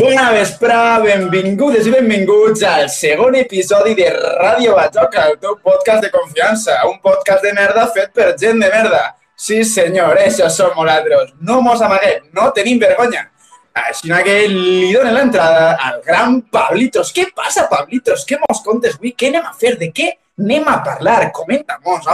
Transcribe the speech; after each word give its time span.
Bona 0.00 0.30
vesprà, 0.32 0.96
benvingudes 1.02 1.84
i 1.84 1.90
benvinguts 1.92 2.62
al 2.64 2.86
segon 2.88 3.34
episodi 3.36 3.92
de 3.98 4.06
Ràdio 4.14 4.72
Bajoca, 4.78 5.26
el 5.28 5.36
teu 5.42 5.58
podcast 5.60 6.06
de 6.06 6.08
confiança, 6.14 6.78
un 6.88 6.94
podcast 7.04 7.44
de 7.44 7.52
merda 7.52 7.84
fet 7.92 8.08
per 8.16 8.30
gent 8.40 8.62
de 8.64 8.70
merda. 8.72 9.02
Sí, 9.36 9.58
senyor, 9.68 10.16
això 10.22 10.48
som 10.48 10.72
nosaltres. 10.72 11.34
No 11.44 11.58
mos 11.60 11.84
amaguem, 11.84 12.30
no 12.32 12.48
tenim 12.56 12.80
vergonya. 12.80 13.26
Així 13.76 14.08
que 14.24 14.38
li 14.48 14.88
donen 14.94 15.18
l'entrada 15.18 15.74
al 15.76 16.00
gran 16.06 16.40
Pablitos. 16.48 17.12
Què 17.12 17.28
passa, 17.36 17.68
Pablitos? 17.68 18.24
Què 18.24 18.40
mos 18.40 18.64
contes 18.64 18.96
avui? 18.96 19.12
Què 19.12 19.28
anem 19.34 19.52
a 19.52 19.52
fer? 19.52 19.74
De 19.82 19.92
què 19.92 20.14
anem 20.40 20.64
a 20.64 20.78
parlar? 20.86 21.26
Comenta-mos. 21.30 22.08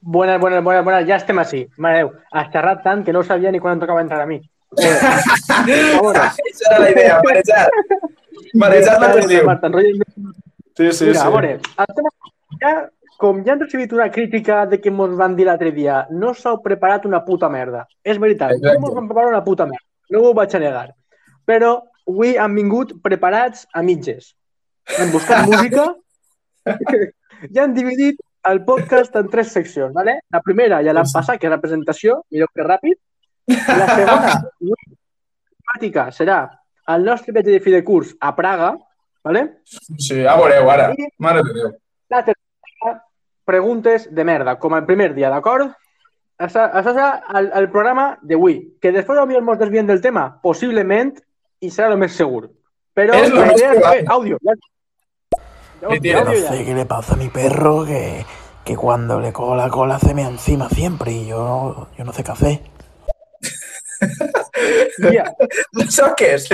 Buenas, 0.00 0.40
buenas, 0.40 0.64
buenas, 0.64 0.82
buenas. 0.82 1.06
Ja 1.06 1.22
estem 1.22 1.38
així. 1.38 1.68
Mare 1.78 2.02
Déu, 2.02 3.04
que 3.06 3.12
no 3.12 3.22
sabia 3.22 3.52
ni 3.52 3.60
quan 3.60 3.78
tocava 3.78 4.02
entrar 4.02 4.22
a 4.22 4.26
mi. 4.26 4.42
Això 4.78 6.68
era 6.70 6.78
la 6.78 6.90
idea, 6.90 7.20
marejar. 7.26 7.68
Marejar 8.54 8.98
la 9.00 9.12
perdiu. 9.12 10.02
Sí, 10.76 10.92
sí, 10.92 11.04
Mira, 11.06 11.20
a 11.20 11.24
sí. 11.24 11.30
veure, 11.30 11.50
el 11.84 11.94
tema, 11.96 12.10
ja, 12.62 12.72
com 13.20 13.42
ja 13.44 13.52
hem 13.52 13.60
recibit 13.60 13.92
una 13.92 14.10
crítica 14.10 14.64
de 14.66 14.80
que 14.80 14.88
ens 14.90 15.16
van 15.20 15.36
dir 15.36 15.46
l'altre 15.46 15.70
dia, 15.76 16.06
no 16.10 16.32
s'heu 16.34 16.62
preparat 16.64 17.04
una 17.06 17.20
puta 17.26 17.50
merda. 17.52 17.84
És 18.02 18.18
veritat, 18.18 18.56
Exacte. 18.56 18.80
no 18.80 18.88
ens 18.88 18.96
vam 18.96 19.08
preparar 19.10 19.28
una 19.34 19.44
puta 19.44 19.66
merda. 19.68 19.86
No 20.10 20.24
ho 20.24 20.32
vaig 20.34 20.54
a 20.56 20.62
negar. 20.62 20.88
Però 21.46 21.74
avui 22.08 22.36
han 22.36 22.54
vingut 22.56 22.96
preparats 23.04 23.66
a 23.72 23.82
mitges. 23.82 24.34
Hem 24.98 25.12
buscat 25.12 25.46
música 25.46 25.92
i 27.52 27.58
han 27.60 27.74
dividit 27.74 28.18
el 28.48 28.64
podcast 28.64 29.14
en 29.16 29.28
tres 29.30 29.52
seccions. 29.52 29.92
¿vale? 29.94 30.20
La 30.30 30.40
primera 30.42 30.82
ja 30.82 30.94
l'han 30.96 31.08
passat, 31.12 31.38
que 31.38 31.46
és 31.46 31.52
la 31.52 31.60
presentació, 31.62 32.22
millor 32.30 32.50
que 32.54 32.66
ràpid. 32.66 32.98
La 33.48 33.86
segona, 33.98 34.34
temàtica, 35.72 36.08
serà 36.14 36.40
el 36.94 37.04
nostre 37.04 37.32
viatge 37.32 37.54
de 37.54 37.60
fi 37.60 37.74
de 37.74 37.82
curs 37.84 38.14
a 38.20 38.34
Praga, 38.36 38.74
¿vale? 39.24 39.44
Sí, 39.66 40.22
ja 40.22 40.36
veureu 40.38 40.70
ara. 40.70 40.92
Mare 41.18 41.42
de 41.46 41.54
Déu. 41.58 41.70
La 42.12 42.24
tercera, 42.24 42.96
preguntes 43.44 44.08
de 44.14 44.24
merda, 44.24 44.58
com 44.58 44.74
el 44.76 44.84
primer 44.86 45.12
dia, 45.14 45.30
d'acord? 45.30 45.72
Això, 46.42 46.64
això 46.66 46.92
serà 46.92 47.22
el, 47.38 47.50
el 47.54 47.70
programa 47.70 48.16
d'avui. 48.22 48.58
Que 48.82 48.92
després 48.92 49.18
potser 49.18 49.38
ens 49.38 49.62
desviem 49.62 49.86
del 49.86 50.02
tema, 50.02 50.26
possiblement, 50.42 51.14
i 51.62 51.70
serà 51.70 51.92
el 51.92 52.00
més 52.02 52.16
segur. 52.18 52.48
Però 52.92 53.16
És 53.16 53.30
lo 53.32 53.40
la 53.40 53.54
idea 53.54 53.72
és 53.72 53.82
fer 53.86 54.04
àudio. 54.10 54.38
Ja. 54.42 54.58
No 55.82 55.90
sé 55.90 56.64
qué 56.64 56.74
le 56.74 56.86
pasa 56.86 57.14
a 57.14 57.16
mi 57.16 57.28
perro 57.28 57.84
que, 57.84 58.24
que 58.64 58.76
cuando 58.76 59.18
le 59.18 59.32
cojo 59.32 59.56
la 59.56 59.68
cola 59.68 59.98
se 59.98 60.14
me 60.14 60.22
encima 60.22 60.68
siempre 60.68 61.10
y 61.12 61.26
yo, 61.26 61.88
yo 61.96 62.04
no 62.04 62.12
sé 62.12 62.22
qué 62.22 62.30
hacer. 62.30 62.60
Ja. 65.12 65.24
Això 65.84 66.10
què 66.18 66.34
és? 66.36 66.48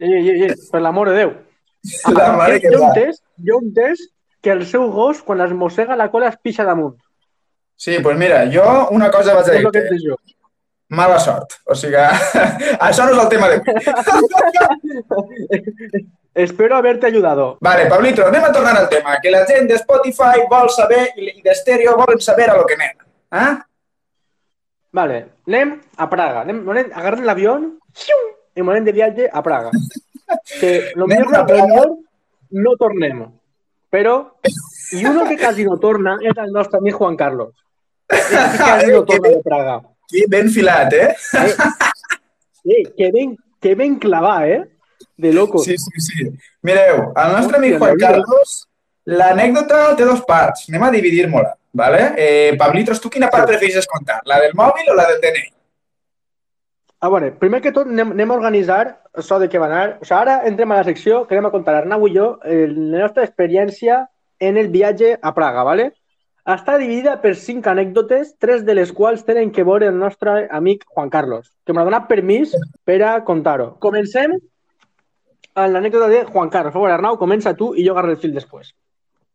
Ei, 0.00 0.12
ei, 0.14 0.30
ei, 0.46 0.54
per 0.72 0.80
l'amor 0.82 1.10
de 1.10 1.18
Déu. 1.20 1.36
La 2.16 2.32
mare 2.36 2.58
que 2.60 2.72
jo 2.72 2.82
entès, 2.88 3.20
jo 3.46 3.60
entès 3.62 4.02
que 4.40 4.50
el 4.52 4.66
seu 4.66 4.88
gos, 4.92 5.22
quan 5.22 5.40
es 5.44 5.52
mossega 5.52 5.96
la 5.96 6.10
cola, 6.10 6.28
es 6.32 6.38
pixa 6.40 6.64
damunt. 6.64 6.96
Sí, 7.76 7.92
doncs 7.92 8.04
pues 8.04 8.16
mira, 8.20 8.44
jo 8.52 8.64
una 8.96 9.10
cosa 9.12 9.34
vaig 9.36 9.48
a 9.48 9.60
jo. 10.00 10.16
Mala 10.90 11.18
sort. 11.22 11.54
O 11.66 11.74
sigui, 11.74 11.96
això 12.88 13.04
no 13.06 13.12
és 13.14 13.20
el 13.22 13.28
tema 13.30 13.48
d'avui. 13.52 13.70
Espero 16.34 16.76
haberte 16.76 17.06
ayudado. 17.06 17.58
Vale, 17.60 17.86
Pablito, 17.86 18.26
anem 18.26 18.44
a 18.44 18.52
tornar 18.52 18.76
al 18.76 18.88
tema. 18.88 19.18
Que 19.22 19.30
la 19.30 19.44
gent 19.46 19.68
de 19.68 19.78
Spotify 19.78 20.44
vol 20.50 20.68
saber 20.70 21.08
i 21.16 21.30
i 21.36 21.42
d'Estereo 21.42 21.96
volen 21.98 22.20
saber 22.20 22.50
a 22.50 22.56
lo 22.56 22.66
que 22.66 22.74
anem. 22.78 22.96
Eh? 23.32 23.52
Vale, 24.92 25.18
anem 25.46 25.76
a 25.96 26.06
Praga. 26.10 26.40
Anem, 26.42 26.62
anem 26.68 26.90
agarrem 26.94 27.24
l'avió 27.26 27.56
i 28.56 28.60
anem 28.62 28.84
de 28.84 28.92
viatge 28.96 29.28
a 29.32 29.42
Praga. 29.42 29.70
Que 30.60 30.92
lo 30.94 31.04
Anem 31.06 31.24
millor, 31.26 31.36
a 31.36 31.46
Praga. 31.46 31.84
no 32.50 32.74
tornem. 32.78 33.24
Però, 33.90 34.14
i 34.94 35.04
uno 35.06 35.24
que 35.28 35.36
quasi 35.38 35.64
no 35.66 35.76
torna 35.82 36.16
és 36.22 36.36
el 36.38 36.52
nostre 36.54 36.78
amic 36.78 36.94
Juan 36.94 37.16
Carlos. 37.16 37.54
Que 38.06 38.18
quasi 38.58 38.90
no 38.92 39.04
torna 39.10 39.28
de 39.28 39.42
Praga. 39.42 39.76
Aquí 40.10 40.24
ben 40.28 40.50
filat, 40.50 40.92
eh? 40.92 41.14
Eh, 42.64 42.82
que 42.96 43.10
ben, 43.12 43.36
que 43.60 43.74
ben 43.74 43.96
clavar, 43.98 44.48
eh? 44.48 44.64
De 45.16 45.32
loco. 45.32 45.58
Sí, 45.58 45.76
sí, 45.78 46.00
sí. 46.00 46.26
Mireu, 46.62 47.12
el 47.16 47.32
nostre 47.32 47.58
amic 47.58 47.78
Juan. 47.78 47.96
Carlos, 47.98 48.56
l'anècdota 49.06 49.94
té 49.96 50.04
dos 50.04 50.22
parts. 50.26 50.66
Anem 50.68 50.82
a 50.86 50.90
dividir-me-la, 50.94 51.54
¿vale? 51.72 52.12
Eh, 52.16 52.56
Pablitos, 52.58 53.00
tu 53.00 53.10
quina 53.10 53.30
part 53.30 53.48
prefereixes 53.48 53.86
contar? 53.86 54.20
La 54.24 54.40
del 54.40 54.54
mòbil 54.54 54.90
o 54.90 54.96
la 54.96 55.08
del 55.10 55.20
DNI? 55.22 55.48
A 57.00 57.08
veure, 57.08 57.30
primer 57.32 57.62
que 57.64 57.72
tot 57.72 57.88
anem, 57.88 58.10
anem 58.12 58.32
a 58.32 58.36
organitzar 58.36 58.82
això 59.16 59.38
de 59.40 59.48
què 59.48 59.60
va 59.60 59.70
anar. 59.70 59.84
O 60.02 60.04
sigui, 60.04 60.18
ara 60.18 60.40
entrem 60.48 60.72
a 60.72 60.80
la 60.82 60.84
secció 60.84 61.22
que 61.26 61.36
anem 61.36 61.48
a 61.48 61.54
contar 61.54 61.78
Arnau 61.78 62.04
i 62.08 62.12
jo 62.16 62.34
eh, 62.44 62.66
la 62.68 63.06
nostra 63.06 63.24
experiència 63.24 64.02
en 64.40 64.58
el 64.60 64.68
viatge 64.68 65.14
a 65.16 65.32
Praga, 65.36 65.64
¿vale? 65.64 65.90
Està 66.50 66.76
dividida 66.80 67.14
per 67.22 67.34
cinc 67.36 67.66
anècdotes, 67.68 68.34
tres 68.40 68.64
de 68.66 68.74
les 68.74 68.92
quals 68.92 69.24
tenen 69.24 69.52
que 69.52 69.64
veure 69.64 69.88
el 69.88 69.98
nostre 69.98 70.46
amic 70.50 70.84
Juan 70.88 71.10
Carlos, 71.12 71.50
que 71.64 71.76
m'ha 71.76 71.84
donat 71.84 72.08
permís 72.08 72.54
per 72.84 73.00
a 73.04 73.16
contar-ho. 73.24 73.74
Comencem 73.78 74.36
amb 75.54 75.74
l'anècdota 75.74 76.08
de 76.08 76.24
Juan 76.24 76.48
Carlos. 76.48 76.72
Per 76.72 76.78
favor, 76.80 76.92
Arnau, 76.92 77.18
comença 77.20 77.56
tu 77.56 77.74
i 77.76 77.84
jo 77.86 77.92
agarro 77.96 78.12
el 78.12 78.20
fil 78.20 78.36
després. 78.36 78.72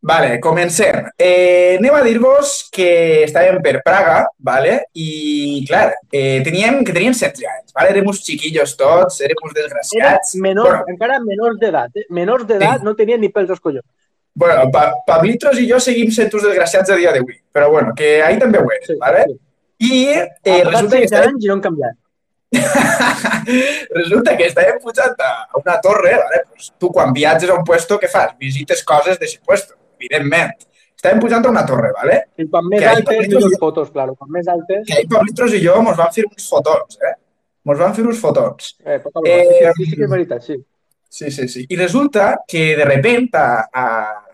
Vale, 0.05 0.39
comencem. 0.39 0.99
Eh, 1.17 1.77
anem 1.79 1.95
a 1.97 2.01
dir-vos 2.05 2.67
que 2.71 3.23
estàvem 3.25 3.57
per 3.63 3.79
Praga, 3.81 4.19
vale? 4.37 4.75
i, 4.93 5.63
clar, 5.67 5.95
eh, 6.13 6.43
teníem, 6.45 6.83
que 6.85 6.93
teníem 6.93 7.11
16 7.15 7.41
anys, 7.49 7.73
vale? 7.73 7.89
érem 7.89 8.05
uns 8.11 8.19
xiquillos 8.21 8.75
tots, 8.77 9.17
érem 9.25 9.39
uns 9.43 9.55
Era 9.55 9.63
desgraciats. 9.63 10.35
menor, 10.35 10.69
Bueno, 10.69 10.85
encara 10.93 11.17
menors 11.23 11.57
d'edat. 11.57 11.89
Eh? 11.97 12.05
Menors 12.13 12.45
d'edat 12.45 12.83
no 12.85 12.93
tenien 12.95 13.19
ni 13.19 13.29
pels 13.33 13.49
als 13.49 13.59
collons. 13.59 13.85
bueno 14.37 14.69
pa 14.69 14.91
Pablitos 15.07 15.57
i 15.57 15.65
jo 15.71 15.79
seguim 15.79 16.11
sent 16.11 16.33
uns 16.35 16.43
desgraciats 16.43 16.89
a 16.91 16.95
dia 16.99 17.11
d'avui, 17.11 17.39
però 17.51 17.69
bueno, 17.71 17.93
que 17.95 18.21
ahí 18.21 18.37
també 18.37 18.59
ho 18.59 18.67
és, 18.77 18.85
Sí, 18.87 18.97
vale? 18.99 19.23
sí. 19.25 19.39
I 19.79 20.07
eh, 20.11 20.63
resulta, 20.63 20.97
que 20.97 21.05
16 21.05 21.05
estàvem, 21.05 21.29
anys 21.33 21.45
i 21.45 21.47
no 21.47 21.53
han 21.55 21.61
canviat. 21.61 21.95
resulta 23.99 24.35
que 24.37 24.45
estàvem 24.51 24.77
pujant 24.83 25.15
a 25.19 25.31
una 25.57 25.79
torre, 25.81 26.13
vale? 26.19 26.43
pues, 26.51 26.71
tu 26.77 26.91
quan 26.91 27.11
viatges 27.13 27.49
a 27.49 27.55
un 27.55 27.63
puesto, 27.63 27.97
què 27.99 28.07
fas? 28.11 28.35
Visites 28.37 28.83
coses 28.83 29.17
de 29.19 29.25
ese 29.25 29.39
puesto, 29.43 29.73
evidentment. 30.05 30.53
Estàvem 30.95 31.19
pujant 31.21 31.45
a 31.45 31.49
una 31.51 31.65
torre, 31.67 31.91
¿vale? 31.93 32.21
I 32.39 32.45
quan 32.49 32.65
més 32.71 32.79
Que 32.81 32.87
altes, 32.87 33.27
i- 33.27 33.57
fotos, 33.59 33.91
claro. 33.91 34.15
Quan 34.15 34.31
més 34.31 34.47
altes... 34.47 34.85
que 34.87 34.93
ahí 34.99 35.07
Pablitos 35.11 35.53
i 35.53 35.59
jo 35.65 35.75
mos 35.85 35.97
vam 35.97 36.11
fer 36.15 36.23
uns 36.29 36.47
fotons, 36.49 36.97
eh? 37.03 37.13
Mos 37.65 37.77
vam 37.81 37.93
fer 37.97 38.05
uns 38.07 38.19
fotons. 38.21 38.75
Eh, 38.85 38.99
poca 39.03 39.21
Eh, 39.25 39.43
broma. 39.49 39.73
sí, 39.77 39.85
sí 39.89 39.95
que 39.97 40.03
és 40.07 40.09
veritat, 40.09 40.41
sí. 40.45 40.55
Sí, 41.09 41.31
sí, 41.31 41.47
sí. 41.47 41.65
I 41.69 41.75
resulta 41.77 42.39
que 42.47 42.75
de 42.77 42.85
repent 42.85 43.29
a, 43.35 43.45
a 43.73 43.85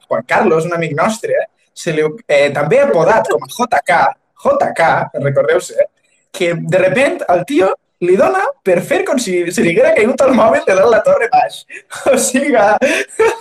Juan 0.07 0.23
Carlos, 0.27 0.65
un 0.65 0.73
amic 0.73 0.95
nostre, 0.97 1.33
se 1.73 1.93
li, 1.93 2.03
eh, 2.27 2.49
també 2.53 2.79
apodat 2.81 3.27
com 3.29 3.43
a 3.43 3.47
JK, 3.51 3.99
JK, 4.43 4.81
recordeu-se, 5.23 5.85
que 6.31 6.53
de 6.55 6.77
repent 6.81 7.21
el 7.29 7.43
tio 7.45 7.73
li 8.01 8.17
dona 8.17 8.43
per 8.65 8.79
fer 8.81 9.03
com 9.05 9.19
si 9.21 9.39
se 9.53 9.63
li 9.63 9.73
haguera 9.73 9.93
caigut 9.95 10.21
el 10.25 10.33
mòbil 10.37 10.63
de 10.65 10.75
dalt 10.77 10.93
la 10.93 11.01
torre 11.05 11.29
baix. 11.31 11.63
O 12.11 12.17
sigui, 12.17 12.55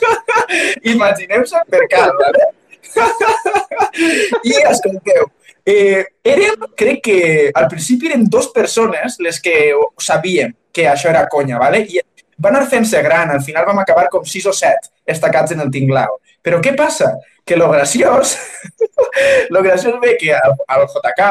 imagineu-se 0.95 1.65
per 1.71 1.87
cal, 1.93 2.13
vale? 2.21 2.51
I 4.51 4.57
escolteu, 4.71 5.29
eh, 5.65 6.05
érem, 6.25 6.67
crec 6.77 7.03
que 7.07 7.19
al 7.55 7.69
principi 7.71 8.11
eren 8.11 8.27
dues 8.29 8.51
persones 8.55 9.19
les 9.23 9.41
que 9.41 9.73
sabíem 10.01 10.57
que 10.73 10.87
això 10.89 11.11
era 11.11 11.27
conya, 11.31 11.59
vale? 11.59 11.85
I 11.87 12.03
va 12.41 12.51
anar 12.51 12.67
fent-se 12.71 13.03
gran, 13.05 13.31
al 13.31 13.43
final 13.45 13.67
vam 13.69 13.81
acabar 13.83 14.09
com 14.13 14.25
sis 14.25 14.47
o 14.47 14.55
set 14.57 14.91
estacats 15.07 15.53
en 15.53 15.61
el 15.65 15.71
tinglao. 15.73 16.19
Però 16.43 16.61
què 16.65 16.73
passa? 16.77 17.13
Que 17.45 17.57
lo 17.57 17.69
graciós, 17.71 18.37
lo 19.51 19.63
graciós 19.63 19.99
ve 20.01 20.17
que 20.21 20.33
al, 20.35 20.55
al 20.69 20.87
JK, 20.89 21.31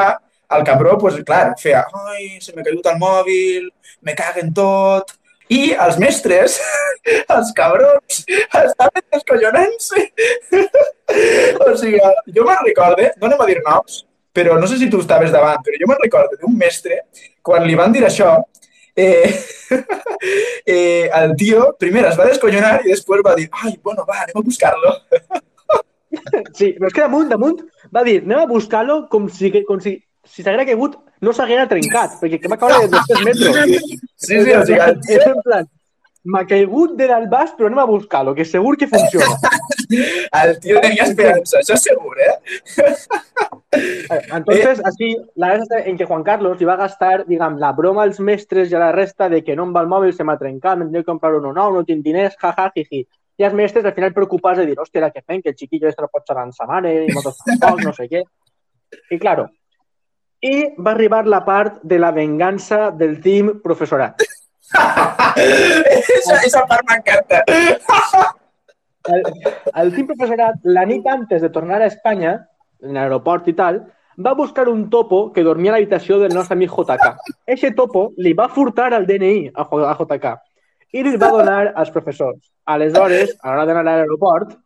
el 0.56 0.64
cabró, 0.66 0.98
pues, 0.98 1.16
clar, 1.26 1.54
feia, 1.60 1.84
ai, 2.10 2.38
se 2.42 2.54
m'ha 2.54 2.66
caigut 2.66 2.86
el 2.90 3.00
mòbil, 3.00 3.70
me 4.06 4.14
caguen 4.18 4.52
tot, 4.56 5.14
i 5.50 5.72
els 5.86 5.98
mestres, 6.02 6.58
els 7.36 7.50
cabrons, 7.56 8.22
estaven 8.28 9.06
descollonant-se. 9.16 10.06
o 11.66 11.74
sigui, 11.78 11.98
jo 12.36 12.46
me'n 12.46 12.64
recorde, 12.68 13.10
no 13.18 13.28
anem 13.28 13.44
a 13.44 13.50
dir 13.50 13.58
noms, 13.64 14.04
però 14.32 14.58
no 14.60 14.70
sé 14.70 14.78
si 14.78 14.90
tu 14.90 15.02
estaves 15.02 15.34
davant, 15.34 15.62
però 15.66 15.80
jo 15.80 15.90
me'n 15.90 16.02
recorde 16.04 16.38
d'un 16.40 16.56
mestre, 16.58 17.02
quan 17.42 17.66
li 17.66 17.78
van 17.78 17.94
dir 17.94 18.04
això, 18.06 18.36
eh, 18.94 19.30
eh, 20.66 21.10
el 21.14 21.34
tio 21.36 21.72
primer 21.78 22.06
es 22.10 22.18
va 22.18 22.28
descollonar 22.28 22.80
i 22.84 22.92
després 22.92 23.24
va 23.26 23.36
dir 23.38 23.48
ai, 23.62 23.74
bueno, 23.82 24.06
va, 24.08 24.22
anem 24.24 24.38
a 24.38 24.44
buscar-lo. 24.46 24.94
Sí, 26.54 26.72
però 26.76 26.88
és 26.90 26.94
que 26.94 27.02
damunt, 27.02 27.28
damunt, 27.30 27.60
va 27.94 28.02
dir, 28.06 28.20
anem 28.24 28.42
a 28.42 28.48
buscar-lo 28.50 29.02
com 29.10 29.28
si, 29.30 29.50
com 29.66 29.82
si, 29.82 29.96
si 30.30 30.44
s'haguera 30.44 30.66
caigut 30.68 30.96
no 31.26 31.34
s'haguera 31.34 31.66
trencat, 31.70 32.16
perquè 32.22 32.40
que 32.40 32.50
va 32.52 32.58
caure 32.60 32.86
de 32.86 32.94
200 32.94 33.26
metres. 33.26 33.84
Sí, 34.16 34.38
sí, 34.38 34.54
o 34.54 34.64
sigui, 34.68 34.80
És 35.16 35.26
en 35.26 35.42
plan, 35.44 35.68
m'ha 36.24 36.44
caigut 36.46 36.96
de 36.98 37.08
dalt 37.08 37.30
baix, 37.32 37.52
però 37.56 37.68
anem 37.68 37.80
a 37.80 37.88
buscar-lo, 37.88 38.34
que 38.36 38.44
segur 38.44 38.76
que 38.76 38.88
funciona. 38.88 39.36
El 40.40 40.58
tio 40.62 40.80
tenia 40.84 41.06
esperança, 41.08 41.60
això 41.60 41.76
segur, 41.80 42.14
eh? 42.20 42.34
Eh, 43.72 44.20
Entonces, 44.36 44.82
así, 44.84 45.16
la 45.34 45.54
vez 45.54 45.68
en 45.84 45.96
que 45.96 46.04
Juan 46.04 46.22
Carlos 46.22 46.60
iba 46.60 46.74
a 46.74 46.82
gastar, 46.82 47.24
digamos, 47.26 47.60
la 47.60 47.72
broma 47.72 48.02
als 48.02 48.20
mestres 48.20 48.70
i 48.70 48.76
a 48.76 48.82
la 48.82 48.92
resta 48.92 49.28
de 49.28 49.42
que 49.44 49.56
no 49.56 49.64
em 49.68 49.72
va 49.74 49.82
el 49.82 49.88
mòbil, 49.90 50.12
se 50.12 50.26
m'ha 50.26 50.38
trencat, 50.38 50.78
m'he 50.78 50.90
de 50.90 51.04
comprar 51.06 51.34
uno 51.38 51.54
nou, 51.56 51.72
no 51.74 51.84
tinc 51.88 52.04
diners, 52.04 52.36
jaja, 52.40 52.68
jiji. 52.76 53.06
I 53.40 53.46
els 53.48 53.56
mestres 53.56 53.86
al 53.88 53.96
final 53.96 54.12
preocupats 54.12 54.60
de 54.60 54.66
dir, 54.68 54.76
hòstia, 54.78 55.08
què 55.14 55.24
fem? 55.24 55.40
Que 55.40 55.54
el 55.54 55.56
xiquillo 55.56 55.88
este 55.88 56.04
no 56.04 56.12
pot 56.12 56.26
xerrar 56.28 56.44
amb 56.44 56.54
sa 56.54 56.68
mare, 56.68 56.92
i 57.06 57.14
nosaltres 57.14 57.60
tampoc, 57.62 57.80
no 57.86 57.94
sé 57.96 58.06
què. 58.10 58.22
I 59.14 59.18
claro, 59.22 59.48
i 60.40 60.54
va 60.78 60.92
arribar 60.92 61.26
la 61.26 61.44
part 61.44 61.80
de 61.82 61.98
la 61.98 62.10
vengança 62.16 62.90
del 62.90 63.20
team 63.20 63.60
professorat. 63.62 64.22
esa, 65.36 66.40
esa 66.46 66.64
part 66.66 66.86
m'encanta. 66.88 67.42
El, 69.10 69.24
el 69.82 69.94
team 69.94 70.10
professorat, 70.12 70.60
la 70.64 70.84
nit 70.88 71.06
antes 71.06 71.42
de 71.42 71.50
tornar 71.52 71.80
a 71.82 71.88
Espanya, 71.92 72.36
en 72.80 72.96
l'aeroport 72.96 73.48
i 73.48 73.56
tal, 73.56 73.82
va 74.20 74.34
buscar 74.34 74.68
un 74.68 74.88
topo 74.90 75.32
que 75.32 75.44
dormia 75.44 75.72
a 75.72 75.76
l'habitació 75.76 76.18
del 76.20 76.34
nostre 76.34 76.56
amic 76.56 76.72
JK. 76.76 77.34
Ese 77.46 77.72
topo 77.72 78.12
li 78.18 78.32
va 78.36 78.48
furtar 78.48 78.92
el 78.94 79.06
DNI 79.06 79.52
a, 79.54 79.64
a 79.64 79.94
JK 79.98 80.34
i 80.92 81.04
li 81.06 81.16
va 81.16 81.30
donar 81.30 81.72
als 81.76 81.92
professors. 81.94 82.50
Aleshores, 82.66 83.36
a 83.40 83.52
l'hora 83.52 83.66
d'anar 83.66 83.84
a 83.84 83.88
l'aeroport, 83.88 84.56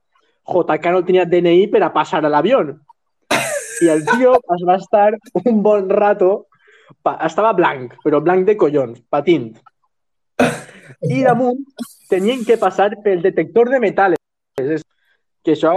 JK 0.49 0.93
no 0.93 1.05
tenia 1.05 1.27
DNI 1.29 1.69
per 1.73 1.83
a 1.85 1.93
passar 1.93 2.25
a 2.25 2.33
l'avió. 2.33 2.63
I 3.83 3.91
el 3.91 4.03
es 4.03 4.65
va 4.69 4.77
estar 4.77 5.15
un 5.45 5.63
bon 5.63 5.89
rato, 5.91 6.47
pa- 7.03 7.19
estava 7.27 7.53
blanc, 7.53 7.95
però 8.05 8.21
blanc 8.23 8.47
de 8.47 8.57
collons, 8.57 9.01
patint. 9.11 9.53
I 11.03 11.23
damunt 11.25 11.61
tenien 12.11 12.45
que 12.45 12.57
passar 12.61 12.91
pel 13.03 13.23
detector 13.23 13.71
de 13.71 13.81
metales, 13.81 14.19
que 15.45 15.53
això 15.57 15.75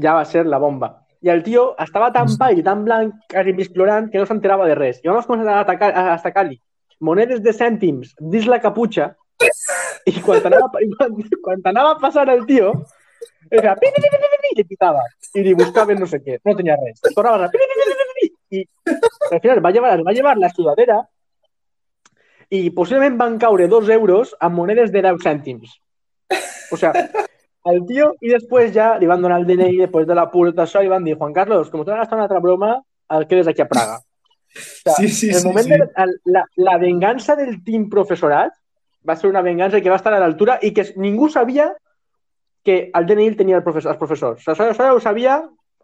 ja 0.00 0.14
va 0.14 0.24
ser 0.24 0.46
la 0.46 0.58
bomba. 0.58 1.00
I 1.24 1.30
el 1.32 1.42
tio 1.42 1.74
estava 1.80 2.10
tan 2.12 2.28
pàl·lid 2.38 2.60
i 2.60 2.64
tan 2.66 2.84
blanc, 2.84 3.14
quasi 3.30 3.68
plorant, 3.72 4.10
que 4.10 4.18
no 4.18 4.26
s'enterava 4.26 4.66
de 4.68 4.74
res. 4.76 5.00
I 5.04 5.08
vam 5.08 5.22
començar 5.24 5.56
a 5.56 5.60
atacar 5.64 5.92
a 5.92 6.14
atacar-li 6.14 6.60
monedes 7.04 7.40
de 7.42 7.52
cèntims 7.52 8.14
dins 8.20 8.46
la 8.48 8.60
caputxa 8.62 9.10
i 10.08 10.12
quan 10.24 10.44
anava, 10.46 10.68
quan, 10.96 11.16
quan 11.42 11.64
anava 11.72 11.94
a 11.94 11.98
passar 12.00 12.28
el 12.32 12.44
tio, 12.46 12.70
era 13.50 13.74
pi, 13.76 13.90
pi, 13.92 14.00
pi, 14.04 14.10
pi, 14.12 14.33
i 14.54 14.60
li 14.60 14.64
pitava. 14.68 15.02
I 15.34 15.42
li 15.42 15.54
buscaven 15.58 15.98
no 16.00 16.06
sé 16.06 16.22
què. 16.22 16.38
No 16.46 16.54
a 16.54 17.48
pi, 17.50 17.58
pi, 17.58 17.96
pi, 18.20 18.30
i 18.54 18.64
al 19.32 19.40
final 19.40 19.60
va 19.64 19.72
llevar, 19.74 19.98
es 19.98 20.06
va 20.06 20.14
llevar 20.14 20.36
la 20.38 20.50
sudadera 20.52 21.00
i 22.54 22.70
possiblement 22.70 23.16
van 23.18 23.38
caure 23.42 23.66
dos 23.68 23.88
euros 23.90 24.34
amb 24.38 24.56
monedes 24.60 24.92
de 24.92 25.02
10 25.02 25.22
cèntims. 25.24 25.74
O 26.70 26.76
sea, 26.76 26.92
el 27.72 27.84
tio, 27.88 28.12
i 28.20 28.30
després 28.30 28.72
ja 28.74 28.94
li 29.00 29.08
van 29.10 29.22
donar 29.24 29.40
el 29.40 29.46
DNI, 29.48 29.78
després 29.86 30.06
de 30.06 30.16
la 30.16 30.28
pura 30.30 30.52
això, 30.64 30.82
i 30.84 30.90
van 30.92 31.04
dir, 31.04 31.16
Juan 31.18 31.32
Carlos, 31.32 31.70
com 31.72 31.84
t'han 31.84 32.02
gastat 32.02 32.18
una 32.18 32.26
altra 32.28 32.42
broma, 32.44 32.76
el 33.16 33.26
quedes 33.26 33.48
aquí 33.48 33.64
a 33.64 33.68
Praga. 33.68 33.96
O 33.98 34.60
sea, 34.84 34.94
Sí, 35.00 35.08
sí, 35.08 35.30
el 35.30 35.40
sí, 35.40 35.46
moment 35.46 35.66
sí. 35.66 35.78
De, 35.80 35.88
el, 36.04 36.12
la, 36.36 36.44
la 36.56 36.76
vengança 36.78 37.34
del 37.34 37.56
team 37.64 37.88
professorat 37.90 38.52
va 39.08 39.16
ser 39.16 39.30
una 39.30 39.42
vengança 39.42 39.80
que 39.80 39.90
va 39.90 39.98
estar 39.98 40.12
a 40.14 40.20
l'altura 40.20 40.58
i 40.62 40.70
que 40.76 40.86
ningú 40.96 41.28
sabia 41.28 41.72
que 42.64 42.90
el 42.94 43.06
DNI 43.06 43.60
professor, 43.62 43.92
els 43.92 44.00
professors. 44.00 44.46
O 44.48 44.52
això, 44.52 44.70
això 44.72 44.90
ho 44.94 45.00
sabia 45.00 45.42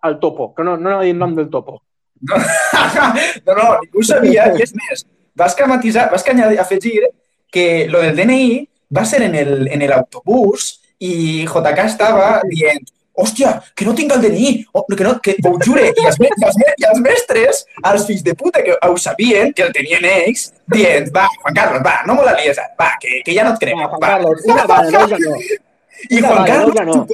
el 0.09 0.19
topo, 0.19 0.55
que 0.55 0.65
no, 0.65 0.77
no 0.77 0.89
anava 0.89 1.03
a 1.05 1.09
el 1.09 1.19
nom 1.19 1.35
del 1.37 1.51
topo. 1.51 1.83
No, 2.21 2.37
no, 3.47 3.55
no, 3.55 3.67
ningú 3.85 4.03
sabia. 4.05 4.51
I 4.57 4.65
és 4.65 4.75
més, 4.77 5.05
vas 5.37 5.55
que 5.55 5.67
matisar, 5.67 6.11
vas 6.13 6.25
que 6.25 6.33
afegir 6.33 7.03
que 7.51 7.87
lo 7.89 8.01
del 8.01 8.17
DNI 8.17 8.69
va 8.97 9.05
ser 9.05 9.23
en 9.23 9.35
el, 9.35 9.69
en 9.69 9.83
el 9.83 9.93
autobús 9.93 10.81
i 10.99 11.45
JK 11.47 11.85
estava 11.85 12.41
dient 12.49 12.89
hòstia, 13.21 13.51
que 13.77 13.85
no 13.85 13.93
tinc 13.95 14.13
el 14.15 14.23
DNI, 14.23 14.51
oh, 14.73 14.85
que 14.87 15.05
no, 15.05 15.15
que 15.21 15.35
ho 15.45 15.57
jure. 15.61 15.91
I 15.91 16.07
els, 16.09 16.17
i 16.21 16.29
els, 16.31 16.57
me- 16.57 16.75
i 16.79 16.87
els 16.89 17.01
mestres, 17.05 17.65
els 17.93 18.07
fills 18.09 18.23
de 18.25 18.35
puta 18.35 18.63
que 18.65 18.77
ho 18.81 18.97
sabien, 18.97 19.53
que 19.53 19.67
el 19.67 19.73
tenien 19.77 20.07
ells, 20.09 20.47
dient, 20.73 21.11
va, 21.15 21.27
Juan 21.43 21.55
Carlos, 21.59 21.83
va, 21.85 21.99
no 22.07 22.17
me 22.17 22.25
la 22.25 22.37
lies, 22.39 22.57
va, 22.81 22.95
que, 23.03 23.21
que 23.27 23.35
ja 23.37 23.45
no 23.45 23.53
et 23.57 23.61
crec. 23.61 23.77
Ah, 23.77 23.89
Juan 23.91 24.01
va. 24.01 24.13
Carlos, 24.15 24.47
una 24.47 24.65
vale, 24.73 24.95
no, 24.95 25.07
ja 25.11 25.21
no. 25.21 25.35
I 26.09 26.23
Juan 26.23 26.47
Carlos, 26.47 26.75
no, 26.87 27.07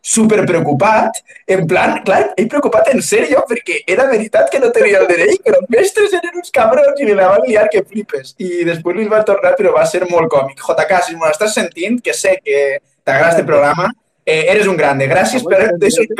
super 0.00 0.46
preocupat, 0.46 1.20
en 1.46 1.66
plan, 1.66 2.00
clar, 2.04 2.32
ell 2.36 2.48
preocupat 2.48 2.88
en 2.94 3.02
sèrio, 3.04 3.42
perquè 3.48 3.82
era 3.86 4.06
veritat 4.08 4.48
que 4.50 4.60
no 4.62 4.70
tenia 4.72 5.02
el 5.02 5.08
DNI, 5.10 5.38
que 5.44 5.52
els 5.52 5.66
mestres 5.72 6.14
eren 6.16 6.40
uns 6.40 6.52
cabrons 6.54 7.00
i 7.00 7.08
li 7.08 7.16
la 7.16 7.28
van 7.34 7.44
liar 7.46 7.66
que 7.72 7.84
flipes. 7.84 8.34
I 8.40 8.64
després 8.68 8.96
li 8.96 9.08
va 9.10 9.22
tornar, 9.28 9.54
però 9.58 9.74
va 9.76 9.84
ser 9.86 10.06
molt 10.08 10.32
còmic. 10.32 10.62
JK, 10.64 11.02
si 11.06 11.18
m'ho 11.18 11.28
estàs 11.28 11.54
sentint, 11.56 12.00
que 12.02 12.16
sé 12.16 12.38
que 12.44 12.80
t'agrada 13.04 13.36
este 13.36 13.44
programa, 13.44 13.90
eh, 14.24 14.46
eres 14.54 14.66
un 14.66 14.78
grande. 14.80 15.08
Gràcies 15.10 15.44
per, 15.44 15.60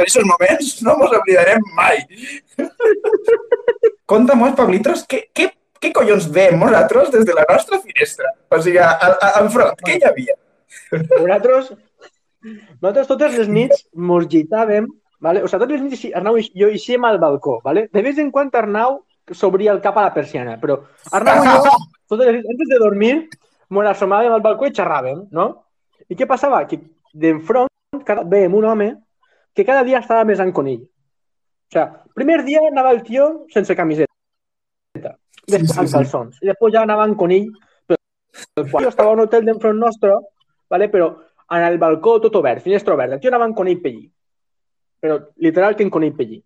esos 0.05 0.29
moments, 0.29 0.77
no 0.85 0.99
mos 1.01 1.17
oblidarem 1.17 1.65
mai. 1.77 2.05
Conta-mos, 4.11 4.57
Pablitos, 4.59 5.07
què, 5.09 5.25
què, 5.33 5.51
què 5.81 5.93
collons 5.97 6.29
veiem 6.29 6.61
nosaltres 6.61 7.13
des 7.15 7.25
de 7.25 7.37
la 7.37 7.47
nostra 7.49 7.81
finestra? 7.81 8.35
O 8.51 8.61
sigui, 8.61 8.81
al, 8.85 9.17
al 9.33 9.49
front, 9.55 9.79
què 9.87 9.97
hi 9.97 10.05
havia? 10.05 10.37
Nosaltres, 10.93 11.71
nosaltres 12.43 13.09
totes 13.11 13.37
les 13.39 13.49
nits 13.49 13.87
mos 13.95 14.27
gitàvem, 14.31 14.89
vale? 15.21 15.43
o 15.45 15.49
sigui, 15.49 15.61
totes 15.63 15.77
les 15.77 15.87
nits 15.87 16.05
Arnau 16.17 16.39
i 16.41 16.47
jo 16.57 16.69
eixíem 16.69 17.05
al 17.05 17.21
balcó, 17.23 17.61
vale? 17.65 17.89
de 17.93 18.03
vez 18.03 18.19
en 18.19 18.31
quan 18.31 18.51
Arnau 18.53 19.03
s'obria 19.31 19.73
el 19.73 19.81
cap 19.81 19.99
a 19.99 20.09
la 20.09 20.15
persiana, 20.15 20.57
però 20.61 20.81
Arnau 21.13 21.45
i 21.45 21.49
jo, 21.49 21.75
totes 22.11 22.27
les 22.27 22.39
nits, 22.41 22.53
antes 22.55 22.73
de 22.73 22.81
dormir, 22.83 23.15
mos 23.71 23.87
assomàvem 23.87 24.33
al 24.35 24.43
balcó 24.45 24.67
i 24.67 24.75
xerràvem, 24.75 25.27
no? 25.31 25.51
I 26.11 26.17
què 26.19 26.27
passava? 26.27 26.65
Que 26.67 26.81
d'enfront 27.15 27.71
cada, 28.07 28.25
veiem 28.27 28.55
un 28.55 28.67
home 28.67 28.89
que 29.55 29.65
cada 29.67 29.85
dia 29.87 30.01
estava 30.01 30.25
més 30.27 30.41
en 30.43 30.53
conill. 30.55 30.83
O 30.83 31.75
sigui, 31.75 31.87
primer 32.19 32.41
dia 32.47 32.63
anava 32.67 32.91
el 32.97 33.05
tio 33.07 33.47
sense 33.55 33.77
camiseta, 33.79 34.11
després 35.47 35.71
Sí, 35.71 35.87
sí, 35.87 35.87
sí. 35.87 35.97
calçons, 35.97 36.39
i 36.43 36.51
després 36.51 36.75
ja 36.75 36.83
anava 36.87 37.07
en 37.07 37.15
conill, 37.19 37.51
però 37.87 37.99
el 38.63 38.71
tio 38.71 38.89
estava 38.89 39.13
a 39.13 39.19
un 39.19 39.25
hotel 39.27 39.47
d'enfront 39.47 39.79
nostre, 39.79 40.17
vale? 40.71 40.89
però 40.91 41.13
en 41.51 41.65
el 41.67 41.79
balcó 41.79 42.21
tot 42.21 42.37
obert, 42.37 42.63
finestra 42.63 42.95
oberta. 42.95 43.19
Tio 43.19 43.31
anava 43.31 43.49
en 43.49 43.55
conill 43.55 43.81
pellí. 43.83 44.05
Però 45.01 45.19
literal 45.37 45.77
que 45.77 45.83
en 45.83 45.91
conill 45.91 46.15
pellí. 46.17 46.39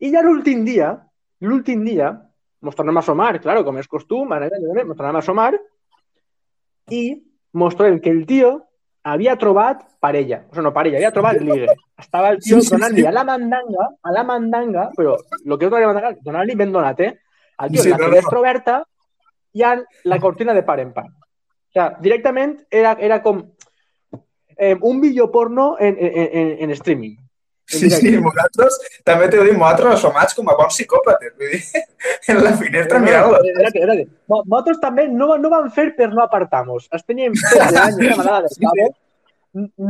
I 0.00 0.12
ja 0.12 0.22
l'últim 0.22 0.64
dia, 0.64 0.92
l'últim 1.44 1.82
dia, 1.84 2.12
mos 2.62 2.76
tornem 2.78 2.96
a 2.96 3.02
assomar, 3.02 3.40
claro, 3.42 3.64
com 3.66 3.78
és 3.78 3.88
costum, 3.90 4.30
mos 4.30 4.96
tornem 4.96 5.16
a 5.16 5.18
assomar 5.18 5.52
i 6.90 7.02
mos 7.52 7.76
trobem 7.76 7.98
que 8.00 8.10
el 8.10 8.24
tio 8.26 8.54
havia 9.04 9.36
trobat 9.38 9.82
parella. 10.00 10.44
O 10.48 10.54
sigui, 10.54 10.64
no 10.64 10.72
parella, 10.74 10.98
havia 11.00 11.12
trobat 11.14 11.40
ligue. 11.42 11.74
Estava 11.98 12.30
el 12.30 12.40
tio 12.40 12.60
Sí, 12.60 12.68
sí, 12.68 12.74
donant-li 12.74 13.02
sí. 13.02 13.06
a 13.06 13.12
la 13.12 13.24
mandanga, 13.24 13.88
a 14.02 14.12
la 14.14 14.24
mandanga, 14.24 14.88
però 14.96 15.16
el 15.18 15.58
que 15.58 15.66
és 15.66 15.72
la 15.72 15.86
mandanga, 15.90 16.14
donant-li 16.24 16.56
ben 16.56 16.72
donat, 16.72 17.00
eh? 17.00 17.12
El 17.58 17.72
tio, 17.74 17.82
Sí, 17.82 17.90
la 17.90 17.96
no, 17.98 18.04
no. 18.04 18.10
finestra 18.10 18.40
oberta 18.40 18.82
i 19.52 19.62
la 20.04 20.18
cortina 20.20 20.54
de 20.54 20.62
par 20.62 20.78
en 20.80 20.92
par. 20.92 21.06
O 21.08 21.72
sea, 21.72 21.96
directament 22.00 22.60
era, 22.70 22.96
era 23.00 23.22
com 23.22 23.42
eh, 24.58 24.76
un 24.82 25.00
vídeo 25.00 25.30
porno 25.30 25.76
en, 25.78 25.96
en, 25.98 26.28
en, 26.42 26.52
en 26.66 26.70
streaming. 26.76 27.16
Sí, 27.68 27.90
sí, 27.92 28.14
nosaltres 28.16 28.78
també 29.04 29.26
t'ho 29.28 29.42
dic, 29.44 29.52
nosaltres 29.58 29.98
assomats 29.98 30.32
com 30.34 30.46
a 30.48 30.54
bons 30.56 30.72
psicòpates, 30.72 31.34
vull 31.36 31.50
dir, 31.52 31.82
en 32.32 32.38
la 32.44 32.52
finestra 32.56 32.98
mirant-lo. 33.02 33.42
Espérate, 33.42 33.66
espérate. 33.78 34.06
No- 34.32 34.38
Nosaltres 34.46 34.78
també 34.80 35.04
no, 35.12 35.34
no 35.36 35.50
vam 35.52 35.66
fer 35.74 35.90
per 35.98 36.08
no 36.14 36.22
apartar-nos. 36.24 36.86
Els 36.96 37.04
teníem 37.04 37.36
fets 37.36 37.74
d'any, 37.76 37.98
una 38.06 38.16
manada 38.22 38.48
de 38.48 38.56
cabo. 38.64 38.88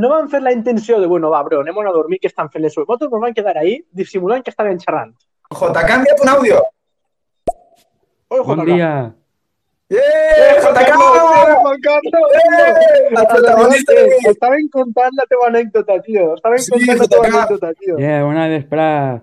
No 0.03 0.09
vam 0.11 0.27
fer 0.33 0.41
la 0.43 0.53
intenció 0.55 0.99
de, 0.99 1.07
bueno, 1.11 1.31
va, 1.31 1.43
bro, 1.47 1.61
anem 1.63 1.79
a 1.85 1.93
dormir 1.95 2.19
que 2.23 2.27
estan 2.31 2.51
fent 2.51 2.63
les 2.67 2.75
sues. 2.75 2.87
Nosaltres 2.89 3.15
ens 3.15 3.23
vam 3.29 3.35
quedar 3.39 3.57
ahí 3.63 3.79
dissimulant 3.93 4.43
que 4.43 4.51
estaven 4.51 4.79
xerrant. 4.83 5.15
J, 5.55 5.71
ha 5.79 5.97
enviat 6.01 6.21
un 6.27 6.29
àudio. 6.35 6.61
Oi, 8.29 8.41
Bon 8.45 8.59
JK. 8.59 8.67
dia. 8.75 8.91
Eh, 9.07 9.13
JK! 9.91 10.93
Juan 11.63 11.81
Carlos! 11.81 12.31
Eh, 12.35 13.09
el 13.11 13.27
protagonista 13.27 13.93
de 13.95 14.05
mi. 14.05 14.31
Estaven 14.31 14.69
contant 14.69 15.15
la 15.17 15.25
teva 15.27 15.47
anècdota, 15.49 16.01
tio. 16.03 16.35
Estaven 16.35 16.59
Sí, 16.59 16.71
contant 16.73 16.99
la 16.99 17.07
teva 17.09 17.23
JK. 17.29 17.35
anècdota, 17.35 17.73
tio. 17.75 17.97
Yeah, 17.99 18.23
bona 18.25 18.49
vesprada, 18.49 19.23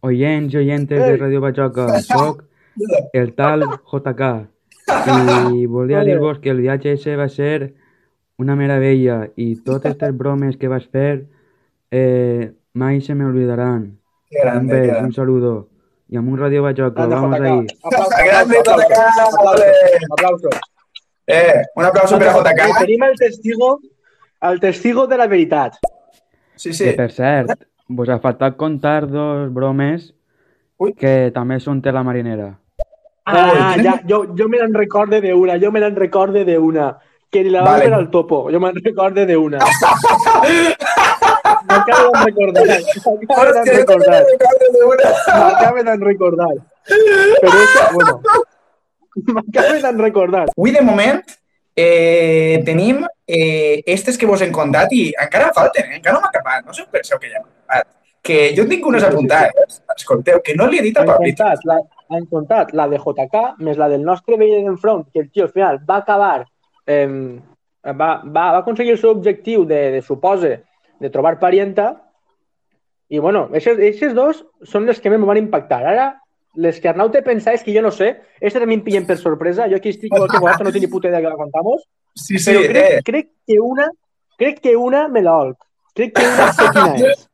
oients 0.00 0.54
i 0.54 0.56
oyentes 0.62 0.98
de 0.98 1.10
Ei. 1.12 1.16
Radio 1.16 1.40
Bajoca. 1.40 1.88
Soc 2.08 2.44
el 3.12 3.34
tal 3.34 3.64
JK 3.92 4.48
i 5.52 5.66
volia 5.66 5.98
Vale. 5.98 6.10
dir-vos 6.14 6.38
que 6.38 6.50
el 6.50 6.60
viatge 6.62 6.92
ese 6.92 7.16
va 7.16 7.28
ser 7.28 7.74
una 8.38 8.54
meravella 8.56 9.28
i 9.36 9.56
totes 9.56 9.92
aquestes 9.92 10.16
bromes 10.16 10.56
que 10.56 10.68
vas 10.68 10.86
fer 10.88 11.26
eh, 11.90 12.52
mai 12.72 13.00
se 13.02 13.14
me 13.14 13.24
olvidaran. 13.26 13.98
Que 14.30 14.38
Un 14.38 14.44
grande, 14.44 14.74
que 14.74 14.80
bes, 14.80 14.88
un 14.88 14.94
grande. 14.94 15.14
saludo. 15.14 15.68
Y 16.10 16.16
a 16.16 16.20
un 16.20 16.38
Radio 16.38 16.62
Grande, 16.62 17.06
vamos 17.14 17.36
JK. 17.38 17.44
ahí. 17.44 17.66
Aplausos, 17.84 18.14
Grande, 18.24 18.58
aplausos, 18.58 18.84
JK, 18.88 18.98
aplausos, 19.38 19.66
aplausos. 20.10 20.60
Eh, 21.26 21.62
un 21.76 21.84
aplauso 21.84 22.18
per 22.18 22.28
a 22.28 22.32
JK. 22.38 22.78
Tenim 22.78 23.02
el 23.02 23.16
testigo, 23.18 23.80
el 24.40 24.60
testigo 24.60 25.06
de 25.06 25.16
la 25.18 25.26
veritat. 25.26 25.74
Sí, 26.56 26.70
Que 26.70 26.74
sí. 26.74 26.92
per 26.96 27.12
cert, 27.12 27.64
vos 27.88 28.08
ha 28.08 28.18
faltat 28.18 28.56
contar 28.56 29.06
dos 29.06 29.52
bromes 29.52 30.14
Ui. 30.78 30.94
que 30.94 31.30
també 31.34 31.60
són 31.60 31.80
de 31.82 31.92
la 31.92 32.02
marinera. 32.02 32.58
Ah, 33.26 33.74
Ui, 33.76 33.84
ja, 33.84 34.00
jo, 34.08 34.24
jo 34.34 34.48
me 34.48 34.56
n'en 34.58 34.72
recorde 34.74 35.20
d'una, 35.20 35.58
jo 35.60 35.70
me 35.70 35.80
n'en 35.80 35.94
recorde 35.96 36.44
d'una. 36.44 36.96
que 37.30 37.44
ni 37.44 37.50
la 37.50 37.60
van 37.60 37.80
Vale. 37.80 37.94
al 37.94 38.08
topo. 38.10 38.48
Jo 38.50 38.58
me'n 38.58 38.72
recorde 38.82 39.26
d'una. 39.26 39.58
M'acabo 41.78 42.12
de 42.12 42.24
recordar. 42.24 42.64
M'acabo 42.66 43.52
de 43.52 43.60
Hòstia, 43.60 43.76
recordar. 43.78 44.22
M'acabo 45.38 45.82
de 45.82 45.96
recordar. 46.04 46.54
Però 46.88 47.58
això, 47.64 47.84
bueno, 47.94 48.14
m'acabo 49.34 49.76
de 49.82 50.02
recordar. 50.02 50.46
Avui, 50.56 50.72
de 50.72 50.82
moment, 50.82 51.22
eh, 51.76 52.62
tenim 52.64 53.04
eh, 53.26 53.82
estes 53.86 54.18
que 54.18 54.26
vos 54.26 54.42
hem 54.42 54.52
contat 54.52 54.92
i 54.92 55.12
encara 55.14 55.50
en 55.50 55.54
falten, 55.54 55.92
eh? 55.92 56.00
encara 56.00 56.16
no 56.16 56.24
m'ha 56.24 56.32
acabat. 56.32 56.66
No 56.66 56.74
sé 56.74 56.82
on 56.82 56.90
penseu 56.90 57.20
que 57.22 57.30
ja 57.30 57.42
m'ha 57.42 57.48
acabat. 57.48 57.92
Que 58.22 58.38
jo 58.56 58.66
tinc 58.68 58.86
unes 58.86 59.04
apuntades. 59.06 59.80
Escolteu, 59.94 60.42
que 60.44 60.56
no 60.58 60.66
li 60.66 60.80
he 60.80 60.86
dit 60.88 60.98
Han 60.98 61.06
Pablito. 61.06 61.44
contat, 61.44 61.64
la, 61.64 61.78
han 62.16 62.26
contat 62.26 62.72
la 62.74 62.88
de 62.88 62.98
JK 62.98 63.44
més 63.64 63.78
la 63.78 63.88
del 63.88 64.02
nostre 64.04 64.36
veí 64.40 64.56
d'enfront, 64.56 65.06
que 65.12 65.22
el 65.22 65.30
tio 65.30 65.46
al 65.46 65.52
final 65.54 65.78
va 65.88 66.00
acabar, 66.02 66.46
eh, 66.86 67.06
va, 67.86 68.10
va, 68.24 68.50
va 68.52 68.58
aconseguir 68.58 68.96
el 68.96 68.98
seu 68.98 69.14
objectiu 69.14 69.64
de, 69.64 69.80
de 69.94 70.02
supose, 70.02 70.56
de 71.00 71.10
trobar 71.10 71.38
parienta, 71.40 71.90
i 73.08 73.20
bueno, 73.24 73.46
aquests 73.56 74.14
dos 74.16 74.42
són 74.68 74.88
les 74.88 75.00
que 75.00 75.10
més 75.10 75.20
me 75.20 75.28
van 75.28 75.40
impactar. 75.40 75.80
Ara, 75.86 76.08
les 76.58 76.80
que 76.82 76.90
Arnau 76.90 77.08
té 77.12 77.22
pensar 77.24 77.54
és 77.56 77.62
que 77.64 77.72
jo 77.72 77.80
no 77.84 77.92
sé, 77.94 78.10
aquestes 78.40 78.64
a 78.64 78.66
mi 78.68 78.76
em 78.76 78.82
pillen 78.84 79.06
per 79.08 79.16
sorpresa, 79.20 79.68
jo 79.70 79.78
aquí 79.78 79.94
estic 79.94 80.12
igual 80.12 80.28
que 80.28 80.42
vosaltres, 80.42 80.66
no 80.66 80.74
tinc 80.74 80.84
ni 80.84 80.92
puta 80.92 81.08
idea 81.08 81.22
que 81.22 81.30
la 81.32 81.38
contamos, 81.38 81.86
Sí, 82.18 82.38
sí, 82.38 82.50
però 82.50 82.66
crec, 82.66 82.92
eh, 82.98 83.02
crec 83.04 83.28
que 83.46 83.60
una, 83.60 83.88
crec 84.36 84.60
que 84.60 84.76
una 84.76 85.06
me 85.08 85.22
la 85.22 85.36
olc. 85.38 85.58
Crec 85.94 86.14
que 86.16 86.26
una 86.26 86.52
sé 86.52 86.70
quina 86.74 86.94
és. 87.12 87.24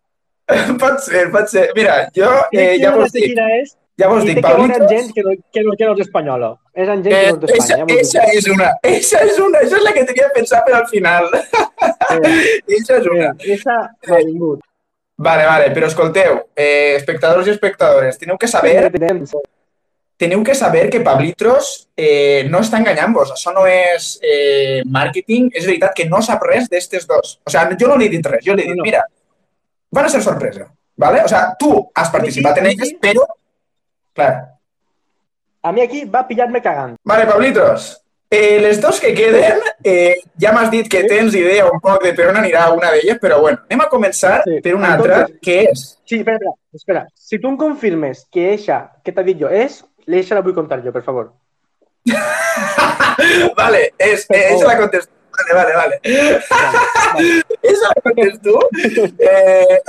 pot 0.82 1.00
ser, 1.00 1.24
pot 1.32 1.48
ser. 1.48 1.64
Mira, 1.76 1.96
jo 2.16 2.28
eh, 2.52 2.74
ja 2.82 2.92
vos 2.96 3.14
dic, 3.14 3.30
quina 3.32 3.48
és, 3.56 3.72
ja 4.00 4.10
vos 4.10 4.24
I 4.24 4.32
dic, 4.32 4.40
té 4.42 4.52
que 4.58 4.88
gent 4.90 5.10
que 5.14 5.22
no, 5.22 5.32
que 5.54 5.62
no, 5.62 5.74
que 5.78 5.88
no 5.88 5.94
és 5.94 6.02
espanyola. 6.04 6.50
És 6.74 6.88
gent 6.90 7.06
eh, 7.06 7.10
que 7.12 7.32
no 7.38 7.48
és 7.48 7.56
esa, 7.58 7.78
d'Espanya. 7.78 7.86
Ja 7.86 8.00
esa 8.02 8.24
és 8.34 8.48
una, 8.50 8.70
esa 8.90 9.22
és 9.22 9.40
una, 9.46 9.62
esa 9.66 9.78
és 9.78 9.86
la 9.86 9.94
que 9.94 10.04
tenia 10.10 10.28
pensat 10.34 10.66
per 10.66 10.76
al 10.80 10.86
final. 10.90 11.30
esa 12.78 13.00
és 13.00 13.08
una. 13.10 13.32
Esa 13.56 13.80
m'ha 14.10 14.20
vingut. 14.26 14.62
Vale, 15.24 15.46
vale, 15.46 15.70
però 15.70 15.86
escolteu, 15.86 16.38
eh, 16.58 16.94
espectadors 16.98 17.46
i 17.46 17.54
espectadores, 17.54 18.18
teniu 18.18 18.38
que 18.40 18.50
saber 18.50 18.88
teniu 20.18 20.42
que 20.46 20.54
saber 20.54 20.88
que 20.90 21.00
Pablitros 21.02 21.88
eh, 21.96 22.46
no 22.50 22.60
està 22.62 22.78
enganyant-vos. 22.78 23.32
Això 23.34 23.50
no 23.54 23.64
és 23.66 24.14
eh, 24.22 24.80
màrqueting. 24.86 25.50
És 25.54 25.66
veritat 25.66 25.94
que 25.94 26.06
no 26.10 26.22
sap 26.22 26.42
res 26.46 26.70
d'estes 26.70 27.06
dos. 27.10 27.36
O 27.44 27.50
sigui, 27.50 27.78
jo 27.78 27.90
no 27.90 27.98
li 27.98 28.06
he 28.06 28.14
dit 28.14 28.26
res. 28.26 28.44
Jo 28.46 28.54
li 28.54 28.62
he 28.62 28.72
dit, 28.72 28.82
mira, 28.82 29.02
van 29.94 30.06
a 30.06 30.12
ser 30.14 30.22
sorpresa. 30.22 30.70
¿vale? 30.96 31.22
O 31.24 31.28
sea, 31.28 31.54
tu 31.58 31.90
has 31.94 32.10
participat 32.10 32.58
en 32.58 32.66
elles, 32.66 32.94
però... 33.00 33.26
Clar. 34.14 34.34
A 35.62 35.72
mi 35.72 35.80
aquí 35.82 36.04
va 36.04 36.26
pillar-me 36.28 36.60
cagant. 36.62 36.96
Vale, 37.04 37.26
Pablitos. 37.26 38.00
Eh, 38.30 38.58
les 38.60 38.80
dos 38.80 38.98
que 39.00 39.12
queden, 39.14 39.60
eh, 39.84 40.16
ja 40.40 40.50
m'has 40.52 40.70
dit 40.72 40.88
que 40.90 41.04
tens 41.06 41.34
idea 41.38 41.66
un 41.70 41.78
poc 41.80 42.02
de 42.02 42.10
per 42.16 42.26
on 42.32 42.36
anirà 42.40 42.64
una 42.74 42.90
d'elles, 42.90 43.18
però 43.22 43.36
bueno, 43.40 43.60
anem 43.68 43.80
a 43.84 43.88
començar 43.92 44.40
Sí. 44.44 44.56
per 44.64 44.74
una 44.74 44.94
Entonces- 44.96 45.16
altra, 45.20 45.38
que 45.40 45.60
és... 45.70 45.84
Sí, 46.04 46.18
espera, 46.18 46.36
espera, 46.38 46.54
espera. 46.72 47.06
Si 47.14 47.38
tu 47.38 47.48
em 47.48 47.56
confirmes 47.56 48.26
que 48.32 48.48
eixa, 48.54 48.90
que 49.04 49.12
t'ha 49.12 49.22
dit 49.22 49.38
jo, 49.38 49.48
és, 49.48 49.84
l'eixa 50.06 50.34
la 50.34 50.40
vull 50.42 50.54
contar 50.54 50.80
jo, 50.82 50.90
per 50.92 51.02
favor. 51.04 51.30
vale, 53.56 53.92
és, 53.98 54.26
eh, 54.30 54.54
esa 54.54 54.66
la 54.66 54.76
contesto. 54.78 55.12
Vale, 55.34 55.54
vale, 55.54 55.74
vale. 55.74 56.00
Vale, 56.04 56.40
vale. 57.14 57.42
Esa 57.62 57.88
la 57.94 58.00
contesto? 58.02 58.68
Eh, 59.18 59.82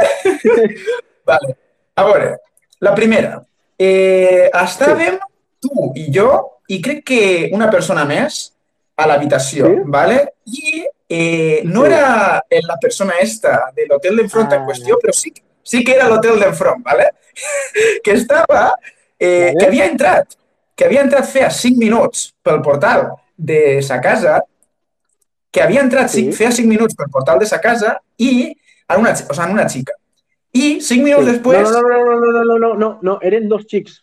vale. 1.26 1.58
A 1.96 2.04
veure, 2.04 2.38
la 2.80 2.94
primera. 2.96 3.42
Eh, 3.78 4.50
estàvem 4.54 5.18
tu 5.60 5.92
i 5.96 6.08
jo 6.14 6.30
i 6.72 6.80
crec 6.82 7.04
que 7.06 7.50
una 7.54 7.70
persona 7.70 8.06
més 8.06 8.54
a 8.98 9.06
l'habitació, 9.08 9.68
Sí? 9.68 9.82
vale? 9.86 10.20
I 10.46 10.86
eh, 11.10 11.62
no 11.66 11.82
Sí. 11.82 11.88
era 11.92 12.42
la 12.68 12.78
persona 12.82 13.14
esta 13.22 13.72
de 13.76 13.86
l'hotel 13.88 14.16
d'enfront 14.18 14.52
en 14.54 14.62
Ah. 14.62 14.66
qüestió, 14.66 14.98
però 15.02 15.12
sí, 15.14 15.34
sí 15.62 15.84
que 15.84 15.94
era 15.96 16.08
l'hotel 16.08 16.40
d'enfront, 16.40 16.82
vale? 16.84 17.12
que 18.04 18.12
estava, 18.14 18.74
eh, 19.20 19.54
que 19.60 19.66
havia 19.66 19.86
entrat, 19.86 20.34
que 20.76 20.86
havia 20.86 21.02
entrat 21.02 21.26
feia 21.26 21.50
5 21.52 21.78
minuts 21.78 22.34
pel 22.42 22.62
portal 22.62 23.12
de 23.38 23.82
sa 23.82 24.00
casa, 24.02 24.42
que 25.52 25.62
havia 25.62 25.82
entrat 25.82 26.10
Sí. 26.10 26.32
sí. 26.32 26.34
feia 26.34 26.52
5 26.52 26.68
minuts 26.68 26.96
pel 26.96 27.10
portal 27.12 27.40
de 27.40 27.46
sa 27.46 27.60
casa 27.60 28.00
i 28.18 28.56
en 28.90 29.00
una, 29.00 29.12
o 29.12 29.16
sigui, 29.16 29.44
en 29.44 29.52
una 29.52 29.68
xica. 29.70 29.94
I 30.56 30.80
5 30.82 31.04
minuts 31.04 31.26
Sí. 31.28 31.32
després, 31.34 31.70
No, 31.70 31.82
no, 31.82 31.90
no, 31.90 32.06
no, 32.06 32.16
no, 32.16 32.32
no, 32.32 32.44
no, 32.44 32.58
no, 32.58 32.74
no, 32.80 32.90
no, 33.02 33.16
eren 33.22 33.50
dos 33.52 33.66
xics. 33.68 34.02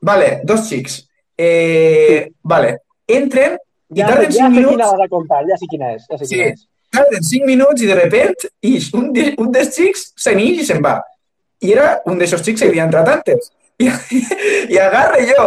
vale, 0.00 0.40
dos 0.44 0.66
xics, 0.68 1.06
eh, 1.36 2.30
vale, 2.42 2.78
entren 3.08 3.56
i 3.92 3.98
Ja, 4.00 4.06
tarden 4.06 4.30
ja 4.30 4.44
5 4.46 4.48
sé 4.48 4.48
minuts, 4.54 4.70
quina 4.76 4.90
vas 4.92 5.00
a 5.04 5.08
contar, 5.08 5.40
ja 5.48 5.56
sé 5.58 5.66
quina 5.70 5.94
és, 5.94 6.02
ja 6.08 6.18
sé 6.18 6.26
Sí. 6.26 6.34
quina 6.36 6.52
és. 6.52 6.66
tarden 6.90 7.22
5 7.22 7.46
minuts 7.46 7.82
i 7.82 7.86
de 7.86 7.94
repent 7.94 8.46
ix 8.62 8.92
un, 8.94 9.12
de, 9.12 9.34
un 9.38 9.50
dels 9.52 9.74
xics 9.74 10.12
se 10.16 10.34
n'ix 10.34 10.60
i 10.62 10.64
se'n 10.66 10.82
va. 10.82 11.00
I 11.62 11.72
era 11.72 12.00
un 12.06 12.18
d'aixòs 12.18 12.42
xics 12.42 12.60
que 12.62 12.68
havia 12.68 12.84
entrat 12.84 13.08
antes. 13.08 13.50
I, 13.80 13.86
I 14.74 14.78
agarre 14.78 15.22
jo, 15.26 15.46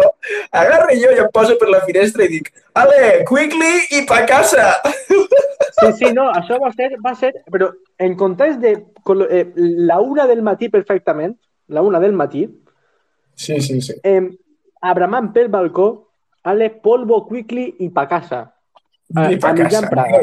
agarre 0.52 0.96
jo 0.98 1.10
i 1.12 1.20
em 1.22 1.28
poso 1.34 1.56
per 1.60 1.70
la 1.70 1.82
finestra 1.86 2.24
i 2.26 2.28
dic 2.28 2.52
Ale, 2.74 3.24
quickly 3.26 3.74
i 3.92 4.06
pa 4.10 4.26
casa! 4.26 4.82
Sí, 5.80 5.92
sí, 6.00 6.14
no, 6.14 6.30
això 6.32 6.60
va 6.62 6.70
ser, 6.72 6.92
va 7.06 7.16
ser, 7.18 7.32
però 7.52 7.72
en 7.98 8.16
comptes 8.16 8.60
de 8.62 8.74
eh, 9.30 9.44
la 9.56 10.00
una 10.02 10.28
del 10.28 10.42
matí 10.46 10.70
perfectament, 10.70 11.36
la 11.68 11.82
una 11.82 12.00
del 12.00 12.14
matí, 12.14 12.46
Sí, 13.36 13.60
sí, 13.62 13.82
sí. 13.82 13.94
eh, 14.04 14.30
abramant 14.82 15.32
pel 15.34 15.48
balcó, 15.50 15.88
ale, 16.44 16.70
polvo 16.84 17.24
quickly 17.28 17.76
i 17.80 17.90
pa 17.90 18.08
casa. 18.08 18.44
A, 19.16 19.32
I 19.32 19.38
pa 19.42 19.54
casa. 19.56 19.88
Praga. 19.90 20.20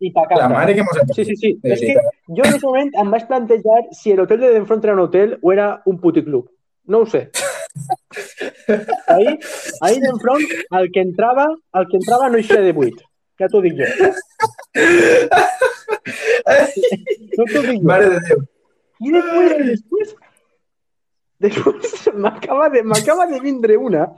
I 0.00 0.10
pa 0.14 0.24
casa. 0.26 0.40
La 0.42 0.48
mare 0.48 0.74
que 0.74 0.82
mos 0.82 0.96
ha 0.96 1.04
Sí, 1.12 1.24
sí, 1.24 1.36
sí. 1.36 1.50
De 1.62 1.74
És 1.74 1.80
que 1.80 1.94
veritat. 1.94 2.14
jo 2.28 2.42
en 2.42 2.48
aquest 2.48 2.64
moment 2.64 2.90
em 3.02 3.10
vaig 3.12 3.26
plantejar 3.28 3.82
si 3.92 4.14
l'hotel 4.16 4.40
de 4.40 4.52
d'enfront 4.54 4.84
era 4.84 4.94
un 4.96 5.00
hotel 5.04 5.38
o 5.42 5.52
era 5.52 5.82
un 5.84 6.00
puticlub. 6.00 6.48
No 6.86 7.02
ho 7.04 7.06
sé. 7.06 7.28
Ahir, 9.06 9.38
ahir 9.82 10.00
d'enfront, 10.02 10.42
el 10.78 10.90
que 10.92 11.00
entrava, 11.04 11.46
el 11.74 11.86
que 11.90 11.98
entrava 11.98 12.28
no 12.30 12.38
eixia 12.38 12.60
de 12.64 12.72
buit. 12.72 12.96
Ja 13.40 13.48
t'ho 13.48 13.60
dic 13.64 13.78
jo. 13.78 13.86
No 17.38 17.46
t'ho 17.48 17.62
dic 17.66 17.78
jo. 17.80 17.86
Mare 17.88 18.10
de 18.12 18.18
Déu. 18.28 18.42
I 19.00 19.12
després, 19.14 19.70
després, 19.80 20.10
després 21.46 22.16
m'acaba 22.20 22.68
de, 22.74 22.82
m'acaba 22.84 23.26
de 23.30 23.40
vindre 23.40 23.78
una, 23.88 24.10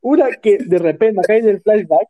una 0.00 0.30
que 0.40 0.56
de 0.58 0.78
repente 0.80 1.18
m'acaba 1.20 1.40
del 1.44 1.60
flashback, 1.60 2.08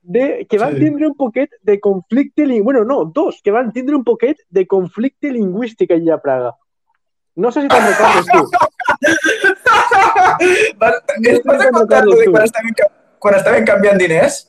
de, 0.00 0.46
que 0.48 0.58
van 0.58 0.72
Sí. 0.74 0.80
tindre 0.86 1.06
un 1.06 1.14
poquet 1.14 1.50
de 1.60 1.78
conflicte, 1.80 2.46
bueno, 2.62 2.84
no, 2.84 3.04
dos, 3.04 3.42
que 3.44 3.50
van 3.50 3.72
tindre 3.72 3.96
un 3.96 4.04
poquet 4.04 4.38
de 4.48 4.66
conflicte 4.66 5.30
lingüístic 5.30 5.90
allà 5.92 6.14
a 6.16 6.22
Praga. 6.22 6.54
No 7.36 7.52
sé 7.52 7.62
si 7.62 7.68
te'n 7.68 7.84
recordes 7.86 8.26
tu. 8.32 8.40
Vas, 10.78 10.94
es 11.22 11.44
vas 11.44 11.60
a 11.60 11.70
contar 11.70 12.04
lo 12.06 12.16
de 12.16 12.30
quan 12.32 12.44
estaven, 12.44 12.74
quan 13.18 13.34
estaven 13.36 13.64
canviant 13.68 14.00
diners? 14.00 14.40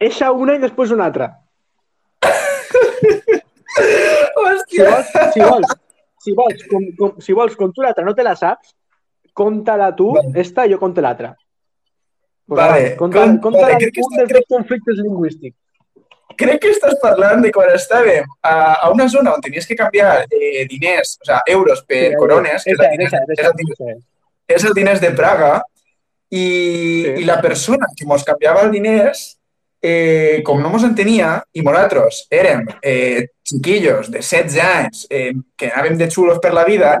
Eixa 0.00 0.32
una 0.32 0.54
i 0.56 0.62
després 0.62 0.90
una 0.94 1.04
altra. 1.10 1.30
Si 3.74 4.80
Hòstia! 4.80 4.84
vols, 4.90 5.08
si 5.34 5.40
vols, 5.42 5.72
si 6.22 6.32
vols, 6.38 6.60
com, 6.70 6.84
com, 6.98 7.14
si 7.20 7.34
vols, 7.34 7.56
com 7.58 7.72
tu 7.74 7.82
l'altra 7.82 8.04
no 8.06 8.12
te 8.14 8.22
la 8.22 8.34
saps, 8.38 8.70
conta-la 9.34 9.88
tu, 9.98 10.12
Vale. 10.14 10.30
esta, 10.40 10.64
jo 10.70 10.78
conto 10.78 11.02
l'altra. 11.02 11.32
Pues 12.46 12.58
Vale, 12.60 12.90
va, 12.90 12.96
Conta, 12.96 13.18
con- 13.20 13.38
conta 13.40 13.60
vale, 13.62 13.76
crec 13.78 13.94
que 13.94 14.04
dos 14.30 14.44
conflictes 14.48 14.98
lingüístics. 15.02 15.56
Crec 16.38 16.60
que 16.62 16.70
estàs 16.74 16.96
parlant 17.02 17.42
de 17.42 17.50
quan 17.54 17.70
estàvem 17.74 18.24
a, 18.42 18.54
a 18.86 18.90
una 18.94 19.08
zona 19.08 19.34
on 19.34 19.42
tenies 19.42 19.66
que 19.66 19.76
canviar 19.78 20.24
eh, 20.30 20.64
diners, 20.70 21.16
o 21.22 21.24
sea, 21.28 21.42
euros 21.46 21.82
per 21.84 22.10
Sí, 22.12 22.16
corones, 22.18 22.64
que 22.64 22.72
és 22.74 22.78
Esa, 22.78 22.84
esa, 22.84 22.90
diners, 22.94 23.12
és, 23.12 23.38
esa, 23.38 23.48
el, 23.48 23.54
diners, 23.58 23.80
esa. 23.80 23.98
és 24.56 24.64
el 24.70 24.74
diners 24.74 25.00
de 25.02 25.10
Praga, 25.18 25.52
i, 26.30 26.44
Sí. 27.04 27.14
i 27.22 27.24
la 27.24 27.40
persona 27.42 27.86
que 27.96 28.06
mos 28.06 28.24
canviava 28.24 28.62
els 28.66 28.72
diners, 28.72 29.24
eh, 29.86 30.40
com 30.42 30.62
no 30.62 30.70
mos 30.72 30.84
entenia, 30.86 31.34
i 31.52 31.60
nosaltres 31.60 32.22
érem 32.32 32.62
eh, 32.80 33.26
xiquillos 33.44 34.08
de 34.08 34.22
16 34.22 34.56
anys, 34.64 35.02
eh, 35.12 35.34
que 35.60 35.68
anàvem 35.68 35.98
de 36.00 36.08
xulos 36.08 36.38
per 36.40 36.54
la 36.56 36.64
vida, 36.64 36.94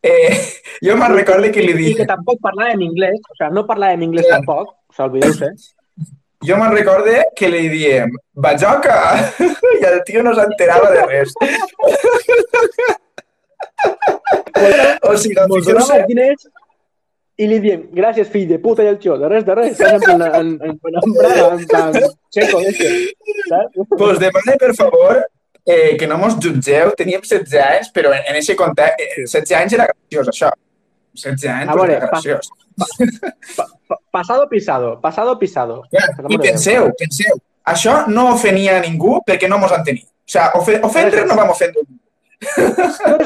eh, 0.00 0.30
jo 0.86 0.94
me'n 1.00 1.16
recorde 1.16 1.50
que 1.50 1.64
li 1.66 1.74
I 1.90 1.96
que 1.98 2.06
tampoc 2.06 2.38
parlàvem 2.44 2.86
anglès, 2.86 3.18
o 3.18 3.34
sigui, 3.34 3.50
no 3.56 3.66
parlàvem 3.66 4.06
anglès 4.06 4.28
Clar. 4.28 4.38
tampoc, 4.38 4.70
o 4.70 4.94
sigui, 4.94 5.08
oblideu-se. 5.08 5.48
jo 6.46 6.54
me'n 6.60 6.76
recorde 6.76 7.16
que 7.34 7.50
li 7.50 7.64
diem, 7.74 8.14
bajoca, 8.46 8.98
i 9.80 9.82
el 9.90 9.98
tio 10.06 10.22
no 10.22 10.36
s'enterava 10.38 10.94
de 10.94 11.02
res. 11.10 11.34
o 15.10 15.16
sigui, 15.18 15.34
fixeu-se, 15.56 15.98
els 17.38 17.46
diners 17.46 17.46
i 17.46 17.46
li 17.46 17.58
diem, 17.60 17.82
gràcies, 17.94 18.28
fill 18.28 18.48
de 18.48 18.58
puta, 18.58 18.82
i 18.82 18.86
el 18.88 18.98
tio, 18.98 19.16
de 19.18 19.28
res, 19.28 19.44
de 19.44 19.54
res, 19.54 19.78
checo, 22.30 22.60
este, 22.60 23.14
pues 23.96 24.18
demane, 24.18 24.56
per 24.58 24.74
favor, 24.74 25.24
eh, 25.64 25.96
que 25.96 26.06
no 26.06 26.18
mos 26.18 26.34
jutgeu. 26.36 26.92
Teníem 26.96 27.20
16 27.20 27.54
anys, 27.62 27.92
però 27.92 28.12
en, 28.12 28.22
en 28.28 28.36
ese 28.36 28.56
context, 28.56 29.00
eh, 29.00 29.22
16 29.26 29.52
anys 29.60 29.72
era 29.72 29.86
graciós, 29.86 30.28
això. 30.28 30.50
16 31.14 31.52
anys 31.52 31.70
A 31.70 31.72
pues, 31.74 31.90
era 31.90 32.06
graciós. 32.06 32.48
Pa- 33.56 33.98
Pasado 34.10 34.48
pisado, 34.48 35.00
pasado 35.00 35.38
pisado. 35.38 35.82
Per 35.90 36.26
I 36.30 36.38
penseu, 36.38 36.92
penseu, 36.98 37.38
això 37.64 38.06
no 38.08 38.34
ofenia 38.34 38.78
a 38.78 38.80
ningú 38.80 39.20
perquè 39.26 39.48
no 39.48 39.58
mos 39.58 39.72
entenia. 39.72 40.04
O 40.54 40.58
ofe 40.60 40.80
ofendre 40.82 41.24
no 41.26 41.36
vam 41.36 41.50
ofendre 41.50 41.82
ningú. 41.86 42.02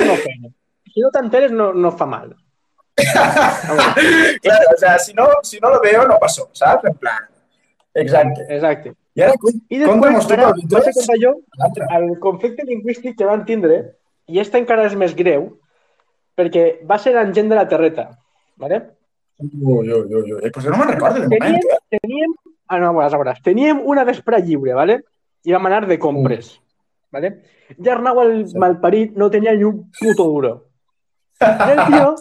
No. 0.06 0.16
Si 0.92 1.00
no 1.00 1.10
t'enteres, 1.10 1.52
no, 1.52 1.72
no 1.72 1.92
fa 1.96 2.06
mal. 2.06 2.34
Claro, 4.42 4.66
o 4.74 4.78
sea, 4.78 4.98
si 4.98 5.12
no, 5.14 5.28
si 5.42 5.58
no 5.60 5.70
lo 5.70 5.80
veo, 5.80 6.06
no 6.06 6.18
pasó, 6.18 6.48
¿sabes? 6.52 6.84
En 6.84 6.94
plan. 6.94 7.22
Exacte. 7.94 8.46
Exacte. 8.48 8.94
I 9.14 9.22
ara, 9.26 9.34
I 9.68 9.78
després, 9.82 10.26
tu, 10.26 10.32
ara, 10.32 10.52
vaig 10.56 10.88
a 10.88 10.92
contar 10.96 11.16
jo 11.20 11.32
el 11.98 12.12
conflicte 12.20 12.64
lingüístic 12.64 13.18
que 13.18 13.28
van 13.28 13.44
tindre, 13.44 13.82
i 14.26 14.40
este 14.40 14.56
encara 14.56 14.86
és 14.88 14.96
més 14.96 15.12
greu, 15.14 15.50
perquè 16.38 16.80
va 16.88 16.96
ser 16.96 17.12
en 17.20 17.34
gent 17.36 17.52
de 17.52 17.58
la 17.58 17.68
terreta. 17.68 18.08
¿vale? 18.56 18.80
Ui, 19.42 19.90
ui, 19.90 19.92
ui, 19.92 20.32
ui. 20.32 20.50
Pues 20.50 20.64
no 20.64 20.78
me'n 20.78 20.94
recordo 20.94 21.20
de 21.20 21.28
moment, 21.28 21.42
Teníem, 21.42 21.76
eh? 21.76 21.98
teníem, 21.98 22.34
ah, 22.68 22.78
no, 22.78 22.94
veuràs, 22.96 23.16
veuràs. 23.18 23.42
Teníem 23.44 23.82
una 23.84 24.04
vespre 24.08 24.40
lliure, 24.40 24.72
¿vale? 24.78 25.02
i 25.44 25.52
vam 25.52 25.66
anar 25.66 25.86
de 25.86 25.98
compres. 25.98 26.60
¿vale? 27.10 27.42
I 27.76 27.88
Arnau, 27.88 28.20
el 28.22 28.46
malparit, 28.56 29.16
no 29.16 29.30
tenia 29.30 29.54
ni 29.54 29.64
un 29.64 29.90
puto 29.98 30.24
duro. 30.24 30.52
El 31.40 31.80
tio 31.88 32.14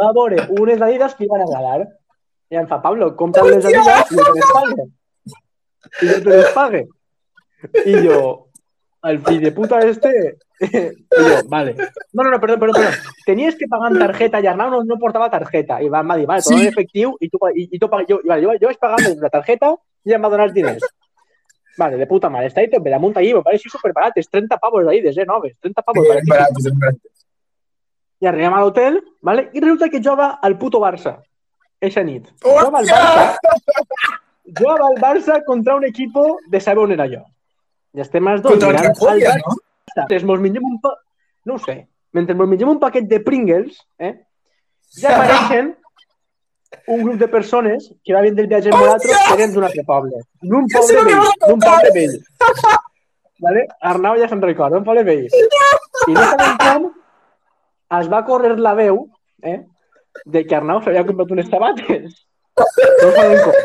va 0.00 0.12
veure 0.16 0.46
unes 0.58 0.80
adidas 0.82 1.14
que 1.14 1.24
li 1.24 1.30
van 1.30 1.42
agradar. 1.46 1.86
I 2.50 2.56
em 2.60 2.66
fa, 2.70 2.80
Pablo, 2.82 3.14
compra 3.16 3.42
les 3.48 3.64
adidas 3.64 4.10
i 4.12 4.16
te 4.16 4.32
les 4.38 4.50
pague. 4.54 4.86
I 6.02 6.08
jo 6.08 6.18
te 6.24 6.30
les 6.30 6.50
pague. 6.54 6.82
I 7.86 7.94
jo, 8.06 8.18
el 9.10 9.20
fill 9.24 9.40
de 9.42 9.52
puta 9.52 9.80
este... 9.86 10.12
I 10.64 10.68
jo, 10.70 11.38
vale. 11.50 11.74
No, 12.12 12.22
no, 12.22 12.30
no, 12.30 12.40
perdó, 12.40 12.58
perdó, 12.60 12.74
perdó. 12.74 12.90
Tenies 13.26 13.56
que 13.58 13.66
pagar 13.68 13.90
amb 13.90 13.98
tarjeta 14.00 14.40
i 14.40 14.46
Arnau 14.46 14.70
no, 14.70 14.82
no 14.86 14.98
portava 15.00 15.30
tarjeta. 15.32 15.80
I 15.82 15.88
em 15.90 16.10
va 16.10 16.16
dir, 16.20 16.26
vale, 16.30 16.42
todo 16.44 16.56
Sí. 16.56 16.66
en 16.66 16.72
efectiu 16.72 17.16
i 17.20 17.28
tu, 17.32 17.40
i, 17.54 17.68
i 17.72 17.78
tu 17.80 17.88
paga- 17.90 18.06
jo, 18.08 18.20
vale, 18.24 18.44
jo, 18.44 18.54
jo 18.60 18.70
vaig 18.70 18.78
pagar 18.80 19.00
amb 19.02 19.24
la 19.24 19.32
tarjeta 19.32 19.72
i 20.04 20.14
em 20.14 20.22
va 20.24 20.30
donar 20.30 20.46
els 20.50 20.54
diners. 20.54 20.84
Vale, 21.76 21.96
de 21.98 22.06
puta 22.06 22.30
mare. 22.30 22.46
Està 22.46 22.60
ahí 22.62 22.70
tot 22.70 22.84
bé, 22.84 22.92
damunt 22.94 23.16
allí, 23.18 23.32
me 23.34 23.42
pareix 23.42 23.64
superbarat. 23.66 24.16
És 24.22 24.28
30 24.30 24.60
pavos 24.62 24.86
ahí, 24.86 25.00
de 25.02 25.24
noves. 25.26 25.56
30 25.60 25.82
pavos. 25.82 26.06
Baratos, 26.06 26.62
ben 26.62 26.78
baratos. 26.78 27.10
I 28.24 28.28
arribem 28.30 28.54
a 28.56 28.60
l'hotel, 28.64 28.94
vale? 29.20 29.50
i 29.52 29.60
resulta 29.60 29.90
que 29.92 30.00
jugava 30.00 30.38
al 30.40 30.56
puto 30.56 30.80
Barça. 30.80 31.18
Eixa 31.84 32.02
nit. 32.02 32.30
Jugava 32.40 32.78
al 32.80 32.86
Barça. 32.88 33.36
Jugava 34.48 34.86
al 34.86 34.96
Barça 35.02 35.42
contra 35.44 35.74
un 35.76 35.84
equipo 35.84 36.38
de 36.48 36.60
saber 36.60 36.86
on 36.86 36.94
era 36.96 37.06
jo. 37.10 37.20
I 37.92 38.00
estem 38.00 38.30
els 38.32 38.40
dos 38.40 38.54
Contra 38.56 38.70
mirant 38.72 38.96
al 38.96 39.20
Barça. 39.20 39.36
no? 39.44 39.58
Mentre 39.98 40.22
mos 40.30 40.40
mengem 40.40 40.64
un 40.70 40.80
pa... 40.80 40.94
No 41.44 41.58
sé. 41.58 41.76
Mentre 42.16 42.34
mos 42.34 42.48
mengem 42.48 42.72
un 42.72 42.80
paquet 42.80 43.04
de 43.12 43.20
Pringles, 43.20 43.76
eh? 43.98 44.14
ja 45.02 45.12
apareixen 45.18 45.74
un 46.88 47.04
grup 47.04 47.20
de 47.20 47.28
persones 47.28 47.92
que 48.02 48.16
va 48.16 48.24
venir 48.24 48.38
del 48.40 48.48
viatge 48.48 48.72
amb 48.72 48.80
nosaltres 48.80 49.20
que 49.20 49.36
eren 49.36 49.52
d'un 49.52 49.68
altre 49.68 49.84
poble. 49.84 50.24
D'un 50.40 50.66
poble 50.72 51.04
vell. 51.12 51.30
D'un 51.44 51.60
poble 51.68 51.94
vell. 52.00 52.18
Vale? 53.44 53.68
Arnau 53.92 54.16
ja 54.16 54.32
se'n 54.32 54.40
recorda, 54.42 54.80
un 54.80 54.88
poble 54.88 55.04
vell. 55.04 55.28
I 56.08 56.16
no 56.16 56.28
sabem 56.32 56.60
com 56.64 56.92
es 58.02 58.10
va 58.12 58.24
córrer 58.26 58.54
la 58.58 58.74
veu 58.78 59.06
eh, 59.42 59.60
de 60.24 60.44
que 60.46 60.56
Arnau 60.56 60.82
s'havia 60.82 61.04
comprat 61.06 61.34
unes 61.34 61.50
sabates. 61.50 62.22
No 62.56 63.10
sabem 63.16 63.40
com. 63.42 63.56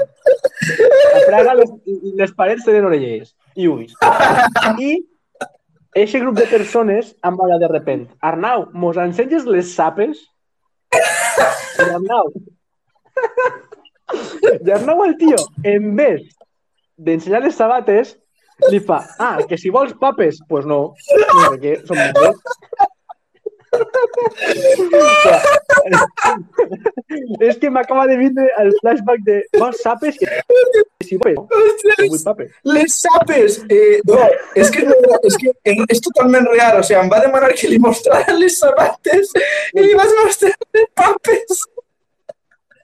A 1.14 1.22
Praga 1.28 1.56
les, 1.60 1.72
les 2.22 2.34
parets 2.38 2.66
tenen 2.66 2.88
orelles 2.90 3.34
i 3.56 3.68
ulls. 3.70 3.94
I 4.82 4.96
eixe 6.00 6.22
grup 6.22 6.38
de 6.40 6.48
persones 6.50 7.14
em 7.26 7.38
va 7.38 7.60
de 7.62 7.70
repent, 7.72 8.08
Arnau, 8.22 8.68
mos 8.74 8.98
ensenyes 8.98 9.46
les 9.50 9.74
sapes? 9.76 10.24
I 10.94 11.90
Arnau... 11.90 12.34
I 14.66 14.72
Arnau, 14.74 15.04
el 15.06 15.16
tio, 15.22 15.38
en 15.64 15.92
vez 15.96 16.24
d'ensenyar 16.98 17.44
les 17.44 17.56
sabates, 17.56 18.16
li 18.72 18.80
fa, 18.84 19.04
ah, 19.22 19.38
que 19.48 19.58
si 19.58 19.70
vols 19.70 19.94
papes, 20.02 20.42
pues 20.50 20.66
no. 20.66 20.80
No 21.20 21.52
sé 21.54 21.60
què, 21.62 21.76
són 21.88 22.02
és 27.48 27.56
que 27.62 27.70
m'acaba 27.70 28.08
de 28.10 28.16
vindre 28.18 28.48
el 28.62 28.70
flashback 28.80 29.20
de 29.26 29.36
vols 29.58 29.82
sapes? 29.84 30.16
Que 30.20 30.28
si 31.06 31.16
vols, 31.22 31.38
no 31.38 31.44
vull 32.02 32.24
papes. 32.26 32.50
Les 32.76 32.92
sapes! 33.04 33.52
Eh, 33.70 33.98
no, 34.10 34.20
és 34.56 34.70
que, 34.74 34.82
no, 34.88 34.96
és 35.30 35.36
que 35.42 35.50
és 35.96 36.02
totalment 36.06 36.46
real. 36.52 36.74
O 36.80 36.82
sigui, 36.86 37.00
em 37.02 37.10
va 37.12 37.20
demanar 37.24 37.52
que 37.58 37.68
li 37.72 37.80
mostrara 37.82 38.32
les 38.38 38.56
sabates 38.62 39.26
i 39.38 39.40
li 39.82 39.94
vaig 39.98 40.12
mostrar 40.24 40.54
les 40.76 40.88
papes. 40.98 41.50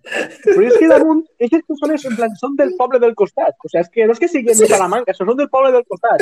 Però 0.06 0.62
és 0.62 0.76
que 0.78 0.88
damunt, 0.90 1.24
aquestes 1.40 1.66
persones 1.66 2.04
en 2.06 2.16
plan, 2.18 2.34
són 2.38 2.54
del 2.60 2.76
poble 2.78 3.00
del 3.02 3.16
costat. 3.18 3.56
O 3.64 3.70
sigui, 3.72 3.82
és 3.82 3.90
que 3.90 4.06
no 4.06 4.14
és 4.14 4.22
que 4.22 4.30
siguin 4.30 4.60
de 4.60 4.68
Salamanca, 4.70 5.16
són 5.18 5.32
del 5.40 5.50
poble 5.50 5.72
del 5.74 5.86
costat. 5.90 6.22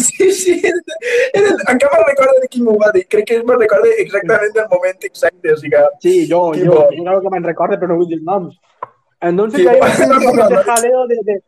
Sí, 0.00 0.30
sí. 0.32 0.54
Era, 0.64 1.52
encara 1.72 2.00
me'n 2.00 2.08
recordo 2.08 2.40
de 2.40 2.48
qui 2.48 2.62
m'ho 2.64 2.76
va 2.80 2.92
dir. 2.94 3.04
Crec 3.12 3.28
que 3.28 3.38
me'n 3.44 3.60
recordo 3.60 3.92
exactament 4.04 4.56
del 4.56 4.68
moment 4.72 5.08
exacte. 5.10 5.52
O 5.52 5.60
sigui, 5.60 5.84
Sí, 6.00 6.14
jo, 6.30 6.42
jo, 6.56 6.72
bo. 6.72 6.82
jo 6.88 7.04
claro 7.04 7.20
que 7.20 7.34
me'n 7.34 7.48
recorde, 7.50 7.78
però 7.80 7.92
no 7.92 8.00
vull 8.00 8.08
dir 8.08 8.20
noms. 8.22 8.56
Entonces, 9.20 9.66
bo. 9.66 9.78
va 9.82 9.92
ser 9.94 10.08
un 10.08 10.16
poquito 10.24 10.48
de 10.48 10.64
jaleo 10.70 11.06
de, 11.10 11.22
de... 11.28 11.40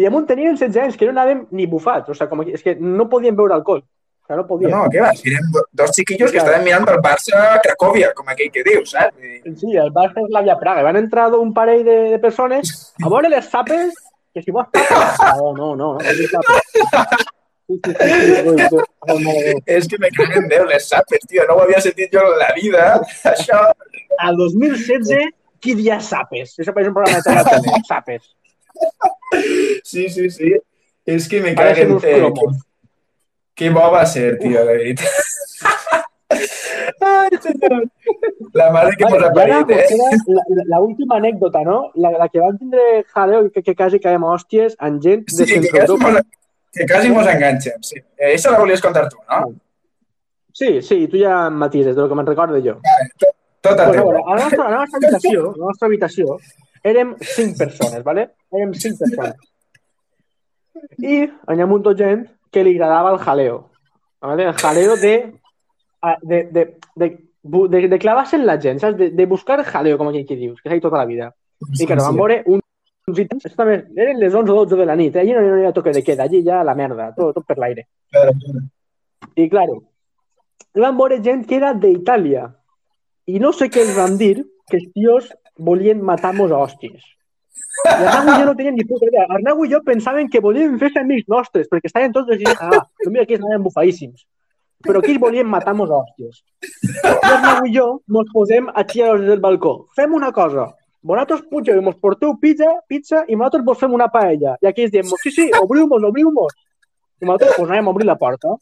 I 0.00 0.06
damunt 0.06 0.28
tenien 0.30 0.56
16 0.56 0.84
anys, 0.86 0.96
que 0.96 1.10
no 1.10 1.12
anàvem 1.12 1.44
ni 1.52 1.68
bufats. 1.68 2.08
O 2.08 2.16
sigui, 2.16 2.30
com 2.30 2.46
és 2.48 2.64
que 2.64 2.78
no 2.80 3.10
podien 3.12 3.36
beure 3.36 3.58
alcohol. 3.58 3.84
O 4.30 4.36
sigui, 4.36 4.42
no 4.42 4.46
podien. 4.46 4.70
no, 4.70 4.84
què 4.92 5.00
va? 5.02 5.10
Si 5.18 5.28
eren 5.32 5.50
do- 5.52 5.64
dos 5.72 5.90
xiquillos 5.96 6.30
que 6.30 6.38
estaven 6.38 6.62
mirant 6.64 6.84
pel 6.86 7.00
Barça 7.02 7.34
a 7.56 7.60
Cracòvia, 7.64 8.12
com 8.14 8.28
aquell 8.30 8.50
que 8.54 8.62
diu, 8.62 8.84
saps? 8.86 9.16
Vull 9.16 9.40
dir, 9.42 9.56
Sí, 9.58 9.76
el 9.76 9.90
Barça 9.92 10.22
és 10.22 10.30
la 10.30 10.42
Via 10.42 10.56
Praga. 10.60 10.82
Van 10.86 10.96
entrar 10.96 11.28
un 11.34 11.52
parell 11.54 11.82
de, 11.84 11.96
de 12.14 12.18
persones 12.22 12.70
a 13.04 13.08
veure 13.08 13.28
les 13.28 13.44
sapes, 13.50 13.92
que 14.34 14.42
si 14.42 14.50
vols 14.54 14.70
tapes... 14.70 15.18
No, 15.40 15.52
no, 15.56 15.74
no, 15.74 15.94
no, 15.94 15.98
no 15.98 16.14
vull 16.14 16.30
tapes. 16.30 17.26
Sí, 17.70 17.76
sí, 17.84 17.92
sí, 17.94 18.04
sí, 18.04 18.48
ui, 18.48 18.56
ui, 18.56 18.82
oh, 19.06 19.18
mare 19.22 19.42
de 19.42 19.50
Déu. 19.52 19.58
És 19.66 19.86
que 19.86 19.98
me 20.02 20.08
caguen 20.10 20.48
Déu, 20.50 20.64
les 20.66 20.88
sapes, 20.90 21.22
tio. 21.30 21.44
No 21.46 21.54
ho 21.54 21.60
havia 21.62 21.80
sentit 21.80 22.10
jo 22.14 22.22
en 22.32 22.38
la 22.38 22.48
vida. 22.56 22.86
Això... 23.34 23.60
Al 24.18 24.36
2016, 24.40 25.28
qui 25.62 25.74
dia 25.78 26.00
sapes? 26.02 26.56
Això 26.58 26.74
pareix 26.74 26.88
un 26.90 26.96
programa 26.96 27.20
de 27.22 27.44
tele. 27.44 27.82
Sapes. 27.86 28.26
Sí, 29.84 30.08
sí, 30.08 30.30
sí. 30.30 30.50
És 31.06 31.28
que 31.30 31.40
me 31.40 31.54
Parecen 31.54 31.94
caguen... 31.98 32.24
uns 32.24 32.56
Eh, 32.58 32.66
bo 33.68 33.90
va 33.92 34.06
ser, 34.06 34.38
tio, 34.38 34.64
de 34.64 34.72
veritat. 34.72 35.08
Ai, 37.00 37.30
senyor. 37.40 37.84
La 38.54 38.70
mare 38.72 38.96
que 38.96 39.04
Vale, 39.04 39.60
eh? 39.60 39.86
queda 39.88 40.10
la, 40.26 40.42
la, 40.48 40.64
la 40.66 40.80
última 40.80 41.16
anècdota, 41.16 41.62
no? 41.64 41.90
La, 41.94 42.10
la 42.10 42.28
que 42.28 42.40
van 42.40 42.58
tindre 42.58 43.04
jaleo 43.14 43.46
i 43.46 43.50
que, 43.50 43.62
que 43.62 43.74
quasi 43.74 44.00
caiem 44.00 44.24
a 44.24 44.34
hòsties 44.34 44.76
en 44.80 45.00
gent 45.02 45.26
de 45.30 45.46
Sí, 45.46 45.60
que 45.60 45.70
quasi 45.70 45.96
mos, 45.96 46.20
que 46.72 46.86
quasi 46.86 47.10
mos 47.10 47.26
enganxem, 47.26 47.82
sí. 47.82 48.00
Eh, 48.16 48.34
Això 48.34 48.52
la 48.54 48.58
volies 48.62 48.82
contar 48.82 49.08
tu, 49.08 49.20
no? 49.28 49.52
Sí, 50.52 50.80
sí, 50.82 51.06
tu 51.08 51.20
ja 51.20 51.46
em 51.48 51.60
matises 51.60 51.94
de 51.94 52.02
lo 52.02 52.08
que 52.08 52.18
me'n 52.18 52.26
recordo 52.26 52.58
jo. 52.64 52.78
Tot 53.60 53.78
a 53.78 53.86
Pues, 53.86 53.98
a 53.98 54.02
veure, 54.02 54.22
a 54.24 54.34
la 54.34 54.42
nostra, 54.42 54.66
a 54.66 54.70
la 54.70 54.78
nostra 54.82 54.98
habitació, 54.98 55.46
a 55.54 55.58
la 55.58 55.66
nostra 55.70 55.86
habitació, 55.88 56.38
érem 56.82 57.14
cinc 57.20 57.56
persones, 57.58 58.04
¿vale? 58.04 58.30
Érem 58.52 58.74
cinc 58.74 58.98
persones. 59.02 59.36
I 60.98 61.16
hi 61.22 61.60
ha 61.60 61.64
un 61.64 61.68
munt 61.70 61.84
de 61.86 61.94
gent 61.96 62.26
que 62.50 62.64
li 62.64 62.74
agradava 62.76 63.12
el 63.12 63.18
jaleo. 63.18 63.70
¿vale? 64.20 64.44
El 64.44 64.52
jaleo 64.54 64.96
de, 64.96 65.34
de, 66.22 66.44
de, 66.44 66.78
de, 67.42 67.88
de, 67.88 67.98
clavar-se 67.98 68.36
en 68.36 68.46
la 68.46 68.60
gent, 68.60 68.80
saps? 68.80 68.96
De, 68.98 69.10
de 69.10 69.26
buscar 69.26 69.62
jaleo, 69.64 69.98
com 69.98 70.08
aquell 70.08 70.26
que 70.26 70.36
dius, 70.36 70.60
que 70.60 70.68
és 70.68 70.74
ahí 70.74 70.80
tota 70.80 70.98
la 70.98 71.06
vida. 71.08 71.30
I 71.78 71.86
claro, 71.86 72.06
vam 72.08 72.20
veure 72.20 72.40
un, 72.46 72.60
uns 73.08 73.20
ítems, 73.20 73.46
esto 73.46 73.60
també, 73.60 73.80
eren 73.96 74.20
les 74.20 74.34
11 74.34 74.52
o 74.52 74.64
12 74.64 74.80
de 74.80 74.88
la 74.88 74.96
nit, 74.96 75.16
eh? 75.16 75.24
allí 75.24 75.36
no, 75.36 75.42
no 75.44 75.60
hi 75.60 75.68
ha 75.68 75.76
toque 75.76 75.94
de 75.96 76.04
queda, 76.04 76.24
allí 76.24 76.42
ja 76.46 76.62
la 76.64 76.76
merda, 76.78 77.10
tot, 77.16 77.34
tot 77.36 77.46
per 77.46 77.58
l'aire. 77.60 77.86
I 79.36 79.48
claro, 79.52 79.80
vam 80.76 80.98
veure 80.98 81.20
gent 81.24 81.46
que 81.48 81.58
era 81.60 81.74
d'Itàlia. 81.74 82.48
I 83.30 83.38
no 83.38 83.52
sé 83.54 83.68
què 83.70 83.84
els 83.84 83.96
van 83.96 84.16
dir, 84.20 84.36
que 84.70 84.78
els 84.80 84.90
tios 84.94 85.30
volien 85.58 86.00
matar-nos 86.02 86.52
a 86.52 86.60
hòsties. 86.64 87.04
I 87.84 88.08
Arnau 88.10 88.34
i 88.34 88.40
jo 88.40 88.48
no 88.48 88.56
teníem 88.58 88.76
ni 88.76 88.84
puta 88.88 89.06
idea. 89.08 89.26
Arnau 89.28 89.64
i 89.64 89.70
jo 89.70 89.80
pensaven 89.86 90.28
que 90.28 90.42
volien 90.44 90.76
fer-se 90.80 91.00
amics 91.00 91.28
nostres, 91.28 91.68
perquè 91.70 91.90
estaven 91.90 92.12
tots 92.16 92.32
i 92.36 92.48
ah, 92.56 92.82
no 93.04 93.12
mira 93.12 93.26
que 93.26 93.38
estaven 93.38 93.62
bufadíssims. 93.64 94.26
Però 94.86 95.00
aquí 95.02 95.18
volien 95.20 95.48
matar-nos 95.48 95.92
hòsties. 95.92 96.42
I 96.64 97.32
Arnau 97.34 97.68
i 97.68 97.74
jo 97.76 97.86
ens 98.00 98.32
posem 98.34 98.70
aquí 98.74 99.04
a 99.04 99.14
des 99.16 99.28
del 99.28 99.44
balcó. 99.44 99.74
Fem 99.96 100.14
una 100.16 100.32
cosa. 100.32 100.70
Vosaltres 101.02 101.46
pugeu 101.48 101.78
i 101.80 101.84
mos 101.84 101.96
porteu 102.00 102.34
pizza, 102.40 102.68
pizza 102.88 103.22
i 103.26 103.36
nosaltres 103.36 103.64
vos 103.64 103.78
fem 103.80 103.94
una 103.96 104.10
paella. 104.12 104.56
I 104.60 104.68
aquí 104.68 104.84
ens 104.84 104.92
diem, 104.92 105.08
sí, 105.22 105.32
sí, 105.32 105.46
obriu-mos, 105.60 106.04
obriu-mos. 106.04 106.58
I 107.20 107.28
nosaltres 107.28 107.56
pues, 107.56 107.70
anem 107.70 107.88
a 107.88 107.94
obrir 107.94 108.08
la 108.08 108.18
porta. 108.20 108.56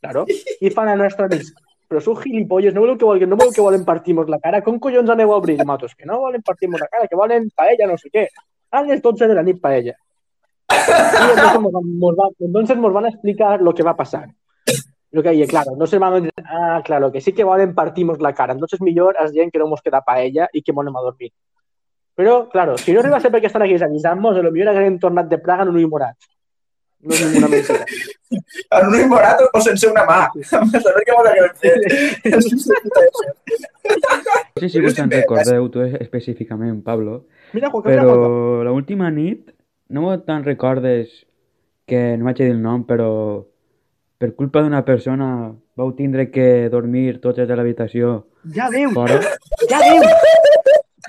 Claro. 0.00 0.24
I 0.60 0.70
fan 0.70 0.88
a 0.88 0.96
nostres 0.96 1.26
amics, 1.26 1.50
però 1.90 1.98
sou 2.00 2.14
gilipolles, 2.14 2.70
no 2.72 2.84
voleu 2.84 2.94
que 2.96 3.04
volen, 3.08 3.26
no 3.28 3.36
voleu 3.36 3.50
que 3.50 3.64
volen 3.64 3.82
partir-nos 3.84 4.28
la 4.30 4.38
cara, 4.38 4.60
com 4.62 4.78
collons 4.78 5.10
aneu 5.10 5.32
a 5.34 5.38
obrir? 5.40 5.56
Nosaltres, 5.58 5.96
que 5.98 6.06
no 6.06 6.20
volen 6.22 6.42
partir-nos 6.46 6.78
la 6.80 6.86
cara, 6.86 7.08
que 7.10 7.18
volen 7.18 7.48
paella, 7.50 7.88
no 7.90 7.98
sé 7.98 8.12
què. 8.14 8.28
A 8.70 8.84
les 8.86 9.02
12 9.02 9.26
de 9.26 9.34
la 9.34 9.42
nit 9.42 9.58
paella. 9.60 9.96
I 10.70 10.76
entonces 11.34 11.60
mos, 11.60 12.14
van- 12.14 12.36
entonces 12.38 12.76
mos 12.78 12.92
van 12.94 13.06
a 13.06 13.08
explicar 13.08 13.60
lo 13.60 13.74
que 13.74 13.82
va 13.82 13.90
a 13.90 13.96
pasar. 13.96 14.28
Lo 15.10 15.20
que 15.24 15.30
hay, 15.30 15.44
claro, 15.48 15.72
entonces 15.72 15.98
van 15.98 16.12
a 16.12 16.16
decir, 16.20 16.32
ah, 16.46 16.80
claro, 16.84 17.10
que 17.10 17.20
sí 17.20 17.32
que 17.32 17.42
volen 17.42 17.74
partir-nos 17.74 18.20
la 18.20 18.32
cara, 18.32 18.52
entonces 18.52 18.80
millor 18.80 19.16
es 19.18 19.32
dient 19.32 19.50
que 19.50 19.58
no 19.58 19.66
mos 19.66 19.82
queda 19.82 20.00
paella 20.06 20.46
i 20.52 20.62
que 20.62 20.72
monem 20.72 20.94
a 20.94 21.00
dormir. 21.02 21.32
Però, 22.14 22.48
claro, 22.48 22.78
si 22.78 22.92
no 22.92 23.00
arriba 23.00 23.16
a 23.16 23.20
ser 23.20 23.32
perquè 23.32 23.46
estan 23.50 23.62
aquí 23.66 23.74
avisant-nos, 23.74 24.38
millor 24.52 24.68
haguem 24.70 25.00
tornat 25.02 25.26
de 25.26 25.38
Praga 25.38 25.64
no 25.64 25.72
humorats. 25.74 26.28
No 27.02 27.14
és 27.16 27.20
ninguna 27.26 27.48
mentida. 27.48 27.84
En 28.70 28.86
un 28.86 28.94
ull 28.94 29.08
morat 29.10 29.40
o 29.42 29.58
sense 29.64 29.88
una 29.88 30.04
mà. 30.06 30.28
Saber 30.46 31.02
què 31.02 31.10
vol 31.16 31.26
haver 31.26 31.50
fet. 31.58 31.82
No 32.30 32.38
sé 34.60 34.68
si 34.68 34.80
vos 34.84 34.94
te'n 34.94 35.10
recordeu, 35.10 35.66
tu 35.72 35.80
específicament, 35.82 36.78
Pablo, 36.84 37.24
Mira, 37.56 37.70
Juan, 37.72 37.82
però 37.82 38.62
l'última 38.68 39.10
nit 39.10 39.50
no 39.90 40.12
te'n 40.22 40.44
recordes 40.46 41.08
que 41.88 42.16
no 42.20 42.24
vaig 42.28 42.36
dir 42.38 42.50
el 42.52 42.60
nom, 42.62 42.84
però 42.86 43.10
per 44.20 44.30
culpa 44.38 44.60
d'una 44.62 44.84
persona 44.86 45.50
vau 45.80 45.90
tindre 45.98 46.28
que 46.30 46.68
dormir 46.70 47.18
tots 47.24 47.38
els 47.40 47.48
de 47.48 47.56
l'habitació 47.56 48.26
Ja 48.54 48.68
veus, 48.70 48.92
fora? 48.94 49.16
ja 49.70 49.78
veus. 49.80 50.06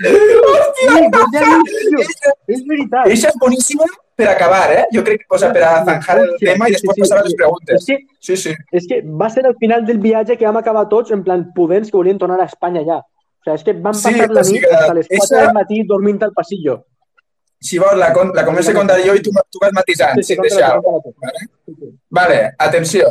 Sí, 0.02 0.88
ja 0.88 1.02
tio. 1.44 2.00
És 2.48 2.64
veritat. 2.66 3.06
Eixa 3.12 3.28
és 3.30 3.36
boníssima 3.42 3.86
per 4.22 4.30
acabar, 4.32 4.64
eh? 4.78 4.84
Jo 4.96 5.04
crec 5.08 5.24
que, 5.24 5.28
o 5.36 5.40
sea, 5.42 5.52
per 5.56 5.64
a 5.68 5.72
zanjar 5.88 6.18
el 6.22 6.32
Sí, 6.40 6.46
tema 6.46 6.70
i 6.70 6.74
sí, 6.74 6.78
després 6.78 6.96
sí, 6.96 7.02
passar 7.06 7.18
a 7.20 7.24
les 7.26 7.32
sí. 7.34 7.38
preguntes. 7.42 7.76
És 7.82 7.86
que, 7.90 7.98
Sí, 8.20 8.38
sí. 8.38 8.54
és 8.72 8.88
que 8.90 9.02
va 9.24 9.30
ser 9.34 9.46
el 9.50 9.56
final 9.60 9.86
del 9.86 9.98
viatge 10.00 10.38
que 10.38 10.46
vam 10.46 10.58
acabar 10.62 10.88
tots 10.90 11.12
en 11.12 11.24
plan 11.26 11.48
pudents 11.56 11.90
que 11.92 11.98
volien 11.98 12.18
tornar 12.22 12.40
a 12.42 12.46
Espanya 12.46 12.86
ja. 12.86 13.00
O 13.02 13.44
sigui, 13.44 13.56
és 13.58 13.64
que 13.66 13.74
vam 13.74 13.94
Sí, 13.98 14.04
passar 14.14 14.30
la 14.38 14.42
nit 14.46 14.62
que 14.62 14.76
a 14.76 14.94
les 14.94 15.08
4 15.10 15.24
esa- 15.26 15.42
del 15.46 15.54
matí 15.58 15.84
dormint 15.90 16.22
al 16.24 16.32
passillo. 16.34 16.86
Si 17.60 17.78
vols, 17.78 17.98
la, 17.98 18.12
con- 18.14 18.32
la 18.34 18.44
començo 18.46 18.72
a 18.72 18.74
contar 18.74 19.00
jo 19.06 19.14
i 19.14 19.22
tu, 19.22 19.30
tu 19.50 19.60
vas 19.62 19.72
matisant, 19.74 20.18
si 20.24 20.34
et 20.34 20.40
conta-la, 20.40 20.70
deixeu. 20.82 21.14
Vale? 21.22 21.46
Sí, 21.66 21.76
sí. 21.80 21.92
Vale, 22.10 22.40
atenció. 22.58 23.08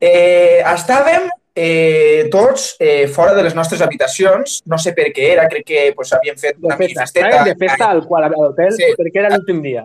Eh, 0.00 0.58
estàvem 0.66 1.28
eh, 1.54 2.28
tots 2.32 2.76
eh, 2.80 3.06
fora 3.08 3.34
de 3.34 3.42
les 3.44 3.54
nostres 3.54 3.80
habitacions, 3.84 4.62
no 4.66 4.78
sé 4.78 4.92
per 4.96 5.12
què 5.14 5.28
era, 5.34 5.44
crec 5.48 5.64
que 5.68 5.92
pues, 5.94 6.10
havíem 6.16 6.36
fet 6.40 6.56
una 6.62 6.76
festa, 6.76 7.02
festeta. 7.04 7.28
estàvem 7.28 7.52
de 7.52 7.56
festa 7.66 7.90
al 7.90 8.06
qual 8.08 8.24
a 8.24 8.28
l'hotel 8.32 8.72
Sí. 8.74 8.88
perquè 8.98 9.20
era 9.22 9.30
l'últim 9.36 9.60
dia. 9.62 9.84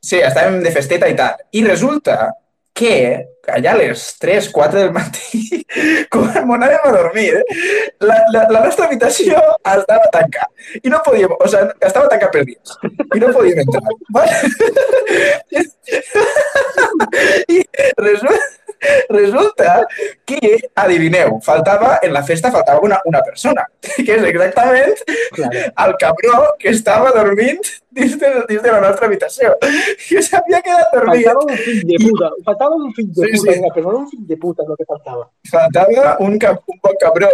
Sí, 0.00 0.20
estàvem 0.22 0.60
de 0.64 0.74
festeta 0.74 1.08
i 1.10 1.16
tal. 1.18 1.40
I 1.52 1.64
resulta 1.66 2.30
que 2.78 2.92
allà 3.50 3.72
a 3.72 3.78
les 3.80 4.02
3, 4.22 4.50
4 4.54 4.78
del 4.78 4.92
matí, 4.94 5.64
quan 6.12 6.52
anàvem 6.54 6.84
a 6.84 6.92
dormir, 6.94 7.32
la, 8.04 8.18
la, 8.34 8.44
la 8.54 8.60
nostra 8.66 8.86
habitació 8.86 9.40
estava 9.58 10.12
tancada. 10.14 10.50
I 10.82 10.92
no 10.92 11.00
podíem, 11.06 11.32
o 11.34 11.48
sigui, 11.50 11.74
estava 11.88 12.10
tancada 12.12 12.32
per 12.36 12.44
dins. 12.46 12.76
I 13.16 13.18
no 13.24 13.32
podíem 13.34 13.64
entrar. 13.64 13.82
I 17.56 17.58
resulta, 17.98 18.38
resulta 19.08 19.86
que, 20.24 20.58
adivineu, 20.74 21.38
faltava, 21.44 21.98
en 22.02 22.12
la 22.12 22.22
festa 22.24 22.50
faltava 22.54 22.80
una, 22.84 23.00
una 23.04 23.22
persona, 23.22 23.66
que 24.04 24.16
és 24.18 24.24
exactament 24.30 24.94
Claro. 25.34 25.60
el 25.84 25.94
cabró 26.00 26.38
que 26.58 26.70
estava 26.70 27.10
dormint 27.14 27.60
dins 27.90 28.14
de, 28.20 28.28
dins 28.48 28.62
de 28.62 28.72
la 28.72 28.80
nostra 28.80 29.06
habitació. 29.06 29.54
Que 30.08 30.22
s'havia 30.22 30.60
quedat 30.64 30.92
dormit. 30.94 31.26
Faltava 31.26 31.44
un 31.44 31.56
fill 31.64 31.82
de 31.88 31.98
puta. 32.04 32.30
Faltava 32.46 32.78
un 32.78 32.92
fill 32.96 33.08
de 33.12 33.26
Sí, 33.26 33.32
puta. 33.38 33.52
sí. 33.52 33.58
Una 33.58 33.72
persona, 33.74 33.96
un 33.98 34.08
fill 34.10 34.26
de 34.28 34.36
puta 34.36 34.62
el 34.66 34.76
que 34.78 34.86
faltava. 34.88 35.24
faltava 35.50 36.16
un, 36.24 36.38
cap, 36.38 36.62
un 36.68 36.78
bon 36.82 36.96
cabró 37.00 37.28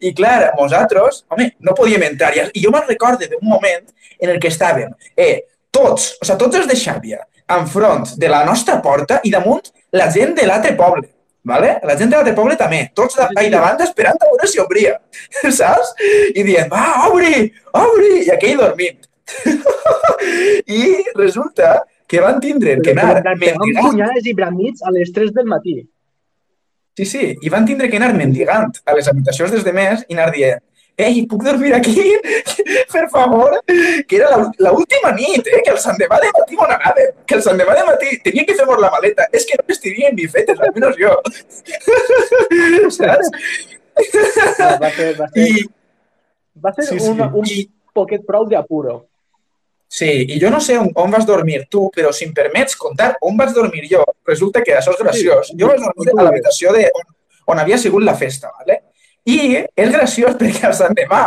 i 0.00 0.12
clar, 0.14 0.52
nosaltres, 0.58 1.24
home, 1.28 1.50
no 1.60 1.74
podíem 1.74 2.02
entrar 2.08 2.32
i, 2.36 2.42
i 2.54 2.62
jo 2.64 2.70
me'n 2.74 2.86
recorde 2.88 3.28
d'un 3.30 3.42
moment 3.42 3.86
en 4.20 4.30
el 4.32 4.38
que 4.40 4.48
estàvem 4.52 4.92
eh, 5.16 5.42
tots, 5.70 6.12
o 6.20 6.24
sigui, 6.24 6.38
tots 6.44 6.56
els 6.62 6.68
de 6.70 6.76
Xàbia 6.78 7.18
enfront 7.56 8.14
de 8.18 8.28
la 8.30 8.44
nostra 8.46 8.78
porta 8.82 9.20
i 9.24 9.30
damunt 9.30 9.68
la 9.96 10.08
gent 10.12 10.34
de 10.36 10.46
l'altre 10.48 10.74
poble. 10.78 11.08
Vale? 11.46 11.76
La 11.86 11.94
gent 11.98 12.10
de 12.10 12.18
l'altre 12.18 12.34
poble 12.34 12.56
també, 12.58 12.80
tots 12.98 13.18
de, 13.18 13.26
ahí 13.38 13.50
davant 13.52 13.82
esperant 13.84 14.18
a 14.18 14.30
veure 14.32 14.48
si 14.50 14.58
obria, 14.62 14.96
saps? 15.60 15.92
I 16.34 16.42
dient, 16.42 16.70
va, 16.72 17.08
obri, 17.10 17.46
obri, 17.78 18.14
i 18.26 18.32
aquell 18.34 18.58
dormint. 18.62 19.06
I 20.80 20.82
resulta 21.14 21.80
que 22.06 22.22
van 22.22 22.40
tindre 22.42 22.78
que 22.82 22.94
anar 22.94 23.22
mendigant 23.38 23.90
punyades 23.90 24.26
i 24.26 24.34
bramits 24.38 24.82
a 24.86 24.94
les 24.94 25.12
3 25.14 25.32
del 25.34 25.46
matí. 25.50 25.80
Sí, 26.96 27.04
sí, 27.04 27.24
i 27.42 27.52
van 27.52 27.66
tindre 27.68 27.90
que 27.92 27.98
anar 28.00 28.14
mendigant 28.16 28.70
a 28.86 28.94
les 28.96 29.08
habitacions 29.10 29.52
dels 29.52 29.66
demés 29.66 30.06
i 30.08 30.16
anar 30.16 30.30
dient 30.34 30.62
ei, 30.96 31.26
puc 31.28 31.42
dormir 31.44 31.74
aquí? 31.76 31.94
per 32.92 33.04
favor? 33.12 33.58
Que 34.08 34.16
era 34.16 34.30
la- 34.36 34.52
la 34.58 34.72
última 34.72 35.12
nit, 35.12 35.46
eh? 35.46 35.60
que 35.64 35.70
el 35.74 35.78
Sant 35.78 35.98
Demà 36.00 36.18
de 36.22 36.30
matí. 36.32 36.56
Que 37.26 37.34
el 37.36 37.42
Sant 37.44 37.58
Demà 37.60 37.74
de 37.76 37.84
matí 37.84 38.18
tenia 38.24 38.46
que 38.48 38.54
fer-nos 38.56 38.80
la 38.80 38.90
maleta. 38.94 39.26
És 39.32 39.44
que 39.46 39.58
no 39.60 39.64
les 39.68 39.80
tenien 39.82 40.16
ni 40.16 40.26
fetes, 40.28 40.58
almenys 40.60 40.96
jo. 41.00 41.12
Saps? 42.96 43.30
No, 44.58 44.70
va 44.80 44.90
ser, 44.92 45.10
va 45.20 45.28
ser, 45.32 45.44
I, 45.44 45.66
va 46.64 46.72
ser 46.76 46.84
sí, 46.88 46.98
sí. 47.00 47.08
una, 47.12 47.28
un 47.34 47.46
I- 47.48 47.68
poquet 47.96 48.24
prou 48.28 48.44
d'apuro. 48.48 49.06
sí, 49.88 50.08
i 50.34 50.40
jo 50.42 50.50
no 50.50 50.58
sé 50.60 50.74
on, 50.76 50.90
on 50.98 51.10
vas 51.14 51.24
dormir 51.24 51.62
tu, 51.70 51.86
però 51.94 52.10
si 52.12 52.24
em 52.26 52.32
permets 52.34 52.74
contar 52.76 53.12
on 53.24 53.36
vaig 53.38 53.52
dormir 53.54 53.84
jo, 53.88 54.02
resulta 54.26 54.60
que 54.66 54.74
això 54.76 54.92
és 54.92 55.00
graciós. 55.00 55.52
Jo 55.56 55.68
vaig 55.70 55.80
dormir 55.80 56.12
a 56.18 56.24
l'habitació 56.26 56.72
de 56.74 56.88
on, 56.92 57.06
on 57.54 57.60
havia 57.62 57.78
sigut 57.78 58.02
la 58.04 58.14
festa, 58.18 58.50
¿vale? 58.58 58.75
I 59.26 59.38
és 59.58 59.90
graciós 59.90 60.36
perquè 60.38 60.68
al 60.68 60.76
Sant 60.78 60.94
Demà 60.94 61.24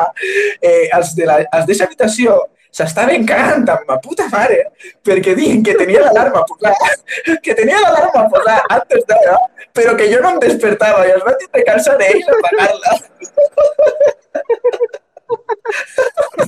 eh, 0.62 0.88
els 0.96 1.12
els 1.20 1.66
d'eixa 1.68 1.86
habitació 1.88 2.38
s'estaven 2.72 3.26
cagant 3.26 3.68
amb 3.74 3.88
ma 3.90 3.98
puta 4.04 4.28
mare 4.32 4.60
perquè 5.06 5.34
diuen 5.38 5.64
que 5.66 5.76
tenia 5.78 6.04
l'alarma 6.06 6.44
posada, 6.48 6.90
que 7.44 7.56
tenia 7.58 7.82
l'alarma 7.82 8.28
posada 8.32 8.64
antes 8.78 9.06
d'hora, 9.10 9.38
però 9.76 9.96
que 9.98 10.10
jo 10.12 10.22
no 10.24 10.36
em 10.36 10.42
despertava 10.46 11.06
i 11.08 11.14
els 11.16 11.26
vaig 11.26 11.40
tindre 11.44 11.66
que 11.66 11.76
alçar 11.76 11.98
ells 12.08 12.30
a 12.30 12.38
apagar-la. 12.38 12.98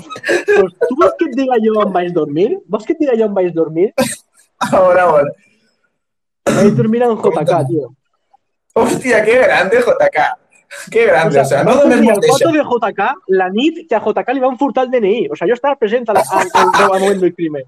Pues, 0.02 0.74
tu 0.88 0.96
vols 0.98 1.16
que 1.18 1.30
et 1.30 1.38
diga 1.38 1.58
jo 1.64 1.80
on 1.82 1.92
vaig 1.96 2.12
dormir? 2.14 2.50
Vols 2.70 2.86
que 2.86 2.96
et 2.96 3.02
diga 3.02 3.18
jo 3.18 3.28
on 3.30 3.36
vaig 3.38 3.50
dormir? 3.56 3.90
A 4.62 4.70
veure, 4.76 5.02
a 5.02 5.10
veure. 5.12 5.34
Vaig 6.52 6.78
dormir 6.78 7.04
en 7.08 7.18
JK, 7.18 7.58
tio. 7.70 7.92
Hòstia, 8.78 9.26
que 9.26 9.42
grande, 9.42 9.82
JK. 9.84 10.30
Que 10.92 11.06
grande, 11.06 11.40
o 11.40 11.46
sea, 11.46 11.64
no 11.64 11.74
vaig 11.76 11.82
dones 11.84 11.98
dormir 11.98 12.10
molt 12.10 12.24
al 12.24 12.30
quarto 12.30 12.52
d'això. 12.52 12.80
de 12.82 12.92
JK 12.94 13.38
la 13.40 13.50
nit 13.52 13.82
que 13.90 13.96
a 13.96 14.02
JK 14.06 14.34
li 14.34 14.40
van 14.44 14.58
furtar 14.58 14.86
el 14.86 14.92
DNI. 14.92 15.28
O 15.32 15.36
sea, 15.36 15.48
jo 15.48 15.54
estava 15.58 15.76
present 15.76 16.08
al, 16.10 16.18
al, 16.18 16.48
al, 16.54 16.70
al 16.86 17.00
moment 17.02 17.20
del 17.26 17.34
crimen. 17.36 17.66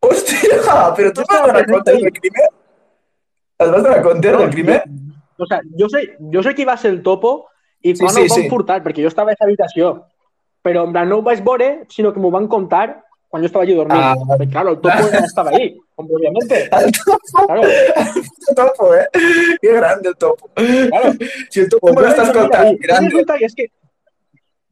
Hòstia, 0.00 0.92
però 0.96 1.12
tu 1.12 1.20
Jo 1.20 1.26
et 1.26 1.28
vas 1.28 1.36
estava 1.36 1.46
donar 1.46 1.64
present 1.64 1.72
compte 1.74 1.90
ahí. 1.90 2.02
del 2.02 2.12
crimen? 2.12 2.48
Et 3.58 3.70
vas 3.70 3.82
donar 3.82 4.02
compte 4.02 4.32
del 4.38 4.50
crimen? 4.50 4.80
O 5.38 5.46
sea, 5.46 5.60
jo 5.78 5.88
sé, 5.92 6.02
jo 6.32 6.42
sé 6.42 6.54
qui 6.54 6.64
va 6.64 6.76
ser 6.80 6.90
el 6.94 7.02
topo 7.02 7.48
i 7.82 7.94
Sí, 7.94 8.00
quan 8.02 8.14
sí, 8.14 8.22
el 8.22 8.28
van 8.32 8.42
sí. 8.42 8.48
furtar, 8.48 8.82
perquè 8.82 9.02
jo 9.04 9.08
estava 9.12 9.30
a 9.30 9.32
aquesta 9.34 9.44
habitació. 9.44 9.90
Però 10.64 10.84
en 10.88 10.92
plan, 10.92 11.08
no 11.08 11.18
ho 11.20 11.22
vaig 11.22 11.42
veure, 11.44 11.84
sinó 11.92 12.12
que 12.14 12.20
m'ho 12.20 12.30
van 12.30 12.48
contar 12.48 13.04
quan 13.28 13.42
jo 13.42 13.46
estava 13.46 13.64
allí 13.64 13.74
dormint. 13.74 14.02
Ah. 14.02 14.14
Claro, 14.50 14.70
el 14.70 14.80
topo 14.80 15.08
ja 15.12 15.18
estava 15.24 15.50
ahí, 15.50 15.76
obviamente. 15.96 16.68
El 16.84 16.92
topo, 16.92 17.46
Claro, 17.46 17.62
topo, 18.54 18.94
eh? 18.94 19.06
Que 19.60 19.72
grande 19.72 20.08
el 20.10 20.16
topo. 20.16 20.50
claro. 20.54 21.12
Si 21.50 21.60
el 21.60 21.68
topo 21.68 21.92
Pues 21.92 21.96
me 21.96 22.02
dormir 22.02 22.26
escoltant, 22.26 22.64
ahí. 22.66 22.76
grande. 22.76 23.08
Resulta 23.10 23.38
que 23.38 23.44
és 23.46 23.54
que 23.54 23.66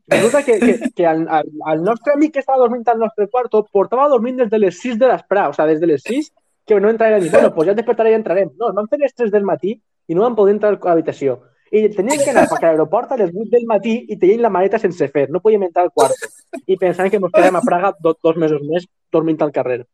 Resulta 0.06 0.42
que, 0.44 0.58
que, 0.60 0.90
que 0.94 1.04
el, 1.04 1.22
el, 1.26 1.50
el 1.72 1.82
nostre 1.82 2.12
amic 2.12 2.34
que 2.34 2.40
estava 2.40 2.58
dormint 2.58 2.86
al 2.88 2.98
nostre 2.98 3.26
quarto 3.28 3.64
portava 3.72 4.06
dormint 4.08 4.36
des 4.36 4.50
de 4.50 4.58
les 4.58 4.78
6 4.82 4.98
de 5.00 5.08
l'esprà, 5.08 5.48
o 5.48 5.54
sea, 5.56 5.64
des 5.66 5.80
de 5.80 5.86
les 5.86 6.02
6 6.02 6.30
que 6.66 6.78
no 6.80 6.90
entraré 6.90 7.20
ni, 7.20 7.28
bueno, 7.30 7.54
pues 7.54 7.68
ja 7.68 7.74
despertaré 7.74 8.10
i 8.12 8.14
entrarem. 8.18 8.50
No, 8.60 8.68
es 8.68 8.74
van 8.76 8.88
fer 8.88 8.98
les 9.00 9.14
3 9.14 9.30
del 9.32 9.44
matí 9.48 9.72
i 10.08 10.14
no 10.14 10.22
van 10.22 10.36
poder 10.36 10.54
entrar 10.54 10.74
a 10.76 10.88
l'habitació. 10.90 11.40
I 11.72 11.88
teníem 11.88 12.20
que 12.22 12.30
anar 12.30 12.44
a 12.52 12.60
l'aeroport 12.60 13.12
a 13.12 13.18
les 13.20 13.32
8 13.32 13.50
del 13.50 13.66
matí 13.66 13.96
i 14.08 14.18
tenien 14.20 14.42
la 14.42 14.52
maleta 14.52 14.78
sense 14.78 15.08
fer, 15.08 15.28
no 15.30 15.40
podíem 15.40 15.64
entrar 15.68 15.86
al 15.86 15.92
quarto. 15.92 16.30
I 16.66 16.76
pensàvem 16.76 17.10
que 17.10 17.20
ens 17.20 17.32
quedàvem 17.32 17.60
a 17.60 17.64
Praga 17.64 17.92
do, 17.98 18.14
dos 18.22 18.36
mesos 18.40 18.62
més 18.62 18.86
dormint 19.12 19.40
al 19.42 19.52
carrer. 19.52 19.84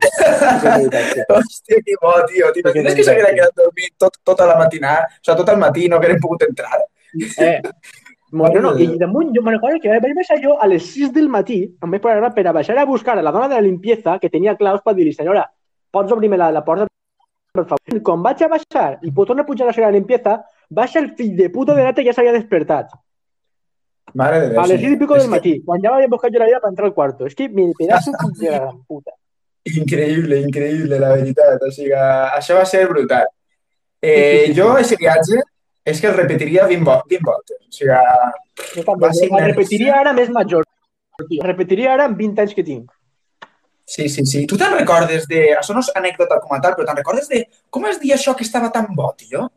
Hòstia, 0.00 1.80
que 1.84 1.96
bo, 2.00 2.12
tio. 2.30 2.50
T'imagines 2.54 2.94
que 2.94 3.04
s'haguera 3.04 3.32
quedat 3.34 3.56
dormit 3.56 3.96
tot, 3.98 4.20
tota 4.24 4.46
la 4.46 4.56
matinada? 4.58 5.08
O 5.10 5.24
sigui, 5.24 5.38
tot 5.42 5.50
el 5.54 5.58
matí 5.60 5.88
no 5.88 5.98
haguérem 5.98 6.20
pogut 6.22 6.46
entrar? 6.46 6.78
Eh, 7.18 7.58
molt, 8.40 8.60
no, 8.62 8.74
I 8.78 8.86
damunt, 8.98 9.32
jo 9.34 9.42
me'n 9.42 9.58
recordo 9.58 9.80
que 9.82 9.98
vaig 10.04 10.14
baixar 10.16 10.38
jo 10.42 10.56
a 10.58 10.68
les 10.70 10.86
6 10.94 11.12
del 11.16 11.28
matí, 11.28 11.62
em 11.82 11.96
vaig 11.96 12.04
parar 12.04 12.32
per 12.36 12.46
a 12.46 12.54
baixar 12.54 12.78
a 12.78 12.86
buscar 12.86 13.18
a 13.18 13.22
la 13.26 13.34
dona 13.34 13.48
de 13.50 13.58
la 13.58 13.66
limpieza 13.66 14.18
que 14.22 14.30
tenia 14.30 14.56
claus 14.56 14.80
per 14.84 14.94
dir-li, 14.94 15.12
senyora, 15.16 15.44
pots 15.90 16.14
obrir-me 16.14 16.38
la, 16.38 16.52
la 16.54 16.64
porta, 16.64 16.86
per 17.52 17.66
favor. 17.66 18.02
Quan 18.06 18.22
vaig 18.22 18.46
a 18.46 18.52
baixar 18.54 18.90
i 19.02 19.10
puc 19.10 19.26
tornar 19.26 19.44
a 19.44 19.50
pujar 19.50 19.66
a 19.66 19.70
la 19.70 19.74
senyora 19.74 19.90
de 19.90 19.98
la 19.98 19.98
limpieza, 19.98 20.38
baixa 20.70 21.00
el 21.02 21.10
fill 21.18 21.36
de 21.36 21.48
puta 21.50 21.74
de 21.74 21.84
nata 21.84 22.02
que 22.02 22.08
ja 22.08 22.14
s'havia 22.16 22.32
despertat. 22.36 22.92
Mare 24.14 24.40
de 24.40 24.48
Déu. 24.50 24.60
A 24.60 24.66
les 24.66 24.80
6 24.80 24.94
i 24.96 24.98
pico 24.98 25.14
del 25.18 25.28
matí, 25.30 25.52
quan 25.66 25.82
ja 25.82 25.92
m'havia 25.92 26.08
buscat 26.10 26.32
jo 26.34 26.40
la 26.42 26.46
vida 26.48 26.60
per 26.62 26.70
entrar 26.72 26.88
al 26.88 26.94
quarto. 26.94 27.26
És 27.26 27.34
que 27.38 27.48
mi 27.48 27.68
pedazo 27.78 28.12
de 28.40 28.50
la 28.50 28.72
puta. 28.88 29.12
que 29.64 29.76
Increïble, 29.82 30.40
increïble, 30.40 30.98
la 30.98 31.12
veritat. 31.14 31.62
O 31.62 31.70
sigui, 31.70 31.92
això 31.92 32.56
va 32.58 32.64
ser 32.66 32.86
brutal. 32.88 33.26
Eh, 34.02 34.10
Sí, 34.10 34.46
sí, 34.46 34.54
sí. 34.54 34.60
jo, 34.60 34.70
aquest 34.72 34.96
viatge, 34.98 35.42
és 35.84 36.00
que 36.00 36.06
el 36.08 36.14
repetiria 36.16 36.66
20, 36.66 36.84
vo 36.84 36.96
20 37.06 37.24
voltes. 37.26 37.56
O 37.68 37.70
sigui, 37.70 37.94
Jo 38.74 38.82
també, 38.84 39.10
nervis. 39.12 39.46
repetiria 39.52 40.00
ara 40.00 40.12
més 40.12 40.30
major. 40.30 40.64
tio. 41.28 41.42
Repetiria 41.44 41.92
ara 41.92 42.04
amb 42.08 42.16
20 42.16 42.40
anys 42.40 42.54
que 42.54 42.64
tinc. 42.64 42.90
Sí, 43.84 44.08
sí, 44.08 44.24
sí. 44.24 44.46
Tu 44.46 44.56
te'n 44.56 44.72
recordes 44.78 45.26
de... 45.28 45.40
Això 45.58 45.74
no 45.74 45.80
és 45.80 45.90
anècdota 45.94 46.38
com 46.40 46.54
a 46.56 46.60
tal, 46.60 46.74
però 46.74 46.86
te'n 46.86 46.96
recordes 46.96 47.28
de... 47.28 47.44
Com 47.68 47.84
es 47.86 47.98
deia 48.00 48.14
això 48.16 48.34
que 48.36 48.44
estava 48.46 48.70
tan 48.72 48.86
bo, 48.94 49.12
tio? 49.18 49.50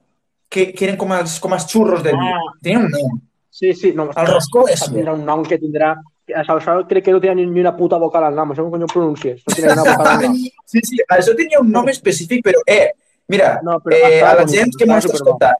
Que, 0.54 0.68
que 0.72 0.86
eren 0.86 0.98
com 1.02 1.14
els, 1.16 1.40
com 1.42 1.56
els 1.58 1.68
xurros 1.70 2.04
del 2.06 2.18
vi. 2.20 2.32
Ah. 2.32 2.50
Tenia 2.62 2.84
un 2.84 2.92
nom. 2.94 3.22
Sí, 3.54 3.74
sí. 3.78 3.94
No, 3.98 4.10
El 4.10 4.30
roscó 4.30 4.68
és... 4.70 4.82
tindrà 4.90 5.16
un 5.18 5.24
nom 5.26 5.44
que 5.46 5.60
tindrà... 5.62 5.94
això, 6.40 6.58
crec 6.90 7.08
que 7.08 7.14
no 7.14 7.22
tenia 7.24 7.36
ni 7.38 7.62
una 7.62 7.76
puta 7.78 8.00
vocal 8.02 8.30
al 8.30 8.38
nom, 8.38 8.54
això 8.54 8.66
com 8.70 8.86
ho 8.86 8.90
pronuncies. 8.92 9.42
No 9.48 9.56
tenia 9.58 9.74
ni 9.74 9.82
una 9.82 9.98
vocal 9.98 10.12
al 10.14 10.24
nom. 10.28 10.40
Sí, 10.74 10.86
sí, 10.90 11.02
això 11.18 11.36
tenia 11.38 11.62
un 11.62 11.74
nom 11.74 11.90
específic, 11.92 12.46
però, 12.46 12.64
eh, 12.66 12.94
mira, 13.34 13.60
No, 13.66 13.80
però 13.84 14.00
eh, 14.00 14.22
a 14.22 14.34
la 14.40 14.48
gent 14.50 14.74
que 14.78 14.90
m'ho 14.90 14.98
està 15.02 15.18
escoltant, 15.20 15.60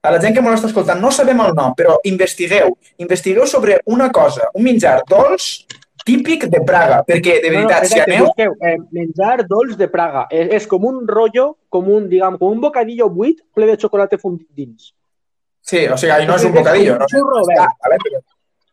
a 0.00 0.14
la 0.14 0.20
gent 0.22 0.36
que 0.36 0.44
m'ho 0.44 0.54
està 0.54 0.70
escoltant, 0.70 1.00
no 1.02 1.10
sabem 1.12 1.40
el 1.44 1.54
nom, 1.58 1.74
però 1.76 1.98
investigueu. 2.08 2.76
Investigueu 3.04 3.46
sobre 3.50 3.80
una 3.86 4.12
cosa, 4.14 4.48
un 4.54 4.64
menjar 4.64 5.02
dolç 5.08 5.66
típic 6.08 6.46
de 6.48 6.60
Praga, 6.66 7.02
perquè, 7.06 7.36
de 7.44 7.50
veritat, 7.52 7.84
si 7.84 7.98
exacte, 7.98 8.14
aneu... 8.14 8.26
busqueu, 8.30 8.54
eh, 8.64 8.76
menjar 8.96 9.44
dolç 9.50 9.76
de 9.80 9.88
Praga. 9.92 10.24
És, 10.32 10.54
és 10.62 10.66
com 10.70 10.86
un 10.88 11.02
rotllo, 11.08 11.50
com 11.68 11.90
un, 11.92 12.08
diguem, 12.08 12.38
com 12.40 12.56
un 12.56 12.62
bocadillo 12.64 13.10
buit 13.12 13.42
ple 13.54 13.68
de 13.68 13.76
xocolata 13.80 14.18
fundit 14.20 14.48
dins. 14.56 14.90
Sí, 15.68 15.84
o 15.84 15.98
sigui, 16.00 16.24
no 16.26 16.38
és 16.40 16.48
un 16.48 16.54
És 16.54 16.58
bocadillo, 16.58 16.96
un 16.96 17.04
no? 17.04 17.08
xurro 17.12 17.42
Ah, 17.44 17.48
verd. 17.52 17.78
vale, 17.84 18.00
però... 18.06 18.24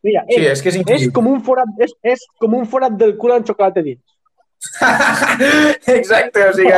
Mira, 0.06 0.21
Sí, 0.30 0.38
és, 0.38 0.52
és 0.52 0.62
que 0.62 0.69
és 0.69 1.02
és, 1.02 1.08
com 1.12 1.28
un 1.28 1.41
forat, 1.41 1.71
és, 1.82 1.91
és 2.06 2.21
com 2.39 2.54
un 2.54 2.67
forat 2.69 2.93
del 2.95 3.15
cul 3.17 3.34
amb 3.36 3.48
xocolata 3.48 3.82
dins. 3.82 4.04
Exacte, 5.98 6.45
o 6.48 6.54
sigui, 6.54 6.71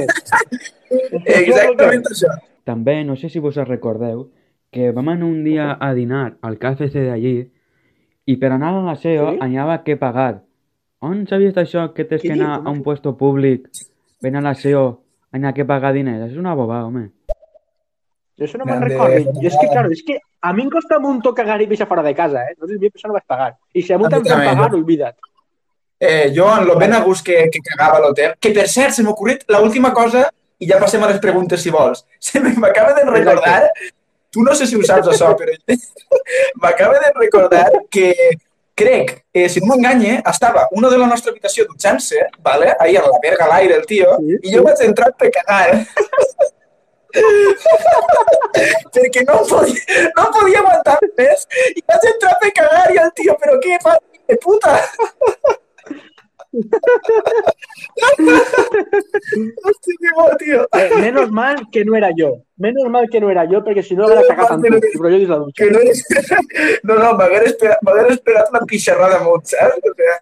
és? 0.00 0.68
exactament 1.40 2.04
això. 2.10 2.34
També, 2.66 3.00
no 3.06 3.16
sé 3.16 3.30
si 3.30 3.40
vos 3.42 3.56
recordeu, 3.56 4.26
que 4.70 4.90
vam 4.94 5.08
anar 5.10 5.26
un 5.26 5.40
dia 5.44 5.72
a 5.80 5.92
dinar 5.94 6.36
al 6.42 6.58
KFC 6.58 7.06
d'allí 7.08 7.34
i 8.30 8.36
per 8.38 8.52
anar 8.54 8.72
a 8.76 8.82
l'aseo 8.86 9.32
Sí? 9.32 9.38
anava 9.46 9.82
que 9.84 9.96
pagar. 9.98 10.42
On 11.00 11.26
sabies 11.26 11.56
això 11.56 11.92
que 11.94 12.04
tens 12.04 12.22
que 12.22 12.32
anar 12.32 12.58
dius? 12.58 12.66
a 12.66 12.70
un 12.70 12.82
puesto 12.84 13.16
públic, 13.16 13.68
ven 14.22 14.36
a 14.36 14.42
l'aseo, 14.44 15.00
anar 15.32 15.54
que 15.56 15.64
pagar 15.64 15.92
diners? 15.96 16.30
És 16.30 16.36
una 16.38 16.54
bobada, 16.54 16.86
home. 16.86 17.10
Jo 18.38 18.46
això 18.46 18.58
no 18.58 18.66
me'n 18.68 18.82
recordo. 18.82 19.32
I 19.40 19.46
és 19.48 19.56
que, 19.56 19.68
claro, 19.68 19.90
és 19.92 20.02
que 20.06 20.18
a 20.40 20.52
mi 20.56 20.62
em 20.64 20.70
costa 20.72 20.98
un 20.98 21.20
toc 21.24 21.36
cagar 21.36 21.60
i 21.60 21.66
deixar 21.68 21.88
fora 21.88 22.02
de 22.02 22.14
casa, 22.16 22.44
eh? 22.48 22.54
Nosaltres 22.56 22.80
mi 22.80 22.88
això 22.88 23.08
no 23.08 23.16
vaig 23.16 23.26
pagar. 23.28 23.50
I 23.74 23.82
si 23.82 23.92
a 23.92 23.98
mi 23.98 24.08
te'n 24.08 24.24
fan 24.24 24.44
pagar, 24.46 24.74
oblida't. 24.74 25.16
Eh, 26.00 26.32
jo, 26.36 26.46
en 26.48 26.66
lo 26.66 26.78
ben 26.80 26.94
a 26.96 27.02
gust 27.04 27.26
que, 27.26 27.50
que 27.52 27.60
cagava 27.60 27.98
a 27.98 28.00
l'hotel, 28.06 28.36
que 28.40 28.52
per 28.56 28.66
cert, 28.72 28.94
se 28.96 29.02
m'ha 29.04 29.12
ocorrit 29.12 29.44
l'última 29.52 29.92
cosa, 29.92 30.30
i 30.60 30.68
ja 30.68 30.78
passem 30.80 31.02
a 31.04 31.10
les 31.10 31.20
preguntes 31.20 31.60
si 31.60 31.72
vols. 31.72 32.06
Se 32.20 32.40
m'acaba 32.40 32.94
de 32.96 33.04
recordar, 33.08 33.68
tu 34.30 34.44
no 34.46 34.54
sé 34.54 34.66
si 34.66 34.76
ho 34.78 34.84
saps 34.86 35.10
això, 35.10 35.32
però 35.38 35.52
m'acaba 36.62 37.00
de 37.02 37.10
recordar 37.16 37.66
que 37.90 38.12
crec, 38.80 39.24
eh, 39.34 39.48
si 39.48 39.60
no 39.60 39.66
m'enganye, 39.74 40.22
estava 40.30 40.66
una 40.72 40.88
de 40.88 40.98
la 40.98 41.06
nostra 41.10 41.32
habitació 41.32 41.66
dutxant-se, 41.68 42.22
vale? 42.40 42.74
ahir 42.78 42.98
a 43.00 43.08
la 43.08 43.18
verga 43.22 43.44
a 43.44 43.50
l'aire 43.52 43.76
el 43.76 43.86
tio, 43.86 44.16
Sí, 44.20 44.38
i 44.42 44.54
jo 44.54 44.64
vaig 44.64 44.80
entrar 44.86 45.10
per 45.20 45.30
cagar. 45.34 45.68
perquè 48.94 49.24
no 49.26 49.40
podia, 49.50 50.04
no 50.16 50.28
podia 50.34 50.60
aguantar 50.62 50.98
més 51.18 51.46
i 51.74 51.82
vaig 51.90 52.06
entrar 52.12 52.36
per 52.42 52.52
cagar 52.60 52.84
i 52.94 53.00
el 53.02 53.10
tio, 53.18 53.34
però 53.42 53.58
què 53.64 53.80
fa, 53.82 53.96
de 54.30 54.38
puta? 54.44 54.76
Tio. 60.38 60.68
Eh, 60.72 60.90
menos 61.00 61.30
mal 61.30 61.56
que 61.70 61.84
no 61.84 61.94
era 61.96 62.10
jo. 62.16 62.44
Menos 62.56 62.90
mal 62.90 63.08
que 63.08 63.20
no 63.20 63.30
era 63.30 63.46
jo, 63.46 63.62
perquè 63.62 63.82
si 63.82 63.94
no 63.94 64.08
la 64.08 64.22
dutxa. 64.22 64.58
Que 65.56 65.70
no 65.70 65.78
eres... 65.78 66.04
No, 66.86 66.94
no, 66.98 67.12
m'haguera 67.14 67.46
esperat, 67.46 67.78
esperat 68.10 68.50
una 68.50 68.64
pixarrada 68.66 69.22
molt, 69.22 69.46
saps? 69.46 69.78
O 69.84 69.94
sea... 69.94 70.16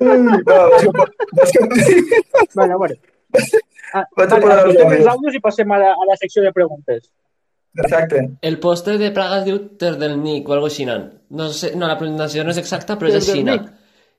No, 0.00 0.12
és 1.42 1.52
que... 1.52 1.60
És 1.68 1.86
que... 1.92 2.22
Bueno, 2.54 2.78
bueno. 2.78 2.96
Ah, 3.92 4.04
Vaig 4.16 4.32
a 4.32 4.38
vale, 4.40 4.72
posar 4.72 4.92
els 4.96 5.06
àudios. 5.12 5.36
i 5.36 5.40
passem 5.44 5.70
a 5.72 5.78
la, 5.80 5.92
a 5.92 6.04
la 6.08 6.16
secció 6.18 6.42
de 6.42 6.52
preguntes. 6.52 7.10
Exacte. 7.76 8.22
El 8.40 8.58
postre 8.58 8.96
de 8.98 9.10
Praga 9.14 9.42
es 9.42 9.46
diu 9.46 9.58
Terdelnik 9.78 10.48
o 10.48 10.56
algo 10.56 10.70
així. 10.70 10.86
No, 10.88 11.50
sé, 11.52 11.74
no, 11.76 11.86
la 11.86 11.98
pronunciació 12.00 12.44
no 12.44 12.54
és 12.54 12.60
exacta, 12.62 12.96
però 12.96 13.12
és 13.12 13.20
així. 13.20 13.42
Terdelnik. 13.44 13.68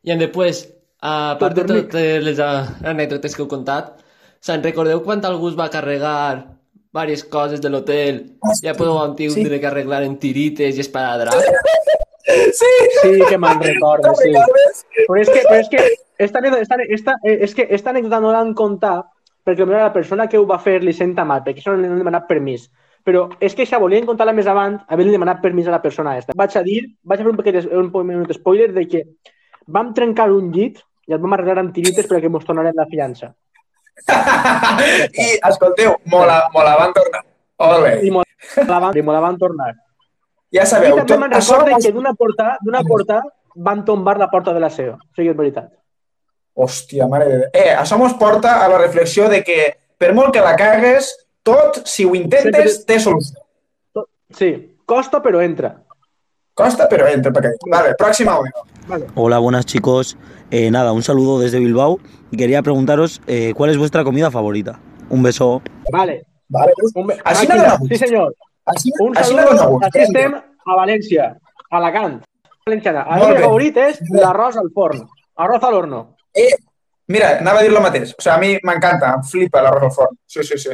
I 0.07 0.13
en 0.15 0.21
després, 0.23 0.63
a 1.03 1.35
part 1.39 1.57
de 1.57 1.65
totes 1.67 2.21
les 2.23 2.37
ah, 2.39 2.63
anècdotes 2.87 3.33
que 3.35 3.43
heu 3.43 3.49
contat, 3.51 3.97
se'n 4.39 4.63
recordeu 4.63 5.01
quan 5.03 5.23
algú 5.27 5.51
va 5.57 5.67
carregar 5.73 6.19
diverses 6.37 7.25
coses 7.27 7.61
de 7.61 7.71
l'hotel? 7.73 8.21
Ja 8.63 8.75
podeu 8.77 9.01
entendre 9.03 9.59
que 9.59 9.67
arreglar 9.67 10.05
en 10.07 10.15
tirites 10.21 10.79
i 10.79 10.85
esparadrap? 10.85 11.35
Sí! 12.27 12.69
Sí, 13.01 13.11
que 13.29 13.37
me'n 13.39 13.61
recordo, 13.63 14.11
sí. 14.19 14.33
Però 14.97 15.15
és 15.21 15.29
que, 15.31 15.43
però 15.45 15.59
és 15.61 15.69
que 15.71 15.83
esta, 16.25 16.41
esta, 16.59 16.75
esta, 16.83 17.13
eh, 17.23 17.37
és 17.45 17.53
que 17.55 17.65
esta 17.71 17.93
anècdota 17.93 18.19
no 18.19 18.33
l'han 18.35 18.51
contat 18.51 19.05
perquè 19.47 19.63
potser 19.63 19.79
la 19.79 19.93
persona 19.95 20.25
que 20.27 20.35
ho 20.35 20.43
va 20.49 20.57
fer 20.59 20.81
li 20.83 20.91
senta 20.91 21.23
mal, 21.23 21.45
perquè 21.45 21.63
això 21.63 21.71
no 21.71 21.79
li 21.79 21.87
han 21.87 22.01
demanat 22.01 22.27
permís. 22.27 22.65
Però 23.07 23.29
és 23.39 23.55
que 23.55 23.63
això 23.63 23.79
volien 23.79 24.03
contar-la 24.09 24.35
més 24.35 24.49
avant, 24.51 24.75
havent 24.91 25.13
demanat 25.13 25.39
permís 25.39 25.71
a 25.71 25.75
la 25.77 25.81
persona 25.85 26.17
aquesta. 26.17 26.35
Vaig 26.35 26.59
a 26.59 26.65
dir, 26.67 26.81
vaig 27.07 27.23
a 27.23 27.23
fer 27.23 27.31
un 27.31 27.39
petit 27.39 27.71
un 27.71 27.91
minut 28.11 28.35
spoiler 28.35 28.73
de 28.75 28.83
que 28.91 29.05
vam 29.67 29.93
trencar 29.95 30.29
un 30.33 30.51
llit 30.55 30.79
i 31.07 31.15
el 31.15 31.21
vam 31.23 31.35
arreglar 31.35 31.63
amb 31.63 31.73
tirites 31.75 32.07
perquè 32.09 32.29
mos 32.31 32.45
tornarem 32.47 32.75
la 32.75 32.87
fiança. 32.91 33.33
I, 35.23 35.27
escolteu, 35.49 35.97
mola, 36.11 36.43
mola, 36.53 36.75
van 36.79 36.93
tornar. 36.95 37.23
Molt 37.63 37.83
bé. 37.83 37.93
I 38.05 38.13
mo 38.13 38.23
la 38.67 38.79
van, 38.79 38.97
i 38.97 39.03
mo 39.03 39.15
la 39.15 39.23
van 39.23 39.39
tornar. 39.41 39.71
Ja 40.53 40.63
I 40.63 40.69
sabeu, 40.69 40.99
també 41.01 41.17
me'n 41.23 41.33
recordo 41.33 41.79
que 41.81 41.91
d'una 41.95 42.13
porta, 42.15 42.51
d'una 42.63 42.83
porta 42.87 43.21
van 43.67 43.83
tombar 43.85 44.17
la 44.21 44.29
porta 44.31 44.53
de 44.53 44.61
la 44.63 44.69
SEO. 44.69 44.95
O 44.95 45.17
sigui, 45.17 45.31
és 45.33 45.39
veritat. 45.39 45.71
Hòstia, 46.57 47.07
mare 47.09 47.27
de 47.29 47.39
Déu. 47.41 47.49
Eh, 47.53 47.73
això 47.77 47.97
mos 48.01 48.15
porta 48.17 48.59
a 48.63 48.69
la 48.71 48.79
reflexió 48.81 49.27
de 49.29 49.43
que 49.45 49.57
per 49.97 50.13
molt 50.17 50.33
que 50.33 50.43
la 50.45 50.55
cagues, 50.57 51.11
tot, 51.45 51.83
si 51.89 52.05
ho 52.05 52.15
intentes, 52.17 52.83
té 52.85 52.99
solució. 53.01 53.41
Sí, 54.37 54.51
costa 54.85 55.21
però 55.23 55.41
entra. 55.43 55.75
Costa, 56.57 56.87
però 56.89 57.05
entra 57.07 57.31
per 57.31 57.43
aquí. 57.45 57.69
Vale, 57.69 57.93
pròxim 57.99 58.29
àudio. 58.33 58.51
Hola, 59.15 59.37
buenas 59.37 59.65
chicos. 59.65 60.17
Eh, 60.49 60.71
nada, 60.71 60.91
un 60.91 61.03
saludo 61.03 61.39
desde 61.39 61.59
Bilbao. 61.59 61.99
Y 62.31 62.37
quería 62.37 62.63
preguntaros 62.63 63.21
eh, 63.27 63.53
cuál 63.55 63.69
es 63.69 63.77
vuestra 63.77 64.03
comida 64.03 64.31
favorita. 64.31 64.79
Un 65.09 65.21
beso. 65.21 65.61
Vale. 65.91 66.25
Vale. 66.49 66.73
Un... 66.95 67.07
be- 67.07 67.17
no. 67.17 67.87
Sí, 67.87 67.97
senyor. 67.97 68.33
Així, 68.65 68.91
Un 68.99 69.13
no 69.13 69.21
dona 69.21 69.57
saludo. 69.57 69.69
gust. 69.69 69.85
Aquí 69.85 69.99
estem 69.99 70.33
a 70.33 70.75
València, 70.75 71.37
a 71.69 71.77
Alacant. 71.77 72.23
Valenciana. 72.65 73.05
El 73.11 73.19
Molt 73.19 73.29
meu 73.29 73.37
bé. 73.37 73.43
favorit 73.45 73.77
és 73.77 74.01
l'arròs 74.11 74.57
al 74.57 74.71
forn. 74.75 75.05
Arroz 75.37 75.63
al 75.63 75.73
horno. 75.77 76.01
Eh, 76.33 76.49
mira, 77.07 77.37
anava 77.39 77.59
a 77.59 77.63
dir 77.63 77.71
lo 77.71 77.79
mateix. 77.85 78.15
O 78.17 78.21
sigui, 78.21 78.33
a 78.33 78.39
mi 78.41 78.57
m'encanta, 78.63 79.13
em 79.15 79.23
flipa 79.23 79.61
l'arròs 79.61 79.83
al 79.91 79.93
forn. 79.95 80.17
Sí, 80.25 80.43
sí, 80.43 80.57
sí. 80.57 80.73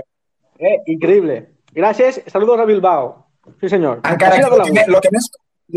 Eh, 0.57 0.77
increïble. 0.95 1.41
Gràcies. 1.75 2.23
Saludos 2.31 2.59
a 2.59 2.65
Bilbao. 2.65 3.27
Sí, 3.59 3.67
senyor. 3.69 3.99
Encara 4.09 4.37
que 4.37 4.41
no 4.47 4.55
el 4.55 4.63
que, 4.63 4.71
me- 4.71 4.87
lo 4.87 5.01
que 5.01 5.09
més 5.11 5.27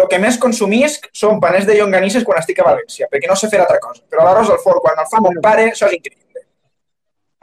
el 0.05 0.09
que 0.13 0.21
més 0.21 0.39
consumisc 0.39 1.09
són 1.17 1.41
paners 1.41 1.67
de 1.69 1.77
llonganisses 1.79 2.25
quan 2.25 2.39
estic 2.43 2.61
a 2.61 2.69
València, 2.69 3.09
perquè 3.13 3.29
no 3.31 3.37
sé 3.37 3.49
fer 3.53 3.63
altra 3.63 3.81
cosa. 3.81 4.03
Però 4.11 4.27
l'arròs 4.27 4.53
al 4.53 4.63
forn, 4.63 4.83
quan 4.85 4.99
el 5.01 5.09
fa 5.11 5.23
mon 5.25 5.39
pare, 5.43 5.71
això 5.73 5.89
és 5.89 5.97
increïble. 5.99 6.45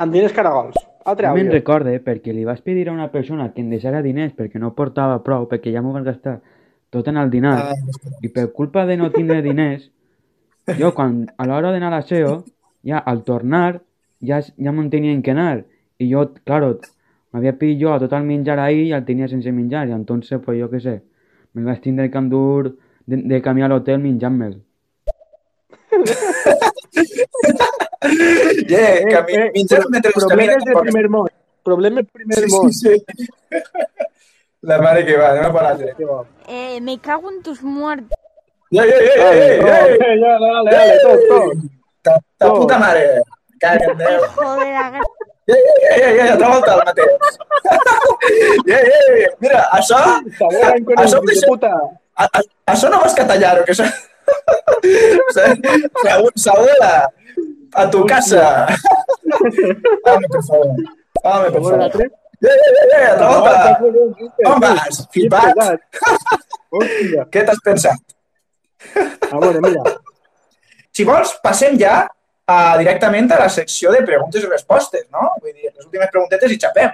Amb 0.04 0.13
diners 0.13 0.36
caragols. 0.36 0.78
Altre 1.04 1.28
No 1.28 1.36
me'n 1.36 1.52
recorde 1.52 1.98
perquè 2.00 2.32
li 2.32 2.46
vaig 2.48 2.62
pedir 2.63 2.88
a 2.88 2.94
una 2.94 3.10
persona 3.12 3.50
que 3.52 3.62
em 3.62 3.72
deixara 3.74 4.02
diners 4.06 4.32
perquè 4.38 4.62
no 4.62 4.72
portava 4.78 5.18
prou, 5.26 5.50
perquè 5.52 5.74
ja 5.74 5.82
m'ho 5.84 5.92
vaig 5.96 6.06
gastar 6.08 6.38
tot 6.94 7.08
en 7.10 7.18
el 7.18 7.32
dinar, 7.34 7.58
Ah, 7.58 7.74
i 8.22 8.30
per 8.30 8.52
culpa 8.54 8.86
de 8.86 8.96
no 8.98 9.10
tindre 9.12 9.42
diners, 9.42 9.89
jo 10.78 10.94
quan 10.94 11.24
a 11.38 11.48
l'hora 11.50 11.72
d'anar 11.74 11.89
a 11.89 11.96
l'aseo, 11.98 12.44
ja 12.86 13.00
al 13.00 13.24
tornar, 13.24 13.82
ja, 14.22 14.39
ja 14.42 14.72
me'n 14.72 14.92
tenien 14.94 15.24
que 15.26 15.34
anar. 15.34 15.66
I 15.98 16.12
jo, 16.12 16.28
claro, 16.46 16.78
m'havia 17.34 17.56
pillat 17.58 17.82
jo 17.82 17.98
tot 18.06 18.13
el 18.13 18.30
menjar 18.30 18.60
ahí 18.60 18.88
i 18.89 18.94
el 18.94 19.04
tenia 19.06 19.28
sense 19.28 19.52
menjar, 19.52 19.88
i 19.89 19.98
entonces, 19.98 20.39
pues 20.46 20.60
jo 20.62 20.70
què 20.70 20.80
sé, 20.84 21.02
me'l 21.54 21.66
vaig 21.66 21.82
tindre 21.82 22.10
que 22.12 22.18
endur 22.18 22.76
de, 23.06 23.16
de 23.18 23.42
camí 23.42 23.62
a 23.63 23.68
l'hotel 23.68 24.00
menjant-me'l. 24.00 24.60
Yeah, 28.68 29.06
que 29.08 29.20
mi, 29.28 29.50
mitjans 29.56 29.86
mentre 29.89 30.12
us 30.16 30.26
camina 30.28 30.54
problemes 30.58 30.66
de 30.66 30.74
primer 30.82 31.10
món. 31.10 31.28
Problemes 31.63 32.06
de 32.06 32.12
primer 32.12 32.38
Sí, 32.39 32.52
món. 32.52 32.72
sí, 32.74 32.89
sí. 32.89 33.04
La 34.70 34.78
mare 34.82 35.06
que 35.06 35.18
va, 35.18 35.30
anem 35.32 35.46
a 35.50 35.52
per 35.54 35.63
l'altre. 35.66 35.94
Que 35.98 36.06
bo. 36.08 36.22
Eh, 36.48 36.80
me 36.82 36.98
cago 37.00 37.30
en 37.32 37.42
tus 37.44 37.62
muertos. 37.63 38.18
Ei, 38.72 38.80
ei, 38.80 38.86
ei, 38.89 39.18
Dale, 39.20 39.42
ei, 39.44 39.52
ei, 39.54 40.20
dale, 40.20 40.39
dale, 40.39 40.72
dale, 40.72 41.00
tot, 41.04 41.20
tot. 41.30 41.66
Ta, 42.02 42.13
ta 42.38 42.48
Oh. 42.52 42.60
puta 42.62 42.78
mare. 42.80 43.04
Caga 43.60 43.92
en 43.92 43.98
Déu. 43.98 44.22
Joder, 44.36 45.02
a 45.47 45.51
gra- 45.51 45.56
Ei, 45.56 45.60
ei, 45.60 45.63
ei, 46.03 46.19
ei, 46.19 46.29
altra 46.29 46.47
volta 46.53 46.71
el 46.73 46.79
mateix. 46.88 47.12
Ei, 48.67 48.73
ei, 48.73 48.77
ei, 49.23 49.27
mira, 49.43 49.60
això, 49.77 49.97
Això 51.03 51.17
deixa- 51.25 51.41
de 51.41 51.47
puta. 51.47 51.71
a, 52.15 52.17
a, 52.23 52.25
això 52.73 52.86
no 52.89 52.99
vas 53.03 53.13
catallar-ho, 53.17 53.63
que 53.67 53.71
això... 53.75 53.84
Saúl, 56.36 56.69
a 57.75 57.89
tu 57.89 58.06
casa. 58.06 58.67
Home, 60.08 60.27
per 60.29 60.41
favor. 60.47 60.67
Home, 61.23 61.51
per 61.51 61.62
favor. 61.62 61.77
l'altre. 61.79 62.03
Ei, 62.43 62.49
ei, 62.49 62.53
ei, 62.82 62.88
ei, 62.99 63.06
altra 63.12 63.27
volta. 63.27 63.79
On 64.51 64.60
vas? 64.63 64.95
Flipat? 65.13 65.56
Hòstia. 66.73 67.21
Què 67.32 67.39
t'has 67.47 67.62
pensat? 67.63 67.99
A 69.32 69.34
veure, 69.39 69.60
mira. 69.63 69.84
Si 70.93 71.03
vols, 71.08 71.29
passem 71.43 71.73
ja 71.82 71.93
a, 72.47 72.77
directament 72.77 73.32
a 73.32 73.39
la 73.39 73.49
secció 73.49 73.91
de 73.91 74.03
preguntes 74.06 74.43
i 74.43 74.51
respostes, 74.51 75.08
no? 75.12 75.29
Vull 75.41 75.53
dir, 75.53 75.71
les 75.71 75.86
últimes 75.86 76.12
preguntetes 76.12 76.51
i 76.51 76.60
xapem. 76.60 76.93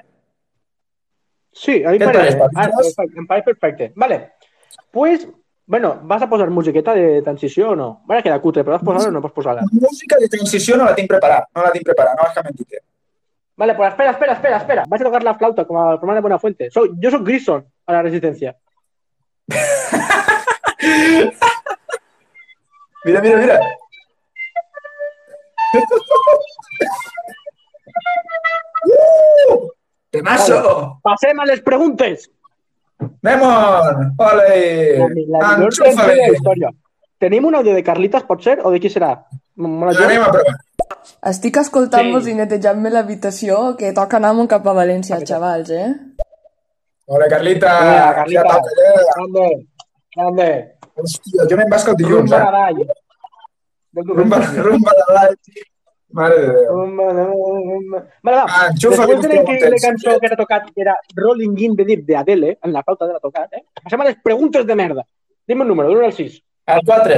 Sí, 1.60 1.82
a 1.84 1.92
perfecte, 1.98 3.10
em 3.18 3.28
pareix 3.28 3.46
perfecte. 3.46 3.92
Vale. 3.96 4.22
Pues, 4.92 5.28
Bueno, 5.70 6.00
¿vas 6.02 6.20
a 6.20 6.28
posar 6.28 6.50
musiqueta 6.50 6.96
de 6.96 7.22
transició 7.22 7.70
o 7.70 7.76
no? 7.76 8.02
Va 8.10 8.18
a 8.18 8.24
quedar 8.24 8.42
cutre, 8.42 8.64
però 8.66 8.74
vas 8.74 8.82
posar 8.82 9.10
o 9.10 9.12
no 9.14 9.22
pots 9.22 9.36
posar-la? 9.36 9.62
Música 9.70 10.18
de 10.18 10.28
transició 10.28 10.76
no 10.76 10.88
la 10.88 10.96
tinc 10.98 11.08
preparada, 11.12 11.46
no 11.54 11.62
la 11.62 11.70
tinc 11.70 11.86
preparada, 11.86 12.16
no 12.18 12.24
vas 12.26 12.40
a 12.40 12.42
mentir. 12.42 12.80
Vale, 13.56 13.76
pues 13.76 13.92
espera, 13.92 14.10
espera, 14.16 14.34
espera, 14.34 14.58
espera. 14.58 14.84
Vas 14.90 15.02
a 15.02 15.04
tocar 15.04 15.22
la 15.22 15.36
flauta 15.36 15.66
como 15.66 15.84
al 15.84 16.00
programa 16.00 16.16
de 16.16 16.22
Buenafuente. 16.22 16.72
Soy, 16.72 16.90
yo 16.98 17.12
soy 17.12 17.24
Grison 17.24 17.64
a 17.86 17.94
la 17.94 18.02
Resistencia. 18.02 18.58
Mira, 23.06 23.22
mira, 23.22 23.38
mira. 23.38 23.60
¡Uh! 28.86 29.70
¡Temazo! 30.10 31.00
Passem 31.04 31.40
a 31.40 31.46
les 31.46 31.62
preguntes. 31.62 32.32
¡Memon! 33.22 34.16
¡Ole! 34.18 34.98
Història. 36.34 36.72
Tenim 37.20 37.46
un 37.46 37.56
àudio 37.56 37.76
de 37.76 37.84
Carlitas, 37.84 38.24
pot 38.24 38.42
ser? 38.42 38.60
O 38.64 38.72
de 38.72 38.80
qui 38.80 38.90
serà? 38.90 39.12
Anem 39.60 40.24
a 40.24 40.32
provar. 40.32 40.56
Estic 41.30 41.58
escoltant-vos 41.60 42.24
Sí. 42.24 42.32
i 42.32 42.36
netejant-me 42.36 42.90
l'habitació, 42.90 43.76
que 43.78 43.92
toca 43.94 44.18
anar 44.18 44.48
cap 44.48 44.66
a 44.68 44.74
València, 44.74 45.20
xavals, 45.26 45.70
eh? 45.70 45.94
Hola, 47.06 47.28
Carlita. 47.28 47.74
Vinga, 47.80 48.14
Carlita. 48.16 48.42
Ja 48.42 48.50
toca, 48.56 48.70
ja. 48.80 49.04
Grande, 49.16 49.68
grande. 50.16 50.50
Hòstia, 50.96 51.46
jo 51.50 51.58
me'n 51.58 51.70
vas 51.70 51.88
el 51.88 51.96
dilluns, 51.96 52.32
eh? 52.32 52.44
Del 54.06 54.16
Rumba, 54.16 54.38
rumba. 54.38 54.92
de 54.98 55.14
l'all. 55.14 55.38
Mare 56.12 56.40
de 56.40 56.48
Déu. 56.54 56.74
Rumba, 56.74 57.14
rumba. 57.14 58.08
Vale, 58.24 58.38
va. 58.38 58.46
Ah, 58.48 58.70
que 58.80 58.90
de 58.90 58.96
que 59.46 59.70
la 59.70 59.78
cançó 59.82 60.20
que 60.20 60.26
era 60.26 60.36
tocat 60.36 60.72
era 60.76 60.96
Rolling 61.16 61.56
in 61.58 61.76
the 61.76 61.86
Deep 61.86 62.06
de 62.06 62.16
Adele, 62.16 62.58
en 62.64 62.74
la 62.74 62.84
flauta 62.84 63.06
de 63.06 63.14
la 63.14 63.20
tocat, 63.20 63.54
eh? 63.54 63.64
Passem 63.84 64.02
a 64.02 64.06
les 64.06 64.18
preguntes 64.24 64.66
de 64.66 64.76
merda. 64.76 65.06
Dime 65.46 65.62
un 65.64 65.68
número, 65.68 65.90
de 65.90 65.96
1 65.96 66.06
al 66.06 66.14
6. 66.14 66.44
Al 66.66 66.82
4. 66.86 67.14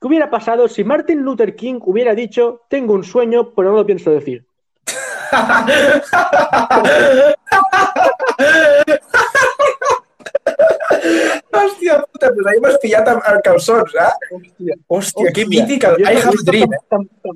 ¿Qué 0.00 0.06
hubiera 0.06 0.30
pasado 0.30 0.68
si 0.68 0.84
Martin 0.84 1.22
Luther 1.22 1.56
King 1.56 1.80
hubiera 1.82 2.14
dicho, 2.14 2.62
tengo 2.68 2.94
un 2.94 3.04
sueño, 3.04 3.52
pero 3.54 3.70
no 3.70 3.76
lo 3.76 3.86
pienso 3.86 4.10
decir? 4.10 4.46
Hòstia 11.60 11.96
puta, 12.04 12.30
pues 12.34 12.46
ahí 12.50 12.60
m'has 12.62 12.78
pillat 12.82 13.08
amb, 13.12 13.24
amb 13.30 13.42
calçons, 13.46 13.94
eh? 13.94 14.10
Hòstia, 14.36 14.76
Hòstia, 14.98 15.32
que 15.36 15.46
mític, 15.50 15.84
el 15.88 16.00
I 16.02 16.16
have 16.22 16.44
dream, 16.46 16.74
eh? 16.74 17.34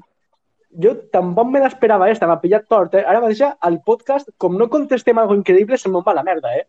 Jo 0.79 0.93
tampoc 1.15 1.49
me 1.51 1.63
l'esperava 1.63 2.11
esta, 2.13 2.27
m'ha 2.31 2.39
pillat 2.43 2.67
tort, 2.71 2.95
eh? 2.95 3.05
Ara 3.07 3.23
mateix 3.25 3.41
al 3.49 3.81
podcast, 3.87 4.29
com 4.39 4.59
no 4.59 4.69
contestem 4.71 5.19
algo 5.19 5.35
increïble, 5.39 5.79
se 5.81 5.89
me'n 5.91 6.05
va 6.07 6.15
la 6.15 6.23
merda, 6.27 6.53
eh? 6.55 6.67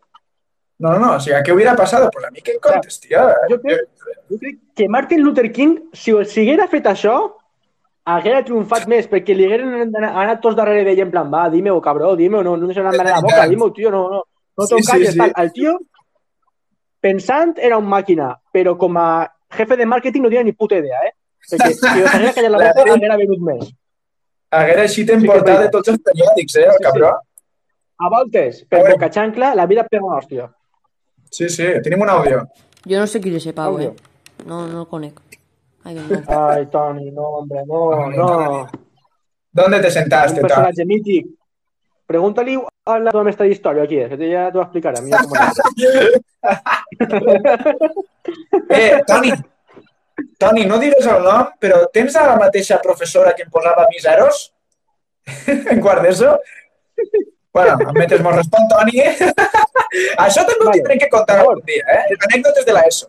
No, 0.80 0.94
no, 0.94 0.98
no, 1.02 1.10
o 1.18 1.20
sigui, 1.20 1.36
què 1.44 1.52
hubiera 1.52 1.74
passat? 1.76 2.06
Pues 2.14 2.24
a 2.24 2.30
mi 2.32 2.40
que 2.40 2.54
em 2.56 2.62
contes, 2.64 2.96
tio. 3.02 3.26
Jo 3.50 3.58
crec, 3.60 3.84
jo 4.32 4.38
crec 4.40 4.56
que 4.74 4.88
Martin 4.88 5.20
Luther 5.22 5.50
King, 5.52 5.76
si, 5.92 6.14
si 6.24 6.40
haguera 6.46 6.66
fet 6.72 6.88
això, 6.88 7.18
haguera 8.08 8.40
triomfat 8.46 8.88
més, 8.88 9.06
perquè 9.10 9.36
li 9.36 9.44
hagueren 9.44 9.92
anat, 10.00 10.40
tots 10.40 10.56
darrere 10.56 10.86
d'ell 10.88 11.04
en 11.04 11.12
plan, 11.12 11.28
va, 11.30 11.44
dime-ho, 11.52 11.78
cabró, 11.84 12.14
dime-ho, 12.16 12.40
no, 12.42 12.56
no 12.56 12.70
deixes 12.70 12.80
anar 12.82 12.96
a 12.96 13.08
la 13.10 13.20
boca, 13.20 13.44
dime-ho, 13.52 13.68
tio, 13.76 13.92
no, 13.92 14.02
no, 14.08 14.22
no 14.56 14.66
Sí, 14.66 14.80
te'n 14.80 14.88
sí, 14.88 15.12
sí. 15.12 15.18
tal. 15.20 15.34
El 15.44 15.52
tio, 15.52 15.76
pensant, 17.00 17.54
era 17.58 17.78
un 17.78 17.86
màquina, 17.88 18.34
però 18.52 18.76
com 18.78 18.96
a 19.00 19.08
jefe 19.56 19.76
de 19.76 19.86
màrqueting 19.86 20.22
no 20.22 20.28
tenia 20.28 20.44
ni 20.44 20.52
puta 20.52 20.76
idea, 20.78 21.00
eh? 21.08 21.12
Perquè 21.50 21.72
si 21.78 21.86
haguera 21.88 22.32
callat 22.36 22.50
la 22.52 22.58
boca, 22.72 22.92
haguera 22.94 23.16
venut 23.20 23.40
més. 23.48 23.70
Haguera 24.50 24.82
així 24.86 25.04
t'hem 25.06 25.20
Sí 25.20 25.26
sí. 25.56 25.62
de 25.64 25.70
tots 25.70 25.88
els 25.88 26.00
periòdics, 26.06 26.56
eh, 26.56 26.64
el 26.66 26.72
Sí, 26.72 26.76
sí. 26.78 26.84
cabró? 26.84 27.10
A 28.00 28.08
voltes, 28.08 28.64
per 28.68 28.80
A 28.86 28.90
boca 28.92 29.10
xancla, 29.12 29.54
la 29.54 29.66
vida 29.66 29.84
pega 29.88 30.04
una 30.04 30.16
hòstia. 30.18 30.48
Sí, 31.30 31.48
sí, 31.48 31.66
tenim 31.84 32.00
un 32.02 32.08
àudio. 32.08 32.44
Jo 32.88 32.98
no 32.98 33.06
sé 33.06 33.20
qui 33.20 33.28
és 33.30 33.36
ese 33.42 33.52
pau, 33.52 33.78
eh? 33.78 33.90
No, 34.46 34.66
no 34.66 34.80
el 34.82 34.86
conec. 34.88 35.20
Ai, 35.84 35.94
no. 35.94 36.22
Ai, 36.28 36.66
Toni, 36.66 37.10
no, 37.10 37.22
hombre, 37.40 37.60
no, 37.66 37.90
Toni, 37.90 38.16
no. 38.16 38.68
¿Dónde 39.52 39.80
te 39.80 39.86
Un 39.86 39.92
sentaste, 39.92 40.40
Toni? 40.40 40.48
personatge 40.48 40.84
mític. 40.86 41.26
Pregunta-li 42.10 42.56
a 42.58 42.96
la 42.98 43.12
teva 43.14 43.22
mestra 43.26 43.46
d'història 43.46 43.84
qui 43.86 44.00
és, 44.02 44.10
que 44.18 44.28
ja 44.32 44.48
t'ho 44.50 44.64
explicarà. 44.64 44.98
Mira 45.04 45.22
com 45.22 45.30
Eh, 48.70 49.02
Toni, 49.06 49.30
Toni, 50.38 50.64
no 50.66 50.78
digues 50.78 51.06
el 51.06 51.22
nom, 51.24 51.46
però 51.60 51.84
tens 51.94 52.16
a 52.18 52.26
la 52.28 52.36
mateixa 52.40 52.80
professora 52.82 53.32
que 53.36 53.44
em 53.46 53.50
posava 53.52 53.86
mis 53.92 54.02
zeros? 54.04 54.40
en 55.72 55.80
quart 55.84 56.02
d'ESO? 56.04 56.34
Bueno, 57.54 57.76
admetes 57.90 58.22
molt 58.24 58.36
respon, 58.40 58.66
Toni. 58.70 59.00
Això 60.24 60.44
també 60.46 60.66
ho 60.66 60.74
tindrem 60.74 61.00
que 61.02 61.08
contar 61.12 61.40
algun 61.40 61.62
dia, 61.66 61.86
eh? 61.94 62.18
Anècdotes 62.28 62.66
de 62.66 62.74
l'ESO. 62.76 63.08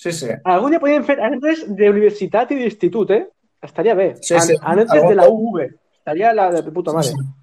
Sí, 0.00 0.12
sí. 0.16 0.30
Algun 0.48 0.72
dia 0.74 0.80
podríem 0.82 1.04
fer 1.06 1.18
anècdotes 1.20 1.66
d'universitat 1.68 2.54
i 2.54 2.62
d'institut, 2.62 3.12
eh? 3.14 3.22
Estaria 3.62 3.94
bé. 3.98 4.12
Sí, 4.22 4.38
sí. 4.40 4.56
An- 4.58 4.72
Anècdotes 4.78 5.08
de 5.10 5.18
la 5.18 5.28
UV. 5.28 5.60
Estaria 6.00 6.32
la 6.34 6.48
de 6.54 6.62
puta 6.72 6.94
mare. 6.96 7.10
Sí, 7.10 7.18
sí. 7.18 7.39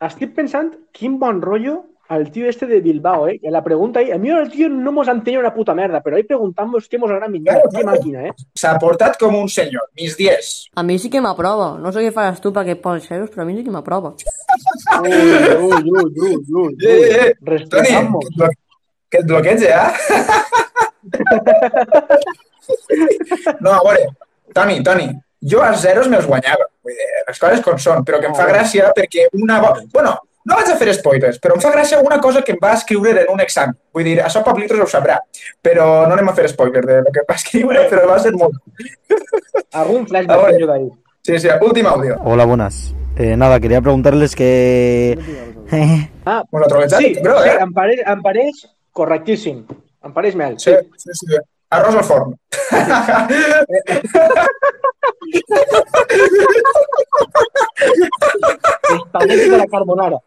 Estic 0.00 0.32
pensant 0.34 0.72
quin 0.96 1.18
bon 1.20 1.42
rotllo 1.44 1.82
al 2.10 2.24
tio 2.34 2.48
este 2.48 2.66
de 2.66 2.80
Bilbao, 2.80 3.28
eh? 3.28 3.38
Que 3.38 3.50
la 3.54 3.62
pregunta 3.62 4.00
ahí, 4.00 4.10
a 4.10 4.18
mi 4.18 4.30
el 4.30 4.48
tio 4.50 4.68
no 4.68 4.90
mos 4.90 5.06
entenia 5.06 5.38
una 5.38 5.54
puta 5.54 5.74
merda, 5.74 6.00
però 6.02 6.16
ahí 6.16 6.24
preguntamos 6.24 6.88
què 6.90 6.98
mos 6.98 7.08
agrada 7.10 7.28
millor. 7.30 7.54
Claro, 7.54 7.68
Qué 7.70 7.82
claro. 7.84 7.90
màquina, 7.92 8.24
eh? 8.26 8.32
S'ha 8.58 8.72
portat 8.82 9.16
com 9.20 9.36
un 9.38 9.46
senyor, 9.48 9.84
mis 9.94 10.16
10. 10.18 10.70
A 10.74 10.82
mi 10.82 10.98
sí 10.98 11.08
que 11.12 11.20
m'aprova. 11.22 11.76
No 11.78 11.92
sé 11.94 12.00
què 12.02 12.10
faràs 12.16 12.40
tu 12.42 12.50
perquè 12.56 12.74
pots 12.82 13.06
zeros, 13.06 13.30
però 13.30 13.42
a 13.44 13.46
mi 13.46 13.54
sí 13.58 13.62
que 13.62 13.70
m'aprova. 13.70 14.10
Ui, 15.04 15.12
ui, 15.12 15.70
ui, 15.70 15.82
ui, 16.18 16.34
ui. 16.64 16.74
Eh, 16.82 16.88
eh, 16.88 16.90
eh. 17.28 17.34
Toni, 17.38 17.52
Respetamos. 17.52 18.24
que 18.26 18.32
et 18.32 18.36
blo- 18.40 18.56
que 19.10 19.18
et 19.18 19.26
bloqueig, 19.26 19.62
eh? 19.62 19.70
No, 23.60 23.70
a 23.72 23.80
veure, 23.84 24.08
Toni, 24.54 24.82
Toni, 24.82 25.08
jo 25.40 25.62
als 25.64 25.82
zeros 25.82 26.08
me'ls 26.08 26.26
guanyava. 26.26 26.66
Vull 26.84 26.96
dir, 26.96 27.08
les 27.28 27.38
coses 27.38 27.62
com 27.64 27.78
són, 27.78 28.04
però 28.04 28.20
que 28.20 28.28
em 28.30 28.36
fa 28.36 28.48
gràcia 28.48 28.90
perquè 28.96 29.28
una... 29.38 29.60
Bueno, 29.92 30.16
no 30.44 30.56
vaig 30.56 30.70
a 30.72 30.76
fer 30.80 30.94
spoilers, 30.96 31.38
però 31.42 31.56
em 31.56 31.62
fa 31.62 31.72
gràcia 31.74 32.00
una 32.00 32.20
cosa 32.20 32.42
que 32.44 32.54
em 32.56 32.60
va 32.62 32.72
escriure 32.76 33.12
en 33.24 33.32
un 33.32 33.42
examen. 33.44 33.76
Vull 33.94 34.06
dir, 34.08 34.16
això 34.24 34.42
Pablitos 34.44 34.80
ho 34.80 34.88
sabrà, 34.88 35.18
però 35.62 36.06
no 36.06 36.16
anem 36.16 36.30
a 36.32 36.36
fer 36.36 36.48
spoiler 36.52 36.84
de 36.86 37.02
lo 37.04 37.12
que 37.12 37.22
em 37.24 37.28
va 37.28 37.36
escriure, 37.36 37.84
però 37.92 38.06
va 38.08 38.18
ser 38.22 38.32
molt... 38.36 38.56
Algun 39.76 40.06
A 40.06 40.12
flashback 40.14 40.40
veure. 40.40 40.56
que 40.56 40.64
jo 40.64 40.70
d'ahir. 40.70 40.90
Sí, 41.26 41.38
sí, 41.38 41.52
últim 41.60 41.86
àudio. 41.86 42.16
Hola, 42.24 42.46
buenas. 42.48 42.94
Eh, 43.16 43.36
nada, 43.36 43.60
quería 43.60 43.80
preguntarles 43.80 44.34
que... 44.34 45.18
Ah, 46.26 46.42
sí, 46.50 47.14
bro, 47.22 47.42
sí, 47.42 47.48
eh? 47.48 47.58
em 47.62 47.70
pareix, 47.72 48.00
em 48.06 48.22
pareix 48.22 48.58
correctíssim. 48.90 49.60
Em 50.04 50.12
pareix 50.12 50.34
mel. 50.34 50.56
Sí, 50.58 50.72
sí, 50.98 51.14
sí. 51.14 51.38
Arròs 51.70 51.96
al 52.00 52.04
forn. 52.04 52.34
Espagueti 58.96 59.50
de 59.50 59.58
la 59.58 59.66
carbonara. 59.66 60.18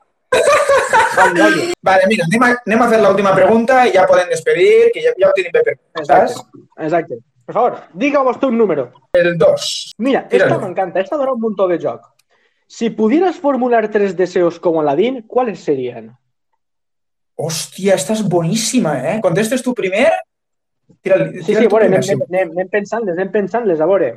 Vale, 1.15 1.41
vale. 1.41 1.73
Vale, 1.81 2.07
mira, 2.07 2.25
anem 2.31 2.81
a, 2.81 2.85
a 2.85 2.89
fer 2.89 3.01
l'última 3.03 3.35
pregunta 3.35 3.83
i 3.85 3.93
ja 3.93 4.07
podem 4.09 4.31
despedir, 4.31 4.89
que 4.95 5.03
ja, 5.03 5.13
ja 5.19 5.29
ho 5.29 5.35
tenim 5.37 5.53
per 5.53 5.75
Exacte. 5.99 6.41
Exacte. 6.87 7.19
Por 7.45 7.55
favor, 7.57 7.77
diga 7.93 8.23
vostè 8.23 8.47
un 8.47 8.57
número. 8.57 8.87
El 9.19 9.37
2. 9.37 9.69
Mira, 9.99 10.23
Tíralo. 10.29 10.55
esta 10.55 10.65
me 10.65 10.71
encanta. 10.71 10.99
Esta 11.01 11.17
dona 11.17 11.33
un 11.33 11.41
montón 11.41 11.69
de 11.69 11.77
joc. 11.77 12.07
Si 12.67 12.89
pudieras 12.89 13.35
formular 13.35 13.89
tres 13.91 14.15
deseos 14.15 14.59
como 14.59 14.79
Aladín, 14.81 15.23
¿cuáles 15.27 15.59
serían? 15.59 16.17
Hòstia, 17.35 17.95
esta 17.95 18.13
és 18.13 18.21
boníssima, 18.29 18.93
eh? 19.09 19.19
Contestes 19.21 19.61
tu 19.61 19.73
primer? 19.73 20.11
Tira, 21.01 21.17
Sí, 21.41 21.55
sí, 21.55 21.67
bueno, 21.67 21.97
anem, 21.97 22.23
anem, 22.29 22.55
anem, 22.55 22.71
pensant-les, 22.71 23.17
anem 23.17 23.31
pensant-les, 23.31 23.81
a 23.81 23.87
veure. 23.89 24.09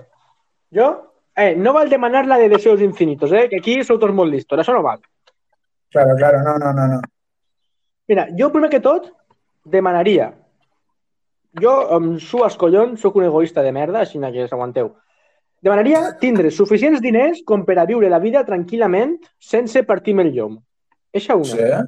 Jo, 0.74 0.88
eh, 1.34 1.54
no 1.56 1.72
val 1.76 1.90
demanar 1.90 2.26
la 2.26 2.38
de 2.38 2.48
deseos 2.48 2.80
infinitos, 2.82 3.32
eh? 3.32 3.48
Que 3.50 3.60
aquí 3.62 3.82
sou 3.84 3.98
tots 3.98 4.14
molt 4.14 4.32
listos, 4.32 4.58
això 4.58 4.74
no 4.74 4.82
val. 4.86 5.00
Claro, 5.94 6.16
claro, 6.16 6.42
no, 6.42 6.58
no, 6.58 6.72
no, 6.72 6.88
no. 6.94 7.00
Mira, 8.06 8.28
jo 8.38 8.50
primer 8.54 8.70
que 8.70 8.82
tot 8.82 9.10
demanaria 9.64 10.32
jo 11.60 11.72
em 11.96 12.18
su 12.20 12.38
collons, 12.58 13.00
sóc 13.00 13.16
un 13.16 13.24
egoista 13.24 13.62
de 13.62 13.72
merda, 13.72 14.00
així 14.00 14.18
que 14.18 14.48
s'aguanteu. 14.48 14.94
Demanaria 15.62 16.18
tindre 16.20 16.50
suficients 16.50 17.00
diners 17.00 17.42
com 17.44 17.64
per 17.64 17.78
a 17.78 17.86
viure 17.86 18.10
la 18.10 18.18
vida 18.18 18.44
tranquil·lament 18.44 19.16
sense 19.38 19.82
partir-me 19.82 20.22
el 20.22 20.32
llom. 20.34 20.58
Eixa 21.12 21.34
una. 21.34 21.44
Sí, 21.44 21.58
eh? 21.58 21.82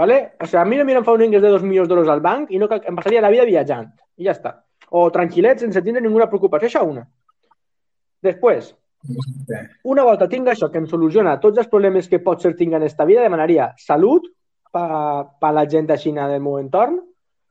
¿Vale? 0.00 0.32
O 0.40 0.46
sea, 0.46 0.62
a 0.62 0.64
mi 0.64 0.78
no 0.78 0.84
miren 0.88 1.04
fa 1.04 1.12
un 1.12 1.22
ingrés 1.22 1.42
de 1.42 1.48
2 1.52 1.62
milions 1.62 1.88
d'euros 1.88 2.08
al 2.08 2.22
banc 2.24 2.48
i 2.48 2.58
no 2.58 2.66
cal, 2.70 2.80
em 2.88 2.96
passaria 2.96 3.20
la 3.20 3.28
vida 3.28 3.44
viatjant. 3.44 3.90
I 4.16 4.24
ja 4.24 4.32
està. 4.32 4.54
O 4.96 5.02
tranquil·let, 5.12 5.60
sense 5.60 5.82
tindre 5.84 6.00
ninguna 6.00 6.26
preocupació. 6.30 6.70
Això 6.70 6.80
una. 6.88 7.02
Després, 8.24 8.70
una 9.92 10.06
volta 10.08 10.28
tinc 10.32 10.48
això 10.48 10.70
que 10.72 10.80
em 10.80 10.86
soluciona 10.88 11.36
tots 11.42 11.60
els 11.60 11.68
problemes 11.68 12.08
que 12.08 12.22
pot 12.24 12.40
ser 12.40 12.54
tinc 12.56 12.78
en 12.78 12.88
esta 12.88 13.04
vida, 13.04 13.20
demanaria 13.20 13.74
salut 13.76 14.24
per 14.72 14.88
pa 15.36 15.52
la 15.52 15.66
gent 15.68 15.92
així 15.92 16.16
del 16.16 16.40
meu 16.40 16.56
entorn. 16.56 16.96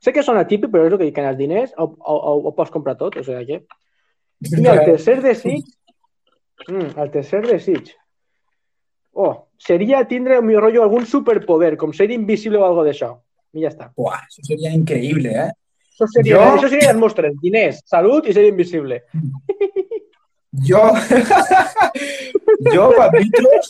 Sé 0.02 0.10
que 0.10 0.26
sona 0.26 0.42
típic, 0.42 0.74
però 0.74 0.88
és 0.88 0.92
el 0.92 0.98
que 0.98 1.06
dic, 1.06 1.14
que 1.14 1.22
en 1.22 1.30
els 1.30 1.38
diners 1.38 1.78
ho, 1.78 1.86
ho, 1.86 2.34
ho 2.50 2.56
pots 2.58 2.74
comprar 2.74 2.96
tot, 2.98 3.14
o 3.14 3.22
sigui 3.22 3.46
que... 3.46 3.62
I 4.58 4.66
el 4.74 4.84
tercer 4.90 5.20
desig... 5.22 5.70
Mm, 6.66 6.98
el 6.98 7.14
tercer 7.14 7.46
desig... 7.46 7.94
Oh, 9.20 9.32
seria 9.60 10.00
tindre 10.08 10.38
el 10.40 10.44
meu 10.46 10.60
rotllo 10.62 10.82
algun 10.86 11.04
superpoder, 11.06 11.74
com 11.76 11.92
ser 11.92 12.08
invisible 12.14 12.58
o 12.60 12.64
algo 12.64 12.84
d'això. 12.86 13.10
I 13.52 13.64
ja 13.66 13.72
està. 13.72 13.90
Buah, 13.98 14.20
això 14.24 14.44
seria 14.46 14.70
increïble, 14.76 15.32
eh? 15.34 15.50
Això 15.92 16.06
seria, 16.14 16.36
Jo- 16.38 16.54
això 16.56 16.68
seria 16.72 16.92
les 16.92 17.00
mostres. 17.00 17.34
Diners, 17.42 17.82
salut 17.90 18.28
i 18.30 18.32
ser 18.36 18.46
invisible. 18.48 19.02
Jo, 20.66 20.80
jo, 22.74 22.88
Papitos, 22.96 23.68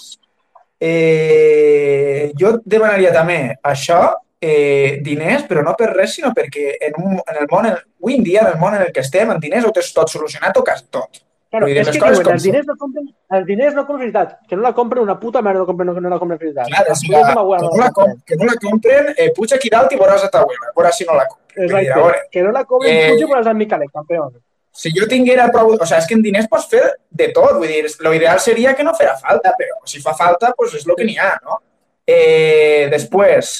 eh, 0.80 2.32
jo 2.40 2.54
demanaria 2.64 3.10
també 3.12 3.36
això, 3.68 3.98
eh, 4.40 4.98
diners, 5.04 5.44
però 5.48 5.60
no 5.66 5.74
per 5.76 5.90
res, 5.92 6.14
sinó 6.16 6.30
perquè 6.36 6.70
en, 6.88 6.96
un, 7.02 7.18
en 7.20 7.40
el 7.42 7.48
món, 7.50 7.68
en, 7.68 7.76
avui 8.00 8.16
en 8.16 8.24
dia, 8.24 8.46
en 8.46 8.54
el 8.54 8.58
món 8.62 8.78
en 8.78 8.86
el 8.86 8.92
que 8.96 9.04
estem, 9.04 9.28
amb 9.28 9.44
diners 9.44 9.68
ho 9.68 9.74
tens 9.76 9.92
tot 9.96 10.08
solucionat 10.12 10.56
o 10.56 10.64
quasi 10.64 10.86
tot. 10.90 11.20
Claro, 11.50 11.66
és 11.66 11.88
que 11.90 11.98
diuen, 11.98 12.28
els 12.30 12.44
diners 12.46 12.66
no 12.68 12.74
compren, 12.78 13.06
els 13.36 13.46
diners 13.48 13.74
no 13.74 13.82
compren 13.86 14.04
felicitat. 14.06 14.36
Que 14.46 14.54
no 14.54 14.62
la 14.62 14.70
compren 14.74 15.02
una 15.02 15.16
puta 15.18 15.40
merda, 15.42 15.64
no, 15.64 15.66
compren, 15.66 15.88
no, 15.90 15.96
no 16.00 16.12
la 16.12 16.18
compren 16.20 16.38
felicitat. 16.38 16.68
Clar, 16.70 16.84
diners 16.84 17.00
que, 17.02 17.34
no 17.34 17.80
la, 17.80 17.88
com, 17.96 18.12
que 18.26 18.36
no 18.38 18.46
la 18.46 18.54
compren, 18.62 19.08
eh, 19.16 19.32
puja 19.34 19.56
aquí 19.56 19.72
dalt 19.72 19.90
i 19.90 19.98
veuràs 19.98 20.28
a 20.28 20.30
ta 20.30 20.44
abuela, 20.44 20.70
veuràs 20.76 21.00
si 21.00 21.06
no 21.08 21.16
la 21.18 21.24
compren. 21.26 21.64
Exacte. 21.66 21.96
veure, 21.98 22.20
Que 22.30 22.44
no 22.46 22.52
la 22.54 22.62
compren 22.64 22.94
Eh, 22.94 23.10
puja 23.16 23.26
per 23.32 23.40
als 23.40 23.56
Micalet, 23.58 23.90
campeón. 23.90 24.30
si 24.72 24.92
jo 24.94 25.08
tinguera 25.10 25.48
prou... 25.50 25.72
O 25.74 25.84
sigui, 25.84 25.98
és 25.98 26.06
que 26.06 26.14
en 26.14 26.22
diners 26.22 26.46
pots 26.48 26.68
fer 26.70 26.84
de 27.10 27.28
tot. 27.34 27.56
Vull 27.58 27.66
dir, 27.66 27.82
lo 28.06 28.14
ideal 28.14 28.38
seria 28.38 28.76
que 28.78 28.84
no 28.86 28.94
fera 28.94 29.16
falta, 29.18 29.50
però 29.58 29.80
si 29.84 29.98
fa 30.00 30.14
falta, 30.14 30.52
doncs 30.56 30.76
és 30.78 30.86
el 30.86 30.94
que 30.94 31.04
n'hi 31.08 31.18
ha, 31.18 31.32
no? 31.42 31.58
Eh, 32.06 32.86
després, 32.94 33.56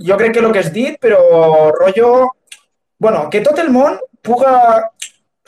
jo 0.00 0.16
crec 0.16 0.32
que 0.32 0.40
el 0.40 0.50
que 0.52 0.64
has 0.64 0.72
dit, 0.72 0.96
però 0.98 1.20
rotllo... 1.76 2.30
Bueno, 2.98 3.28
que 3.30 3.40
tot 3.44 3.58
el 3.60 3.68
món 3.70 4.00
puga... 4.22 4.88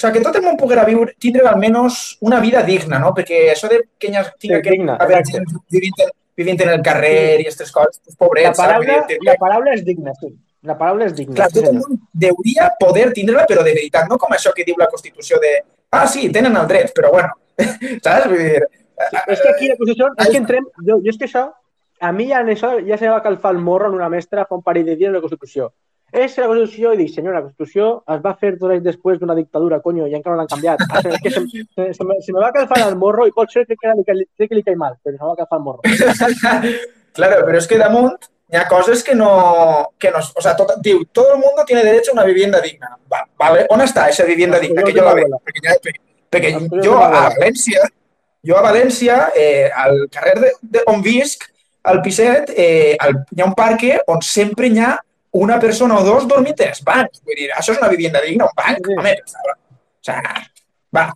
O 0.01 0.03
sigui, 0.03 0.17
que 0.17 0.25
tot 0.25 0.37
el 0.39 0.45
món 0.47 0.57
poguera 0.57 0.87
viure, 0.89 1.13
tindre 1.21 1.45
almenys 1.49 2.17
una 2.25 2.39
vida 2.41 2.63
digna, 2.65 2.99
no? 3.03 3.11
Perquè 3.17 3.51
això 3.53 3.69
de 3.69 3.83
que 4.01 4.09
ha, 4.17 4.23
tinga 4.41 4.57
Sí, 4.57 4.63
que 4.65 4.71
digna, 4.71 4.95
haver 4.97 5.19
exacte. 5.19 5.43
gent 5.45 5.67
vivint, 5.77 6.01
en, 6.07 6.15
vivint 6.41 6.63
en 6.65 6.71
el 6.73 6.81
carrer 6.87 7.19
i 7.35 7.45
aquestes 7.45 7.71
coses, 7.75 8.01
pues, 8.05 8.17
pobrets, 8.17 8.57
La 8.57 8.65
paraula, 8.65 8.97
saps? 9.03 9.27
La 9.29 9.37
paraula 9.43 9.75
és 9.77 9.85
digna, 9.85 10.17
sí. 10.17 10.33
La 10.65 10.79
paraula 10.79 11.05
és 11.05 11.15
digna. 11.17 11.37
Clar, 11.37 11.51
sí, 11.53 11.61
tot 11.61 11.69
el 11.69 11.79
món 11.83 12.01
hauria 12.31 12.71
poder 12.81 13.11
tindre-la, 13.13 13.45
però 13.49 13.63
de 13.67 13.77
veritat, 13.77 14.09
no 14.09 14.17
com 14.17 14.33
això 14.33 14.55
que 14.57 14.65
diu 14.65 14.81
la 14.81 14.89
Constitució 14.89 15.41
de 15.41 15.59
ah, 15.91 16.07
sí, 16.09 16.31
tenen 16.33 16.57
el 16.57 16.69
dret, 16.71 16.95
però 16.97 17.13
bueno, 17.13 17.37
saps? 18.05 18.29
Vull 18.33 18.41
dir, 18.41 18.65
És 19.27 19.41
que 19.41 19.49
aquí 19.49 19.69
la 19.69 19.77
posició, 19.77 20.11
és 20.17 20.29
que 20.29 20.41
entrem, 20.41 20.67
jo, 20.85 20.99
jo 21.01 21.13
és 21.13 21.19
que 21.21 21.29
això, 21.29 21.47
a 22.01 22.11
mi 22.13 22.27
ja 22.29 22.41
en 22.45 22.51
això 22.53 22.75
ja 22.85 22.99
se 23.01 23.09
va 23.09 23.23
calfar 23.25 23.53
el 23.55 23.61
morro 23.61 23.89
en 23.89 23.97
una 23.97 24.09
mestra 24.13 24.47
fa 24.49 24.57
un 24.57 24.65
parell 24.65 24.87
de 24.89 24.97
dies 24.97 25.09
en 25.09 25.17
la 25.17 25.23
Constitució. 25.25 25.71
És 26.11 26.35
la 26.41 26.49
Constitució 26.51 26.95
i 26.95 26.99
dic, 26.99 27.13
senyora, 27.15 27.39
la 27.39 27.45
Constitució 27.45 27.91
es 28.11 28.23
va 28.25 28.33
fer 28.41 28.57
dos 28.57 28.73
anys 28.75 28.83
després 28.83 29.21
d'una 29.21 29.37
dictadura, 29.39 29.79
conyo, 29.85 30.09
i 30.11 30.17
encara 30.19 30.35
no 30.35 30.43
l'han 30.43 30.51
canviat. 30.51 30.83
És 31.13 31.23
que 31.23 31.31
se, 31.35 31.45
se, 31.47 31.87
se, 31.95 32.07
me, 32.07 32.19
se 32.25 32.35
me 32.35 32.43
va 32.43 32.51
calfar 32.57 32.83
el 32.89 32.99
morro 32.99 33.29
i 33.29 33.35
pot 33.37 33.53
ser 33.53 33.67
que, 33.69 33.79
que, 33.79 33.95
que, 34.03 34.17
que, 34.27 34.49
que 34.49 34.59
li 34.59 34.65
caig 34.67 34.79
mal, 34.81 34.99
però 35.05 35.15
se 35.15 35.23
me 35.23 35.31
va 35.31 35.39
calfar 35.39 35.61
el 35.61 35.65
morro. 35.69 35.81
claro, 37.19 37.43
pero 37.47 37.59
es 37.59 37.71
que 37.71 37.79
damunt 37.79 38.31
hi 38.51 38.59
ha 38.59 38.67
coses 38.69 39.05
que 39.05 39.15
no... 39.15 39.95
Que 39.99 40.11
no 40.11 40.19
o 40.19 40.43
sea, 40.43 40.57
tot, 40.59 40.73
diu, 40.83 41.05
todo 41.13 41.35
el 41.35 41.41
mundo 41.41 41.65
tiene 41.67 41.85
derecho 41.85 42.11
a 42.11 42.15
una 42.15 42.25
vivienda 42.25 42.61
digna. 42.61 42.97
Va, 43.13 43.23
vale, 43.39 43.67
on 43.71 43.85
està 43.85 44.09
esa 44.11 44.27
vivienda 44.27 44.59
digna? 44.59 44.83
Que 44.83 44.95
jo 44.97 45.07
la 45.07 45.15
veig. 45.15 45.37
Perquè, 45.47 45.63
ja, 45.69 45.77
perquè, 45.85 46.03
perquè 46.35 46.83
jo 46.83 46.97
a. 46.99 47.29
València, 47.37 47.87
jo 48.47 48.59
a 48.59 48.65
València, 48.67 49.21
eh, 49.37 49.71
al 49.71 50.03
carrer 50.11 50.35
de, 50.43 50.53
de, 50.63 50.83
on 50.91 51.05
visc, 51.05 51.47
al 51.87 52.03
Piset, 52.03 52.51
eh, 52.57 52.97
al, 52.99 53.23
hi 53.31 53.45
ha 53.45 53.47
un 53.47 53.55
parc 53.55 53.87
on 54.11 54.21
sempre 54.27 54.69
hi 54.69 54.83
ha 54.83 54.97
una 55.33 55.59
persona 55.61 55.99
o 55.99 56.05
dos 56.05 56.27
bancs. 56.29 57.23
Vull 57.25 57.37
dir, 57.37 57.51
això 57.55 57.73
és 57.73 57.81
una 57.81 57.91
vivienda 57.91 58.23
digna, 58.25 58.47
un 58.47 58.57
banc? 58.57 58.87
Sí. 58.87 58.97
Home, 58.99 59.17
o 59.21 60.05
sea, 60.05 60.23
va, 60.95 61.09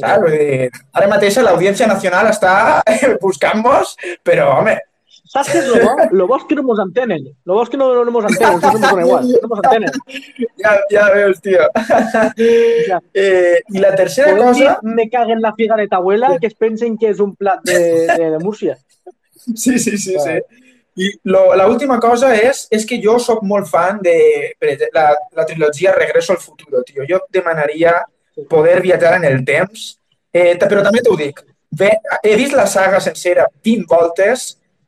saps? 0.00 0.20
Vull 0.24 0.36
dir, 0.36 0.68
ara 0.92 1.08
mateix 1.08 1.38
l'Audiència 1.42 1.86
Nacional 1.86 2.30
està 2.30 2.82
buscant-nos, 3.24 3.96
però, 4.24 4.52
home, 4.60 4.78
Saps 5.26 5.48
què 5.50 5.58
és 5.58 5.66
lo 5.66 5.78
bo? 5.82 6.04
Lo 6.14 6.26
bo 6.30 6.36
és 6.38 6.44
que 6.46 6.54
no 6.54 6.62
mos 6.62 6.78
entenen. 6.78 7.24
Lo 7.48 7.56
bo 7.56 7.64
és 7.66 7.70
que 7.72 7.78
no, 7.80 7.88
no, 8.06 8.12
mos 8.14 8.28
entenen, 8.28 8.60
no 8.62 8.70
mos 8.78 9.00
igual, 9.02 9.30
no 9.42 9.48
mos 9.50 9.62
entenen. 9.64 9.96
Ja, 10.62 10.74
ja 10.92 11.06
veus, 11.12 11.40
tio. 11.42 11.66
Ja. 12.86 13.00
Eh, 13.10 13.58
I 13.74 13.82
la 13.82 13.90
tercera 13.98 14.36
Podem 14.36 14.54
dir, 14.54 14.68
cosa... 14.68 14.94
me 14.96 15.08
caguen 15.10 15.42
la 15.42 15.52
figa 15.58 15.76
de 15.80 15.88
ta 15.90 15.98
abuela 15.98 16.36
que 16.38 16.46
es 16.46 16.54
pensen 16.54 16.96
que 17.00 17.10
és 17.10 17.22
un 17.24 17.34
plat 17.34 17.64
de, 17.66 17.78
de, 18.12 18.30
de 18.36 18.38
Múrcia. 18.38 18.78
Sí, 19.54 19.78
sí, 19.78 19.98
sí, 19.98 20.14
sí. 20.14 20.38
La 21.24 21.66
última 21.68 21.98
cosa 22.00 22.32
és, 22.34 22.66
és 22.72 22.86
que 22.88 22.98
jo 23.02 23.18
sóc 23.20 23.42
molt 23.44 23.68
fan 23.68 23.98
de 24.02 24.16
la, 24.94 25.10
la 25.36 25.44
trilogia 25.44 25.92
Regreso 25.92 26.32
al 26.32 26.40
futuro, 26.40 26.82
tio. 26.82 27.04
Jo 27.08 27.20
demanaria 27.32 27.98
poder 28.48 28.80
viatjar 28.82 29.16
en 29.18 29.26
el 29.28 29.44
temps, 29.44 29.98
eh, 30.32 30.56
però 30.60 30.82
també 30.84 31.02
t'ho 31.04 31.16
dic. 31.16 31.42
Ve, 31.76 31.90
he 32.22 32.36
vist 32.38 32.54
la 32.56 32.66
saga 32.70 33.00
sencera 33.04 33.46
20 33.64 33.84
voltes 33.90 34.46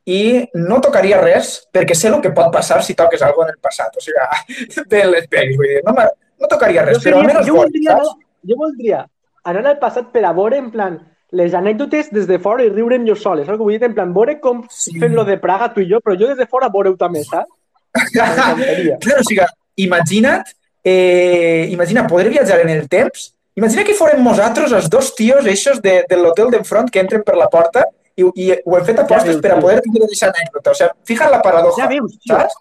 i 0.09 0.47
no 0.57 0.79
tocaria 0.81 1.19
res 1.21 1.51
perquè 1.73 1.93
sé 1.93 2.09
el 2.09 2.17
que 2.23 2.33
pot 2.33 2.49
passar 2.53 2.79
si 2.81 2.95
toques 2.97 3.21
alguna 3.21 3.51
en 3.51 3.59
el 3.59 3.61
passat. 3.61 3.93
O 3.93 4.01
sigui, 4.01 4.81
de 4.89 5.05
les 5.11 5.29
pel·lis, 5.29 5.57
vull 5.59 5.75
dir, 5.75 5.83
no, 5.85 5.93
no 5.93 6.51
tocaria 6.51 6.87
res, 6.87 6.97
Jo, 6.97 7.05
però 7.05 7.21
seria, 7.21 7.29
almenys 7.29 7.47
jo, 7.47 7.55
vol, 7.59 7.69
voldria, 7.69 8.01
jo 8.49 8.59
voldria 8.63 9.05
anar 9.49 9.65
al 9.73 9.79
passat 9.79 10.11
per 10.13 10.23
a 10.25 10.33
veure, 10.35 10.59
en 10.59 10.69
plan, 10.71 10.99
les 11.31 11.53
anècdotes 11.53 12.09
des 12.11 12.25
de 12.27 12.37
fora 12.39 12.63
i 12.65 12.69
riure'm 12.69 13.05
jo 13.07 13.15
soles. 13.15 13.45
Saps 13.45 13.57
què 13.59 13.63
vull 13.63 13.75
dir? 13.77 13.83
En 13.85 13.93
plan, 13.93 14.13
veure 14.13 14.39
com 14.41 14.63
Sí. 14.69 14.97
fem 14.99 15.13
lo 15.13 15.23
de 15.25 15.37
Praga 15.37 15.71
tu 15.73 15.81
i 15.81 15.89
jo, 15.89 15.99
però 16.01 16.15
jo 16.19 16.27
des 16.27 16.37
de 16.37 16.47
fora 16.47 16.69
veure-ho 16.69 16.95
també, 16.97 17.23
saps? 17.23 17.49
Claro, 18.13 19.19
o 19.19 19.23
sigui, 19.27 19.45
imagina't, 19.77 20.45
eh, 20.83 21.67
imagina 21.71 22.07
poder 22.07 22.29
viatjar 22.29 22.59
en 22.61 22.69
el 22.69 22.87
temps. 22.89 23.33
Imagina 23.55 23.83
que 23.83 23.93
fórem 23.93 24.23
nosaltres 24.23 24.71
els 24.71 24.89
dos 24.89 25.13
tios 25.15 25.45
eixos 25.45 25.81
de, 25.81 26.03
de 26.09 26.15
l'hotel 26.17 26.49
d'enfront 26.51 26.89
que 26.89 26.99
entren 27.01 27.23
per 27.23 27.35
la 27.35 27.49
porta 27.49 27.83
i, 28.15 28.23
i 28.35 28.51
ho 28.65 28.77
hem 28.77 28.85
fet 28.85 28.99
apostes 28.99 29.33
veus, 29.35 29.41
per 29.41 29.51
a 29.55 29.59
poder 29.59 29.81
tindre 29.81 30.05
aquesta 30.05 30.29
anècdota. 30.31 30.71
O 30.71 30.77
sigui, 30.79 30.89
fija't 31.11 31.31
la 31.33 31.41
paradoja, 31.41 31.83
Ja 31.83 31.87
veus, 31.91 32.13
tio. 32.17 32.35
saps? 32.37 32.55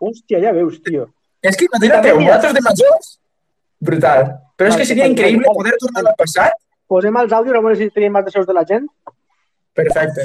Hòstia, 0.00 0.40
ja 0.42 0.52
veus, 0.56 0.80
tio. 0.82 1.06
És 1.42 1.56
que 1.56 1.68
imagina't, 1.68 2.04
nosaltres 2.20 2.54
de 2.56 2.62
majors, 2.64 3.12
brutal. 3.80 4.26
Però 4.56 4.68
és 4.68 4.76
que 4.76 4.84
seria 4.88 5.06
increïble 5.08 5.46
poder 5.54 5.72
tornar 5.80 6.04
al 6.08 6.16
passat. 6.18 6.52
Posem 6.90 7.16
els 7.20 7.32
àudios 7.36 7.54
a 7.56 7.60
veure 7.62 7.76
si 7.78 7.86
tenim 7.94 8.16
els 8.18 8.26
deseus 8.26 8.46
de 8.48 8.54
la 8.56 8.64
gent. 8.66 8.88
Perfecte. 9.78 10.24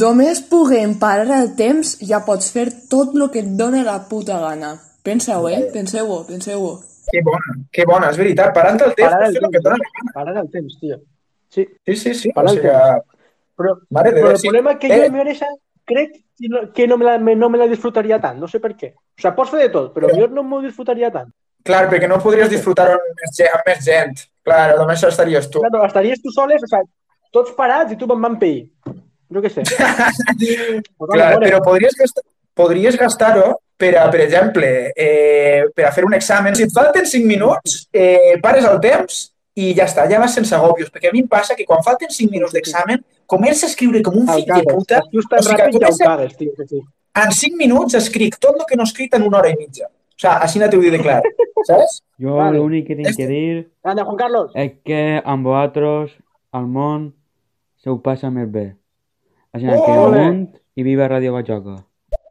Només 0.00 0.40
puguem 0.50 0.96
parar 0.98 1.36
el 1.42 1.52
temps 1.58 1.92
ja 2.08 2.22
pots 2.26 2.48
fer 2.54 2.66
tot 2.90 3.12
el 3.14 3.28
que 3.30 3.42
et 3.44 3.50
dóna 3.60 3.84
la 3.86 3.98
puta 4.08 4.38
gana. 4.42 4.72
Pensa-ho, 5.06 5.48
eh? 5.52 5.68
Penseu-ho, 5.72 6.22
penseu-ho. 6.26 6.72
Que 7.12 7.20
bona, 7.22 7.52
que 7.70 7.84
bona, 7.86 8.08
és 8.10 8.16
veritat. 8.18 8.50
Parant 8.56 8.80
el 8.82 8.94
temps, 8.98 9.12
Parar 9.12 9.28
el 9.28 9.36
fer 9.36 9.44
el 9.44 9.50
que 9.52 9.60
et 9.60 9.66
dona 9.68 9.76
la 9.76 9.84
temps. 9.84 10.00
gana. 10.00 10.14
Parar 10.16 10.36
el 10.42 10.50
temps, 10.50 10.78
tio. 10.80 10.96
Sí, 11.54 11.68
Sí, 11.86 11.94
sí, 11.96 12.14
sí. 12.14 12.32
Parar 12.34 12.50
o 12.50 12.54
el 12.54 12.58
sigui, 12.58 12.72
però, 13.56 13.76
mare 13.90 14.10
de 14.12 14.20
però 14.22 14.30
el 14.32 14.38
sí. 14.38 14.48
problema 14.48 14.72
és 14.72 14.78
que 14.80 14.88
Eh. 14.88 15.04
jo 15.06 15.12
me 15.12 15.30
esa 15.30 15.46
crec 15.86 16.16
que 16.74 16.86
no, 16.88 16.96
me 16.98 17.04
la, 17.04 17.18
me, 17.18 17.36
no 17.36 17.48
me 17.48 17.58
la 17.58 17.68
disfrutaria 17.68 18.18
tant, 18.20 18.40
no 18.40 18.48
sé 18.48 18.58
per 18.60 18.72
què. 18.76 18.90
O 18.96 19.20
sigui, 19.22 19.34
pots 19.36 19.50
fer 19.54 19.60
de 19.62 19.68
tot, 19.70 19.92
però 19.94 20.10
jo 20.18 20.26
no 20.26 20.42
m'ho 20.42 20.60
disfrutaria 20.64 21.12
tant. 21.12 21.30
Clar, 21.62 21.86
perquè 21.88 22.08
no 22.08 22.18
podries 22.18 22.50
disfrutar 22.50 22.90
amb 22.96 23.06
més, 23.22 23.36
gent- 23.38 23.54
amb 23.54 23.62
més 23.70 23.84
gent. 23.84 24.18
Clar, 24.46 24.76
només 24.78 25.02
estaries 25.08 25.50
tu. 25.50 25.60
Claro, 25.64 25.82
estaries 25.88 26.22
tu 26.22 26.32
soles, 26.34 26.62
o 26.62 26.70
sigui, 26.70 26.88
tots 27.34 27.54
parats 27.58 27.92
i 27.92 27.98
tu 27.98 28.08
amb 28.14 28.28
van 28.28 28.38
peir. 28.38 28.66
Jo 29.34 29.42
què 29.42 29.50
sé. 29.50 29.64
Clar, 31.12 31.30
però 31.42 31.62
podries 31.64 31.96
gastar, 31.98 32.22
podries 32.56 32.98
gastar-ho 33.00 33.48
per, 33.76 33.96
a, 33.98 34.04
per 34.12 34.22
exemple, 34.22 34.68
eh, 34.94 35.66
per 35.74 35.88
a 35.88 35.94
fer 35.96 36.06
un 36.06 36.14
examen. 36.14 36.54
Si 36.54 36.66
et 36.66 36.74
falten 36.74 37.08
5 37.10 37.26
minuts, 37.26 37.80
eh, 37.90 38.36
pares 38.42 38.68
el 38.70 38.78
temps 38.84 39.24
i 39.58 39.72
ja 39.74 39.88
està, 39.88 40.06
ja 40.10 40.22
vas 40.22 40.38
sense 40.38 40.54
agòbios. 40.54 40.92
Perquè 40.94 41.10
a 41.10 41.16
mi 41.16 41.24
em 41.24 41.28
passa 41.32 41.58
que 41.58 41.66
quan 41.66 41.82
falten 41.84 42.12
5 42.12 42.30
minuts 42.30 42.54
d'examen, 42.54 43.02
comença 43.26 43.66
a 43.66 43.72
escriure 43.72 44.04
com 44.06 44.22
un 44.22 44.30
fill 44.30 44.46
de 44.46 44.62
puta. 44.70 45.02
O 45.02 45.10
sigui, 45.10 45.58
ràpid 45.58 45.82
que 45.82 45.92
ho 45.92 46.00
cagues, 46.04 46.38
tio. 46.38 46.54
Que 46.54 46.70
sí. 46.70 46.84
En 47.16 47.34
5 47.34 47.58
minuts 47.58 47.98
escric 47.98 48.38
tot 48.38 48.54
el 48.60 48.66
que 48.68 48.78
no 48.78 48.86
he 48.86 48.92
escrit 48.92 49.18
en 49.18 49.26
una 49.26 49.42
hora 49.42 49.50
i 49.50 49.58
mitja. 49.58 49.90
O 50.16 50.20
sigui, 50.20 50.42
així 50.46 50.58
no 50.62 50.68
t'ho 50.72 50.80
dic 50.80 50.92
de 50.96 51.00
clar. 51.02 51.20
Saps? 51.68 51.98
Jo 52.22 52.36
Vale. 52.38 52.56
l'únic 52.56 52.86
que 52.86 52.96
tinc 52.96 53.16
que 53.16 53.26
dir 53.26 53.70
Anda, 53.84 54.04
Juan 54.04 54.16
Carlos. 54.16 54.50
és 54.54 54.72
que 54.84 55.20
amb 55.24 55.44
vosaltres 55.46 56.12
al 56.52 56.66
món 56.66 57.12
se 57.76 57.90
ho 57.90 57.98
passa 58.02 58.30
més 58.30 58.48
bé. 58.50 58.76
Així 59.52 59.66
que 59.66 59.92
Ole. 59.98 60.20
amunt 60.20 60.56
i 60.76 60.82
viva 60.82 61.08
Radio 61.08 61.32
Bajoca. 61.34 61.84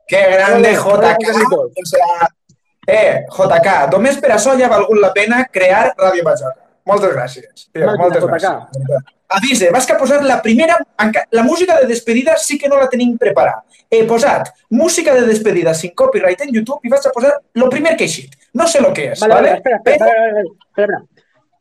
Que 0.08 0.22
grande 0.32 0.74
JK. 0.74 1.58
O 1.58 1.86
sea, 1.86 2.28
eh, 2.88 3.24
JK, 3.30 3.90
només 3.92 4.18
per 4.22 4.32
això 4.32 4.58
ja 4.58 4.66
ha 4.68 4.70
valgut 4.70 5.00
la 5.02 5.12
pena 5.14 5.46
crear 5.52 5.94
Ràdio 5.98 6.24
Bajoca. 6.24 6.62
Moltes 6.86 7.14
gràcies. 7.16 7.70
Tio, 7.74 7.86
Màquina, 7.86 7.98
moltes 8.04 8.24
JK. 8.24 8.30
gràcies. 8.30 9.15
Avise, 9.30 9.72
vas 9.72 9.86
que 9.86 9.96
posar 9.96 10.24
la 10.24 10.42
primera... 10.42 10.78
La 11.32 11.44
música 11.44 11.80
de 11.80 11.88
despedida 11.88 12.38
sí 12.38 12.58
que 12.58 12.70
no 12.70 12.78
la 12.78 12.90
tenim 12.90 13.18
preparada. 13.18 13.64
He 13.90 14.04
posat 14.06 14.50
música 14.70 15.14
de 15.14 15.26
despedida 15.28 15.74
sin 15.74 15.92
copyright 15.92 16.42
en 16.42 16.54
YouTube 16.54 16.80
i 16.84 16.90
vaig 16.90 17.06
a 17.06 17.12
posar 17.14 17.34
lo 17.54 17.70
primer 17.70 17.96
que 17.96 18.06
he 18.06 18.08
eixit. 18.08 18.36
No 18.54 18.68
sé 18.68 18.82
lo 18.82 18.94
que 18.94 19.12
és, 19.12 19.20
Vale, 19.20 19.34
¿vale? 19.34 19.48
vale, 19.50 19.58
espera, 19.58 19.78
espera, 19.78 19.96
espera, 19.96 20.30
espera, 20.30 20.50
espera. 20.70 21.15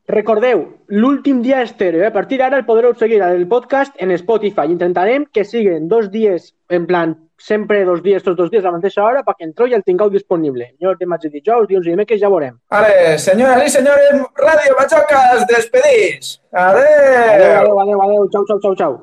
Recordeu, 0.07 0.66
l'últim 0.88 1.40
dia 1.40 1.62
estèreo, 1.64 2.02
eh? 2.02 2.09
a 2.11 2.12
partir 2.12 2.36
d'ara 2.36 2.59
el 2.61 2.66
podreu 2.68 2.92
seguir 2.94 3.22
el 3.24 3.46
podcast 3.48 3.94
en 3.96 4.11
Spotify. 4.12 4.66
Intentarem 4.68 5.24
que 5.32 5.46
siguen 5.48 5.88
dos 5.88 6.11
dies, 6.12 6.52
en 6.68 6.84
plan, 6.86 7.14
sempre 7.38 7.86
dos 7.88 8.02
dies, 8.02 8.22
tots 8.22 8.36
dos 8.36 8.50
dies 8.52 8.66
a 8.66 8.68
la 8.68 8.76
mateixa 8.76 9.00
hora, 9.00 9.22
perquè 9.24 9.48
entreu 9.48 9.70
i 9.70 9.72
el 9.78 9.82
tingueu 9.82 10.12
disponible. 10.12 10.74
Jo 10.76 10.92
dimarts 11.00 11.24
i 11.24 11.32
dijous, 11.32 11.64
dilluns 11.70 11.88
i 11.88 11.94
dimecres 11.94 12.20
ja 12.20 12.28
veurem. 12.28 12.59
Vale, 12.68 13.16
senyores 13.16 13.70
i 13.70 13.74
senyores, 13.78 14.20
Ràdio 14.44 14.76
Bajoca 14.76 15.22
es 15.38 15.48
despedís. 15.48 16.36
Adéu, 16.52 16.84
Adéu. 16.84 17.57
adéu, 17.62 17.80
adéu, 17.86 18.05
adéu, 18.05 18.28
xau, 18.28 18.44
xau, 18.52 18.61
xau, 18.61 18.76
xau. 18.82 19.00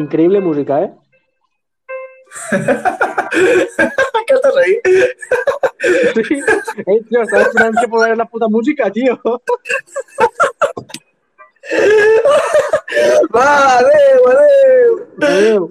Increïble 0.00 0.40
música, 0.40 0.80
eh? 0.80 0.90
Què 4.26 4.34
estàs 4.36 4.56
ahí? 4.62 4.74
Sí. 6.14 6.36
Ey, 6.86 7.00
tío, 7.08 7.22
estaba 7.22 7.42
esperando 7.42 7.80
que 7.80 7.88
poner 7.88 8.16
la 8.16 8.26
puta 8.26 8.48
música, 8.48 8.90
tío. 8.90 9.18
Va, 13.34 13.78
adeu, 13.78 14.28
adeu. 14.28 14.92
Adéu. 15.22 15.62